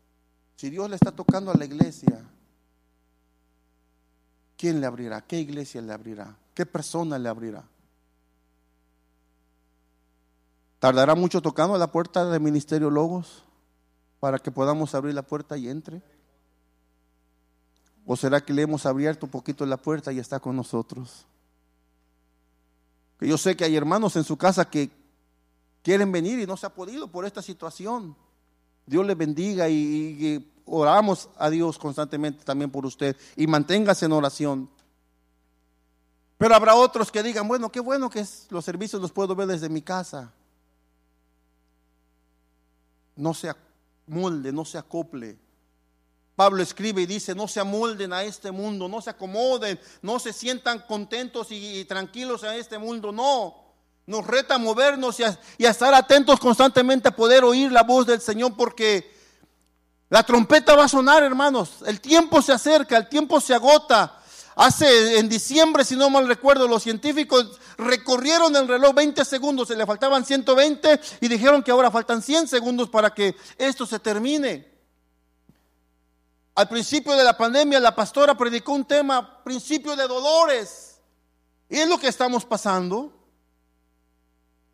si 0.57 0.69
Dios 0.69 0.89
le 0.89 0.95
está 0.95 1.13
tocando 1.13 1.51
a 1.51 1.55
la 1.55 1.63
iglesia, 1.63 2.21
¿quién 4.57 4.81
le 4.81 4.87
abrirá? 4.87 5.21
¿Qué 5.21 5.39
iglesia 5.39 5.81
le 5.81 5.93
abrirá? 5.93 6.35
¿Qué 6.53 6.65
persona 6.65 7.17
le 7.17 7.29
abrirá? 7.29 7.63
¿Tardará 10.79 11.15
mucho 11.15 11.41
tocando 11.41 11.77
la 11.77 11.89
puerta 11.93 12.25
del 12.25 12.41
Ministerio 12.41 12.89
Logos 12.89 13.45
para 14.19 14.37
que 14.37 14.51
podamos 14.51 14.93
abrir 14.95 15.15
la 15.15 15.23
puerta 15.23 15.55
y 15.55 15.69
entre? 15.69 16.01
¿O 18.09 18.15
será 18.15 18.39
que 18.39 18.53
le 18.53 18.61
hemos 18.61 18.85
abierto 18.85 19.25
un 19.25 19.31
poquito 19.31 19.65
la 19.65 19.75
puerta 19.75 20.13
y 20.13 20.19
está 20.19 20.39
con 20.39 20.55
nosotros? 20.55 21.25
Que 23.19 23.27
yo 23.27 23.37
sé 23.37 23.57
que 23.57 23.65
hay 23.65 23.75
hermanos 23.75 24.15
en 24.15 24.23
su 24.23 24.37
casa 24.37 24.69
que 24.69 24.89
quieren 25.83 26.09
venir 26.09 26.39
y 26.39 26.47
no 26.47 26.55
se 26.55 26.65
ha 26.65 26.69
podido 26.69 27.09
por 27.09 27.25
esta 27.25 27.41
situación. 27.41 28.15
Dios 28.85 29.05
les 29.05 29.17
bendiga 29.17 29.67
y, 29.67 30.53
oramos 30.65 31.27
a 31.37 31.49
Dios 31.49 31.77
constantemente 31.77 32.45
también 32.45 32.71
por 32.71 32.85
usted 32.85 33.13
y 33.35 33.45
manténgase 33.45 34.05
en 34.05 34.13
oración. 34.13 34.69
Pero 36.37 36.55
habrá 36.55 36.75
otros 36.75 37.11
que 37.11 37.21
digan, 37.21 37.45
bueno, 37.45 37.69
qué 37.69 37.81
bueno 37.81 38.09
que 38.09 38.25
los 38.49 38.63
servicios 38.63 39.01
los 39.01 39.11
puedo 39.11 39.35
ver 39.35 39.47
desde 39.47 39.67
mi 39.67 39.81
casa. 39.81 40.31
No 43.17 43.33
se 43.33 43.53
molde, 44.05 44.53
no 44.53 44.63
se 44.63 44.77
acople. 44.77 45.37
Pablo 46.37 46.61
escribe 46.61 47.01
y 47.01 47.07
dice, 47.07 47.33
no 47.33 47.47
se 47.47 47.59
amolden 47.59 48.13
a 48.13 48.21
este 48.21 48.51
mundo, 48.51 48.87
no 48.87 49.01
se 49.01 49.09
acomoden, 49.09 49.79
no 50.03 50.19
se 50.19 50.31
sientan 50.31 50.83
contentos 50.87 51.47
y, 51.49 51.83
tranquilos 51.85 52.43
a 52.43 52.55
este 52.55 52.77
mundo, 52.77 53.11
no. 53.11 53.55
Nos 54.05 54.27
reta 54.27 54.53
a 54.53 54.59
movernos 54.59 55.19
y 55.19 55.23
a, 55.23 55.35
y 55.57 55.65
a 55.65 55.71
estar 55.71 55.95
atentos 55.95 56.39
constantemente 56.39 57.07
a 57.07 57.15
poder 57.15 57.43
oír 57.43 57.71
la 57.71 57.81
voz 57.81 58.05
del 58.05 58.21
Señor 58.21 58.55
porque 58.55 59.11
la 60.09 60.21
trompeta 60.21 60.75
va 60.75 60.83
a 60.83 60.87
sonar, 60.87 61.23
hermanos. 61.23 61.83
El 61.87 61.99
tiempo 61.99 62.39
se 62.43 62.53
acerca, 62.53 62.97
el 62.97 63.09
tiempo 63.09 63.41
se 63.41 63.55
agota. 63.55 64.21
Hace 64.55 65.17
en 65.17 65.29
diciembre, 65.29 65.83
si 65.83 65.95
no 65.95 66.11
mal 66.11 66.27
recuerdo, 66.27 66.67
los 66.67 66.83
científicos 66.83 67.59
recorrieron 67.79 68.55
el 68.55 68.67
reloj 68.67 68.93
20 68.93 69.25
segundos, 69.25 69.69
se 69.69 69.75
le 69.75 69.87
faltaban 69.87 70.23
120 70.23 71.01
y 71.19 71.27
dijeron 71.27 71.63
que 71.63 71.71
ahora 71.71 71.89
faltan 71.89 72.21
100 72.21 72.47
segundos 72.47 72.89
para 72.89 73.09
que 73.11 73.35
esto 73.57 73.87
se 73.87 73.97
termine. 73.97 74.76
Al 76.57 76.67
principio 76.67 77.15
de 77.15 77.23
la 77.23 77.37
pandemia, 77.37 77.79
la 77.79 77.93
pastora 77.93 78.35
predicó 78.35 78.71
un 78.71 78.83
tema, 78.83 79.43
principio 79.43 79.95
de 79.95 80.07
dolores. 80.07 80.99
Y 81.69 81.77
es 81.77 81.87
lo 81.87 81.99
que 81.99 82.07
estamos 82.07 82.45
pasando. 82.45 83.13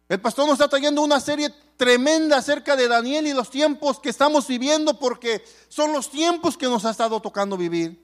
El 0.07 0.21
pastor 0.21 0.45
nos 0.45 0.53
está 0.53 0.69
trayendo 0.69 1.01
una 1.01 1.19
serie 1.19 1.53
tremenda 1.75 2.37
acerca 2.37 2.77
de 2.77 2.87
Daniel 2.87 3.27
y 3.27 3.33
los 3.33 3.49
tiempos 3.49 3.99
que 3.99 4.07
estamos 4.07 4.47
viviendo 4.47 4.97
porque 4.97 5.43
son 5.67 5.91
los 5.91 6.09
tiempos 6.09 6.55
que 6.55 6.67
nos 6.67 6.85
ha 6.85 6.91
estado 6.91 7.19
tocando 7.19 7.57
vivir. 7.57 8.01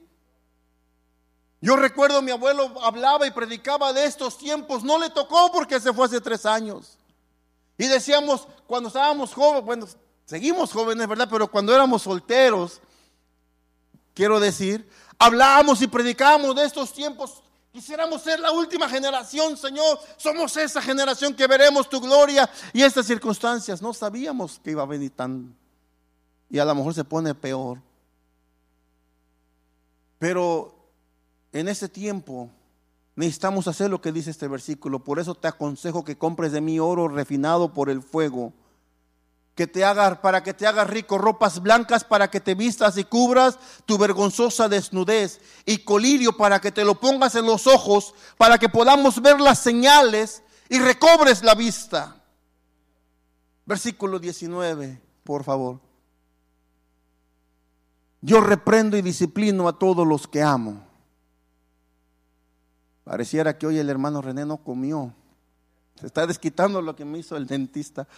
Yo 1.62 1.74
recuerdo 1.74 2.20
mi 2.20 2.32
abuelo 2.32 2.82
hablaba 2.82 3.26
y 3.26 3.30
predicaba 3.30 3.94
de 3.94 4.04
estos 4.04 4.36
tiempos, 4.36 4.84
no 4.84 4.98
le 4.98 5.08
tocó 5.08 5.50
porque 5.52 5.80
se 5.80 5.94
fue 5.94 6.04
hace 6.04 6.20
tres 6.20 6.44
años. 6.44 6.98
Y 7.78 7.86
decíamos, 7.86 8.46
cuando 8.66 8.88
estábamos 8.88 9.32
jóvenes, 9.32 9.64
bueno, 9.64 9.88
seguimos 10.26 10.70
jóvenes, 10.70 11.08
¿verdad? 11.08 11.28
Pero 11.30 11.50
cuando 11.50 11.74
éramos 11.74 12.02
solteros, 12.02 12.82
quiero 14.20 14.38
decir, 14.38 14.86
hablábamos 15.18 15.80
y 15.80 15.86
predicábamos 15.86 16.54
de 16.54 16.66
estos 16.66 16.92
tiempos. 16.92 17.42
Quisiéramos 17.72 18.20
ser 18.20 18.38
la 18.38 18.52
última 18.52 18.86
generación, 18.86 19.56
Señor. 19.56 19.98
Somos 20.18 20.54
esa 20.58 20.82
generación 20.82 21.32
que 21.32 21.46
veremos 21.46 21.88
tu 21.88 22.02
gloria 22.02 22.50
y 22.74 22.82
estas 22.82 23.06
circunstancias. 23.06 23.80
No 23.80 23.94
sabíamos 23.94 24.60
que 24.62 24.72
iba 24.72 24.82
a 24.82 24.86
venir 24.86 25.10
tan... 25.12 25.56
Y 26.50 26.58
a 26.58 26.66
lo 26.66 26.74
mejor 26.74 26.92
se 26.92 27.02
pone 27.02 27.34
peor. 27.34 27.78
Pero 30.18 30.74
en 31.50 31.68
ese 31.68 31.88
tiempo 31.88 32.50
necesitamos 33.16 33.68
hacer 33.68 33.88
lo 33.88 34.02
que 34.02 34.12
dice 34.12 34.30
este 34.30 34.48
versículo. 34.48 35.02
Por 35.02 35.18
eso 35.18 35.34
te 35.34 35.48
aconsejo 35.48 36.04
que 36.04 36.18
compres 36.18 36.52
de 36.52 36.60
mí 36.60 36.78
oro 36.78 37.08
refinado 37.08 37.72
por 37.72 37.88
el 37.88 38.02
fuego 38.02 38.52
que 39.60 39.66
te 39.66 39.84
haga 39.84 40.22
para 40.22 40.42
que 40.42 40.54
te 40.54 40.66
hagas 40.66 40.88
rico 40.88 41.18
ropas 41.18 41.60
blancas 41.60 42.02
para 42.02 42.30
que 42.30 42.40
te 42.40 42.54
vistas 42.54 42.96
y 42.96 43.04
cubras 43.04 43.58
tu 43.84 43.98
vergonzosa 43.98 44.70
desnudez 44.70 45.38
y 45.66 45.84
colirio 45.84 46.34
para 46.34 46.62
que 46.62 46.72
te 46.72 46.82
lo 46.82 46.98
pongas 46.98 47.34
en 47.34 47.44
los 47.44 47.66
ojos 47.66 48.14
para 48.38 48.56
que 48.56 48.70
podamos 48.70 49.20
ver 49.20 49.38
las 49.38 49.58
señales 49.58 50.42
y 50.70 50.78
recobres 50.78 51.42
la 51.42 51.54
vista. 51.54 52.24
Versículo 53.66 54.18
19, 54.18 54.98
por 55.24 55.44
favor. 55.44 55.78
Yo 58.22 58.40
reprendo 58.40 58.96
y 58.96 59.02
disciplino 59.02 59.68
a 59.68 59.78
todos 59.78 60.06
los 60.06 60.26
que 60.26 60.42
amo. 60.42 60.86
Pareciera 63.04 63.58
que 63.58 63.66
hoy 63.66 63.76
el 63.76 63.90
hermano 63.90 64.22
René 64.22 64.46
no 64.46 64.56
comió. 64.56 65.12
Se 65.96 66.06
está 66.06 66.26
desquitando 66.26 66.80
lo 66.80 66.96
que 66.96 67.04
me 67.04 67.18
hizo 67.18 67.36
el 67.36 67.46
dentista. 67.46 68.08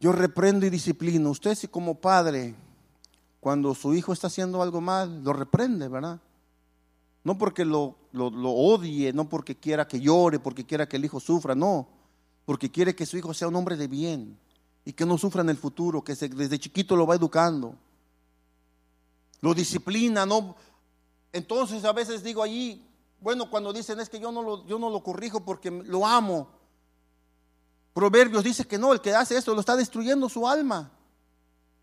Yo 0.00 0.12
reprendo 0.12 0.66
y 0.66 0.70
disciplino. 0.70 1.30
Usted 1.30 1.54
si 1.54 1.68
como 1.68 1.96
padre, 1.96 2.54
cuando 3.40 3.74
su 3.74 3.94
hijo 3.94 4.12
está 4.12 4.28
haciendo 4.28 4.62
algo 4.62 4.80
mal, 4.80 5.22
lo 5.24 5.32
reprende, 5.32 5.88
¿verdad? 5.88 6.20
No 7.24 7.36
porque 7.36 7.64
lo, 7.64 7.96
odie, 8.12 9.12
no 9.12 9.28
porque 9.28 9.56
quiera 9.56 9.86
que 9.86 10.00
llore, 10.00 10.38
porque 10.38 10.64
quiera 10.64 10.88
que 10.88 10.96
el 10.96 11.04
hijo 11.04 11.20
sufra, 11.20 11.54
no. 11.54 11.88
Porque 12.44 12.70
quiere 12.70 12.94
que 12.94 13.06
su 13.06 13.18
hijo 13.18 13.34
sea 13.34 13.48
un 13.48 13.56
hombre 13.56 13.76
de 13.76 13.88
bien 13.88 14.38
y 14.84 14.92
que 14.92 15.04
no 15.04 15.18
sufra 15.18 15.42
en 15.42 15.50
el 15.50 15.56
futuro, 15.56 16.02
que 16.02 16.14
desde 16.14 16.58
chiquito 16.58 16.96
lo 16.96 17.06
va 17.06 17.16
educando. 17.16 17.74
Lo 19.40 19.52
disciplina, 19.52 20.24
no. 20.24 20.56
Entonces 21.32 21.84
a 21.84 21.92
veces 21.92 22.22
digo 22.22 22.42
allí, 22.42 22.82
bueno, 23.20 23.50
cuando 23.50 23.72
dicen 23.72 24.00
es 24.00 24.08
que 24.08 24.20
yo 24.20 24.32
no 24.32 24.42
lo, 24.42 24.66
yo 24.66 24.78
no 24.78 24.90
lo 24.90 25.02
corrijo 25.02 25.44
porque 25.44 25.70
lo 25.70 26.06
amo. 26.06 26.48
Proverbios 27.98 28.44
dice 28.44 28.64
que 28.64 28.78
no, 28.78 28.92
el 28.92 29.00
que 29.00 29.12
hace 29.12 29.36
esto 29.36 29.52
lo 29.54 29.58
está 29.58 29.74
destruyendo 29.74 30.28
su 30.28 30.46
alma. 30.46 30.88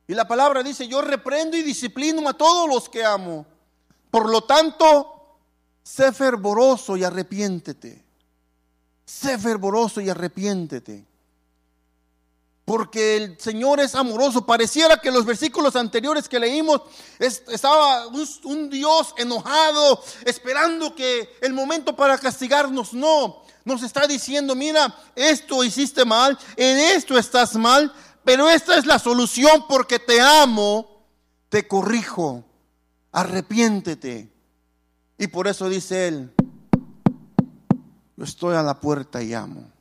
Y 0.07 0.13
la 0.13 0.26
palabra 0.26 0.63
dice, 0.63 0.88
yo 0.88 1.01
reprendo 1.01 1.57
y 1.57 1.61
disciplino 1.61 2.30
a 2.30 2.34
todos 2.34 2.70
los 2.70 2.88
que 2.88 3.03
amo. 3.03 3.45
Por 4.09 4.30
lo 4.30 4.45
tanto, 4.45 5.39
sé 5.84 6.13
fervoroso 6.13 6.95
y 6.95 7.03
arrepiéntete. 7.03 8.01
Sé 9.03 9.38
fervoroso 9.38 9.99
y 9.99 10.09
arrepiéntete. 10.09 11.05
Porque 12.63 13.18
el 13.18 13.38
Señor 13.38 13.82
es 13.82 13.93
amoroso. 13.93 14.45
Pareciera 14.45 14.95
que 14.95 15.11
los 15.11 15.26
versículos 15.26 15.76
anteriores 15.76 16.30
que 16.30 16.39
leímos 16.39 16.82
estaba 17.20 18.07
un, 18.07 18.26
un 18.45 18.70
Dios 18.70 19.13
enojado, 19.18 20.01
esperando 20.24 20.95
que 20.95 21.36
el 21.41 21.51
momento 21.51 21.93
para 21.93 22.18
castigarnos. 22.18 22.93
No, 22.93 23.45
nos 23.66 23.82
está 23.82 24.05
diciendo, 24.05 24.55
mira, 24.55 24.95
esto 25.16 25.63
hiciste 25.63 26.05
mal, 26.05 26.38
en 26.55 26.78
esto 26.95 27.18
estás 27.18 27.55
mal, 27.55 27.91
pero 28.24 28.47
esta 28.47 28.78
es 28.78 28.86
la 28.86 28.99
solución 28.99 29.66
porque 29.68 29.97
te 29.97 30.22
amo, 30.22 31.07
te 31.49 31.68
corrijo, 31.68 32.45
arrepiéntete. 33.11 34.32
Y 35.18 35.28
por 35.28 35.47
eso 35.47 35.68
dice 35.68 36.07
él, 36.07 36.34
yo 38.16 38.24
estoy 38.24 38.55
a 38.55 38.61
la 38.61 38.80
puerta 38.80 39.22
y 39.24 39.34
amo. 39.34 39.72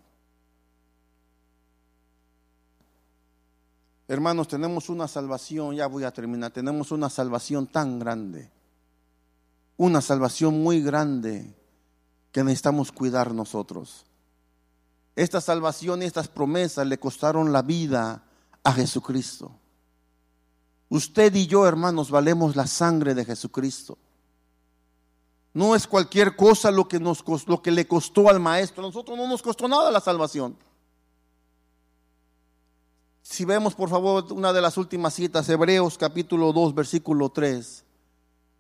Hermanos, 4.09 4.49
tenemos 4.49 4.89
una 4.89 5.09
salvación, 5.09 5.75
ya 5.75 5.87
voy 5.87 6.05
a 6.05 6.11
terminar, 6.11 6.53
tenemos 6.53 6.91
una 6.91 7.11
salvación 7.11 7.67
tan 7.67 7.99
grande, 7.99 8.51
una 9.77 10.01
salvación 10.01 10.63
muy 10.63 10.81
grande 10.81 11.55
que 12.35 12.43
necesitamos 12.43 12.91
cuidar 12.91 13.33
nosotros. 13.33 14.05
Esta 15.15 15.41
salvación 15.41 16.03
y 16.03 16.07
estas 16.07 16.27
promesas 16.27 16.85
le 16.85 16.99
costaron 16.99 17.53
la 17.53 17.63
vida 17.63 18.25
a 18.65 18.73
Jesucristo. 18.73 19.53
Usted 20.89 21.33
y 21.37 21.47
yo, 21.47 21.65
hermanos, 21.65 22.11
valemos 22.11 22.57
la 22.57 22.67
sangre 22.67 23.15
de 23.15 23.25
Jesucristo. 23.25 23.97
No 25.53 25.77
es 25.77 25.87
cualquier 25.87 26.35
cosa 26.35 26.73
lo 26.73 26.89
que, 26.89 26.99
nos, 26.99 27.23
lo 27.47 27.63
que 27.63 27.71
le 27.71 27.87
costó 27.87 28.29
al 28.29 28.41
maestro. 28.41 28.83
A 28.83 28.89
nosotros 28.89 29.17
no 29.17 29.29
nos 29.29 29.41
costó 29.41 29.69
nada 29.69 29.93
la 29.93 30.01
salvación. 30.01 30.57
Si 33.23 33.45
vemos 33.45 33.77
por 33.77 33.89
favor 33.89 34.33
una 34.33 34.53
de 34.53 34.61
las 34.61 34.77
últimas 34.77 35.15
citas, 35.15 35.49
Hebreos 35.49 35.97
capítulo 35.97 36.53
2, 36.53 36.75
versículo 36.75 37.31
3, 37.31 37.85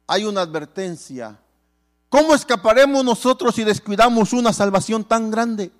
hay 0.06 0.24
una 0.26 0.42
advertencia. 0.42 1.40
¿Cómo 2.14 2.32
escaparemos 2.32 3.04
nosotros 3.04 3.56
si 3.56 3.64
descuidamos 3.64 4.32
una 4.32 4.52
salvación 4.52 5.02
tan 5.02 5.32
grande? 5.32 5.72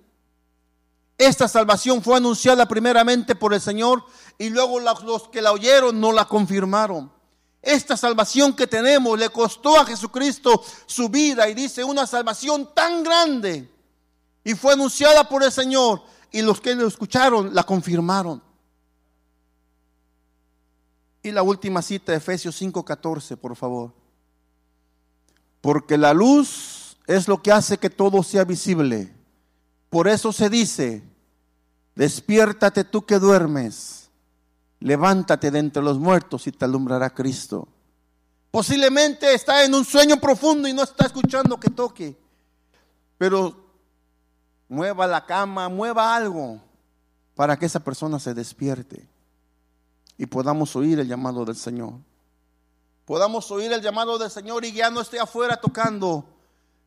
Esta 1.16 1.46
salvación 1.46 2.02
fue 2.02 2.16
anunciada 2.16 2.66
primeramente 2.66 3.36
por 3.36 3.54
el 3.54 3.60
Señor 3.60 4.04
y 4.36 4.50
luego 4.50 4.80
los 4.80 5.28
que 5.28 5.40
la 5.40 5.52
oyeron 5.52 6.00
no 6.00 6.10
la 6.10 6.24
confirmaron. 6.24 7.12
Esta 7.62 7.96
salvación 7.96 8.52
que 8.52 8.66
tenemos 8.66 9.16
le 9.16 9.28
costó 9.28 9.78
a 9.78 9.86
Jesucristo 9.86 10.60
su 10.86 11.08
vida 11.08 11.48
y 11.48 11.54
dice 11.54 11.84
una 11.84 12.04
salvación 12.04 12.68
tan 12.74 13.04
grande 13.04 13.72
y 14.42 14.54
fue 14.54 14.72
anunciada 14.72 15.28
por 15.28 15.44
el 15.44 15.52
Señor 15.52 16.02
y 16.32 16.42
los 16.42 16.60
que 16.60 16.74
lo 16.74 16.88
escucharon 16.88 17.54
la 17.54 17.62
confirmaron. 17.62 18.42
Y 21.22 21.30
la 21.30 21.44
última 21.44 21.80
cita, 21.80 22.12
Efesios 22.12 22.60
5:14, 22.60 23.36
por 23.36 23.54
favor. 23.54 24.03
Porque 25.64 25.96
la 25.96 26.12
luz 26.12 26.98
es 27.06 27.26
lo 27.26 27.40
que 27.40 27.50
hace 27.50 27.78
que 27.78 27.88
todo 27.88 28.22
sea 28.22 28.44
visible. 28.44 29.10
Por 29.88 30.08
eso 30.08 30.30
se 30.30 30.50
dice, 30.50 31.02
despiértate 31.94 32.84
tú 32.84 33.06
que 33.06 33.18
duermes, 33.18 34.10
levántate 34.78 35.50
de 35.50 35.60
entre 35.60 35.82
los 35.82 35.98
muertos 35.98 36.46
y 36.46 36.52
te 36.52 36.66
alumbrará 36.66 37.08
Cristo. 37.08 37.66
Posiblemente 38.50 39.32
está 39.32 39.64
en 39.64 39.74
un 39.74 39.86
sueño 39.86 40.18
profundo 40.18 40.68
y 40.68 40.74
no 40.74 40.82
está 40.82 41.06
escuchando 41.06 41.58
que 41.58 41.70
toque, 41.70 42.14
pero 43.16 43.56
mueva 44.68 45.06
la 45.06 45.24
cama, 45.24 45.70
mueva 45.70 46.14
algo 46.14 46.60
para 47.34 47.58
que 47.58 47.64
esa 47.64 47.80
persona 47.80 48.18
se 48.18 48.34
despierte 48.34 49.08
y 50.18 50.26
podamos 50.26 50.76
oír 50.76 51.00
el 51.00 51.08
llamado 51.08 51.42
del 51.46 51.56
Señor. 51.56 51.94
Podamos 53.04 53.50
oír 53.50 53.70
el 53.70 53.82
llamado 53.82 54.16
del 54.16 54.30
Señor 54.30 54.64
y 54.64 54.72
ya 54.72 54.88
no 54.88 55.02
esté 55.02 55.20
afuera 55.20 55.58
tocando, 55.58 56.24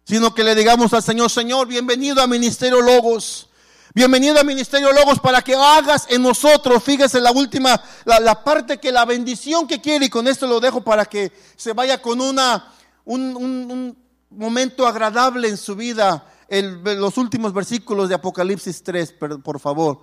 sino 0.03 0.33
que 0.33 0.43
le 0.43 0.55
digamos 0.55 0.91
al 0.93 1.03
Señor, 1.03 1.29
Señor, 1.29 1.67
bienvenido 1.67 2.23
a 2.23 2.25
Ministerio 2.25 2.81
Logos. 2.81 3.49
Bienvenido 3.93 4.39
a 4.39 4.43
Ministerio 4.43 4.91
Logos 4.93 5.19
para 5.19 5.43
que 5.43 5.53
hagas 5.53 6.07
en 6.09 6.23
nosotros, 6.23 6.83
fíjese 6.83 7.21
la 7.21 7.31
última, 7.31 7.79
la, 8.05 8.43
parte 8.43 8.79
que 8.79 8.91
la 8.91 9.05
bendición 9.05 9.67
que 9.67 9.79
quiere, 9.79 10.05
y 10.05 10.09
con 10.09 10.27
esto 10.27 10.47
lo 10.47 10.59
dejo 10.59 10.81
para 10.81 11.05
que 11.05 11.31
se 11.55 11.73
vaya 11.73 12.01
con 12.01 12.19
una, 12.19 12.73
un, 13.05 13.95
momento 14.31 14.87
agradable 14.87 15.49
en 15.49 15.57
su 15.57 15.75
vida, 15.75 16.25
los 16.49 17.15
últimos 17.17 17.53
versículos 17.53 18.09
de 18.09 18.15
Apocalipsis 18.15 18.81
3, 18.81 19.13
por 19.43 19.59
favor. 19.59 20.01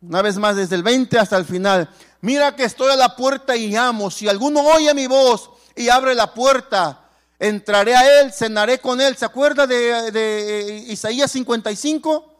Una 0.00 0.22
vez 0.22 0.36
más, 0.36 0.56
desde 0.56 0.76
el 0.76 0.82
20 0.82 1.18
hasta 1.18 1.36
el 1.36 1.44
final. 1.44 1.90
Mira 2.20 2.54
que 2.54 2.64
estoy 2.64 2.90
a 2.90 2.96
la 2.96 3.16
puerta 3.16 3.56
y 3.56 3.68
llamo. 3.68 4.10
Si 4.10 4.28
alguno 4.28 4.60
oye 4.60 4.94
mi 4.94 5.06
voz 5.06 5.50
y 5.74 5.88
abre 5.88 6.14
la 6.14 6.32
puerta, 6.34 7.08
entraré 7.38 7.96
a 7.96 8.20
él, 8.20 8.32
cenaré 8.32 8.78
con 8.78 9.00
él. 9.00 9.16
¿Se 9.16 9.24
acuerda 9.24 9.66
de, 9.66 10.10
de 10.12 10.84
Isaías 10.88 11.30
55? 11.32 12.34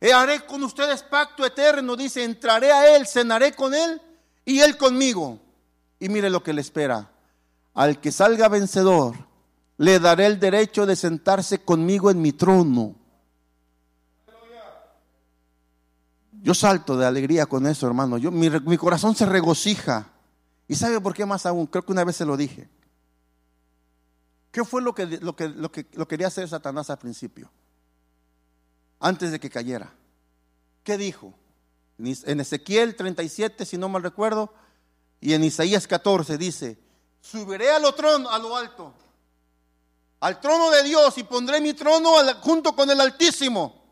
Y 0.00 0.10
haré 0.10 0.40
con 0.46 0.62
ustedes 0.64 1.02
pacto 1.04 1.46
eterno. 1.46 1.96
Dice, 1.96 2.24
entraré 2.24 2.72
a 2.72 2.96
él, 2.96 3.06
cenaré 3.06 3.52
con 3.52 3.74
él 3.74 4.00
y 4.44 4.60
él 4.60 4.76
conmigo. 4.76 5.38
Y 6.00 6.08
mire 6.08 6.28
lo 6.28 6.42
que 6.42 6.52
le 6.52 6.60
espera. 6.60 7.10
Al 7.74 8.00
que 8.00 8.10
salga 8.10 8.48
vencedor, 8.48 9.14
le 9.76 10.00
daré 10.00 10.26
el 10.26 10.40
derecho 10.40 10.86
de 10.86 10.96
sentarse 10.96 11.60
conmigo 11.60 12.10
en 12.10 12.20
mi 12.20 12.32
trono 12.32 12.96
Yo 16.48 16.54
salto 16.54 16.96
de 16.96 17.04
alegría 17.04 17.44
con 17.44 17.66
eso, 17.66 17.86
hermano. 17.86 18.16
Yo, 18.16 18.30
mi, 18.30 18.78
corazón 18.78 19.14
se 19.14 19.26
regocija. 19.26 20.08
¿Y 20.66 20.76
sabe 20.76 20.98
por 20.98 21.12
qué 21.12 21.26
más 21.26 21.44
aún? 21.44 21.66
Creo 21.66 21.84
que 21.84 21.92
una 21.92 22.04
vez 22.04 22.16
se 22.16 22.24
lo 22.24 22.38
dije. 22.38 22.70
¿Qué 24.50 24.64
fue 24.64 24.80
lo 24.80 24.94
que, 24.94 25.04
lo 25.20 25.36
que, 25.36 25.48
lo 25.50 25.70
que 25.70 25.84
lo 25.92 26.08
quería 26.08 26.28
hacer 26.28 26.48
Satanás 26.48 26.88
al 26.88 26.96
principio? 26.96 27.50
Antes 28.98 29.30
de 29.30 29.38
que 29.38 29.50
cayera. 29.50 29.92
¿Qué 30.84 30.96
dijo? 30.96 31.34
En 31.98 32.40
Ezequiel 32.40 32.96
37, 32.96 33.66
si 33.66 33.76
no 33.76 33.90
mal 33.90 34.02
recuerdo, 34.02 34.50
y 35.20 35.34
en 35.34 35.44
Isaías 35.44 35.86
14 35.86 36.38
dice, 36.38 36.78
subiré 37.20 37.72
a 37.72 37.78
lo, 37.78 37.94
trono, 37.94 38.30
a 38.30 38.38
lo 38.38 38.56
alto, 38.56 38.94
al 40.20 40.40
trono 40.40 40.70
de 40.70 40.82
Dios 40.82 41.18
y 41.18 41.24
pondré 41.24 41.60
mi 41.60 41.74
trono 41.74 42.12
junto 42.40 42.74
con 42.74 42.88
el 42.88 43.02
Altísimo. 43.02 43.84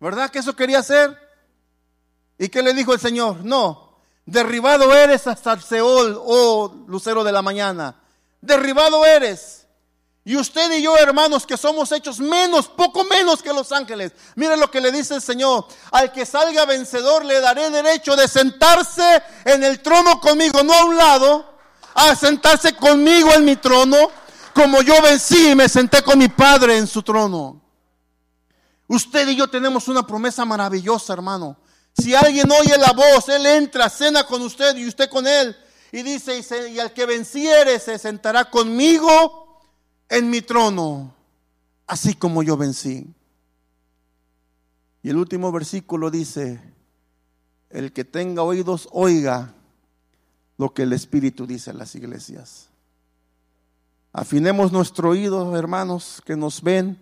¿Verdad 0.00 0.30
que 0.30 0.38
eso 0.38 0.56
quería 0.56 0.78
hacer? 0.78 1.28
¿Y 2.40 2.48
qué 2.48 2.62
le 2.62 2.72
dijo 2.72 2.94
el 2.94 3.00
Señor? 3.00 3.44
No, 3.44 3.98
derribado 4.24 4.94
eres 4.94 5.26
hasta 5.26 5.52
el 5.52 5.62
Seol, 5.62 6.18
oh 6.24 6.72
lucero 6.86 7.22
de 7.22 7.32
la 7.32 7.42
mañana. 7.42 8.00
Derribado 8.40 9.04
eres. 9.04 9.66
Y 10.24 10.36
usted 10.36 10.72
y 10.72 10.80
yo, 10.80 10.96
hermanos, 10.96 11.44
que 11.44 11.58
somos 11.58 11.92
hechos 11.92 12.18
menos, 12.18 12.66
poco 12.66 13.04
menos 13.04 13.42
que 13.42 13.52
los 13.52 13.72
ángeles. 13.72 14.12
Mire 14.36 14.56
lo 14.56 14.70
que 14.70 14.80
le 14.80 14.90
dice 14.90 15.16
el 15.16 15.20
Señor. 15.20 15.66
Al 15.92 16.12
que 16.12 16.24
salga 16.24 16.64
vencedor 16.64 17.26
le 17.26 17.40
daré 17.40 17.68
derecho 17.68 18.16
de 18.16 18.26
sentarse 18.26 19.22
en 19.44 19.62
el 19.62 19.80
trono 19.80 20.18
conmigo, 20.18 20.62
no 20.62 20.72
a 20.72 20.84
un 20.86 20.96
lado, 20.96 21.58
a 21.94 22.16
sentarse 22.16 22.74
conmigo 22.74 23.34
en 23.34 23.44
mi 23.44 23.56
trono, 23.56 24.10
como 24.54 24.80
yo 24.80 24.94
vencí 25.02 25.50
y 25.50 25.54
me 25.54 25.68
senté 25.68 26.02
con 26.02 26.18
mi 26.18 26.28
Padre 26.28 26.78
en 26.78 26.86
su 26.86 27.02
trono. 27.02 27.60
Usted 28.88 29.28
y 29.28 29.36
yo 29.36 29.46
tenemos 29.46 29.88
una 29.88 30.06
promesa 30.06 30.46
maravillosa, 30.46 31.12
hermano. 31.12 31.59
Si 32.00 32.14
alguien 32.14 32.50
oye 32.50 32.76
la 32.78 32.92
voz, 32.92 33.28
Él 33.28 33.46
entra, 33.46 33.88
cena 33.88 34.24
con 34.24 34.42
usted 34.42 34.76
y 34.76 34.86
usted 34.86 35.08
con 35.08 35.26
Él. 35.26 35.56
Y 35.92 36.02
dice, 36.02 36.40
y 36.70 36.78
al 36.78 36.92
que 36.92 37.04
venciere 37.04 37.78
se 37.78 37.98
sentará 37.98 38.48
conmigo 38.48 39.60
en 40.08 40.30
mi 40.30 40.40
trono, 40.40 41.14
así 41.86 42.14
como 42.14 42.42
yo 42.42 42.56
vencí. 42.56 43.06
Y 45.02 45.10
el 45.10 45.16
último 45.16 45.50
versículo 45.50 46.10
dice, 46.10 46.60
el 47.70 47.92
que 47.92 48.04
tenga 48.04 48.42
oídos, 48.42 48.88
oiga 48.92 49.54
lo 50.58 50.72
que 50.72 50.82
el 50.82 50.92
Espíritu 50.92 51.46
dice 51.46 51.70
a 51.70 51.74
las 51.74 51.94
iglesias. 51.94 52.68
Afinemos 54.12 54.72
nuestro 54.72 55.10
oído, 55.10 55.56
hermanos, 55.56 56.22
que 56.24 56.36
nos 56.36 56.62
ven, 56.62 56.98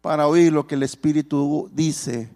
para 0.00 0.28
oír 0.28 0.52
lo 0.52 0.66
que 0.66 0.74
el 0.74 0.82
Espíritu 0.82 1.70
dice 1.72 2.30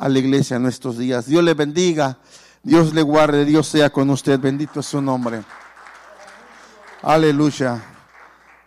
a 0.00 0.08
la 0.08 0.18
iglesia 0.18 0.56
en 0.56 0.64
estos 0.66 0.96
días. 0.96 1.26
Dios 1.26 1.44
le 1.44 1.52
bendiga, 1.52 2.18
Dios 2.62 2.94
le 2.94 3.02
guarde, 3.02 3.44
Dios 3.44 3.68
sea 3.68 3.90
con 3.90 4.08
usted, 4.08 4.40
bendito 4.40 4.80
es 4.80 4.86
su 4.86 5.02
nombre. 5.02 5.42
Aleluya. 7.02 7.84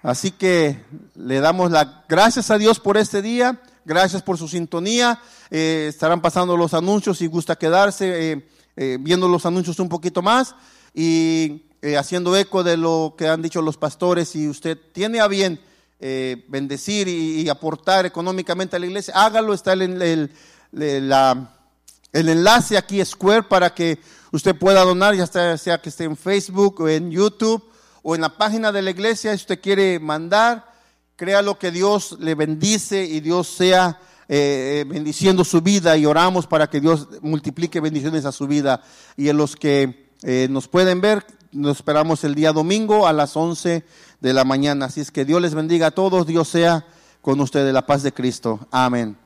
Así 0.04 0.30
que 0.30 0.86
le 1.16 1.40
damos 1.40 1.72
las 1.72 1.88
gracias 2.08 2.52
a 2.52 2.60
Dios 2.60 2.80
por 2.80 2.98
este 2.98 3.24
día, 3.24 3.60
gracias 3.84 4.22
por 4.22 4.38
su 4.38 4.48
sintonía. 4.48 5.20
Eh, 5.50 5.88
estarán 5.90 6.22
pasando 6.22 6.56
los 6.56 6.76
anuncios 6.76 7.18
si 7.18 7.26
gusta 7.26 7.56
quedarse 7.56 8.32
eh, 8.34 8.48
eh, 8.76 8.98
viendo 9.00 9.28
los 9.28 9.46
anuncios 9.48 9.80
un 9.80 9.90
poquito 9.90 10.22
más 10.22 10.56
y 10.94 11.64
haciendo 11.98 12.38
eco 12.38 12.64
de 12.64 12.78
lo 12.78 13.16
que 13.18 13.28
han 13.28 13.42
dicho 13.42 13.62
los 13.62 13.78
pastores. 13.78 14.30
Si 14.30 14.48
usted 14.48 14.78
tiene 14.94 15.20
a 15.20 15.28
bien 15.28 15.60
bendecir 16.00 17.08
y, 17.08 17.48
aportar 17.48 18.06
económicamente 18.06 18.76
a 18.76 18.80
la 18.80 18.86
iglesia, 18.86 19.14
hágalo. 19.16 19.54
Está 19.54 19.74
en 19.74 20.02
el 20.02 20.32
el 20.74 22.30
enlace 22.30 22.78
aquí 22.78 23.04
Square 23.04 23.44
para 23.44 23.74
que 23.74 24.00
usted 24.32 24.56
pueda 24.56 24.84
donar, 24.84 25.16
ya 25.16 25.28
sea, 25.58 25.82
que 25.82 25.90
esté 25.90 26.04
en 26.06 26.18
Facebook 26.18 26.82
o 26.82 26.90
en 26.90 27.12
YouTube 27.12 27.64
o 28.02 28.16
en 28.16 28.22
la 28.22 28.38
página 28.38 28.72
de 28.72 28.82
la 28.82 28.92
iglesia, 28.92 29.32
si 29.32 29.44
usted 29.44 29.62
quiere 29.62 30.00
mandar 30.00 30.74
Créalo 31.16 31.60
que 31.60 31.72
Dios 31.72 32.18
le 32.20 32.34
bendice 32.34 33.06
y 33.06 33.20
Dios 33.20 33.48
sea 33.48 34.00
eh, 34.28 34.82
eh, 34.82 34.86
bendiciendo 34.88 35.44
su 35.44 35.62
vida 35.62 35.96
y 35.96 36.08
oramos 36.08 36.48
para 36.48 36.68
que 36.68 36.82
Dios 36.82 37.08
multiplique 37.22 37.80
bendiciones 37.80 38.26
a 38.26 38.32
su 38.32 38.48
vida. 38.48 38.82
Y 39.16 39.30
en 39.30 39.38
los 39.38 39.56
que 39.56 40.10
eh, 40.24 40.48
nos 40.50 40.68
pueden 40.68 41.02
ver, 41.02 41.24
nos 41.52 41.78
esperamos 41.78 42.24
el 42.24 42.34
día 42.34 42.52
domingo 42.52 43.06
a 43.06 43.14
las 43.14 43.38
11 43.38 43.86
de 44.22 44.34
la 44.34 44.44
mañana. 44.44 44.88
Así 44.88 45.02
es 45.02 45.12
que 45.12 45.24
Dios 45.24 45.40
les 45.40 45.54
bendiga 45.54 45.88
a 45.88 45.92
todos, 45.92 46.26
Dios 46.26 46.48
sea 46.48 46.86
con 47.22 47.40
ustedes, 47.40 47.72
la 47.74 47.86
paz 47.86 48.02
de 48.02 48.12
Cristo. 48.12 48.68
Amén. 48.72 49.23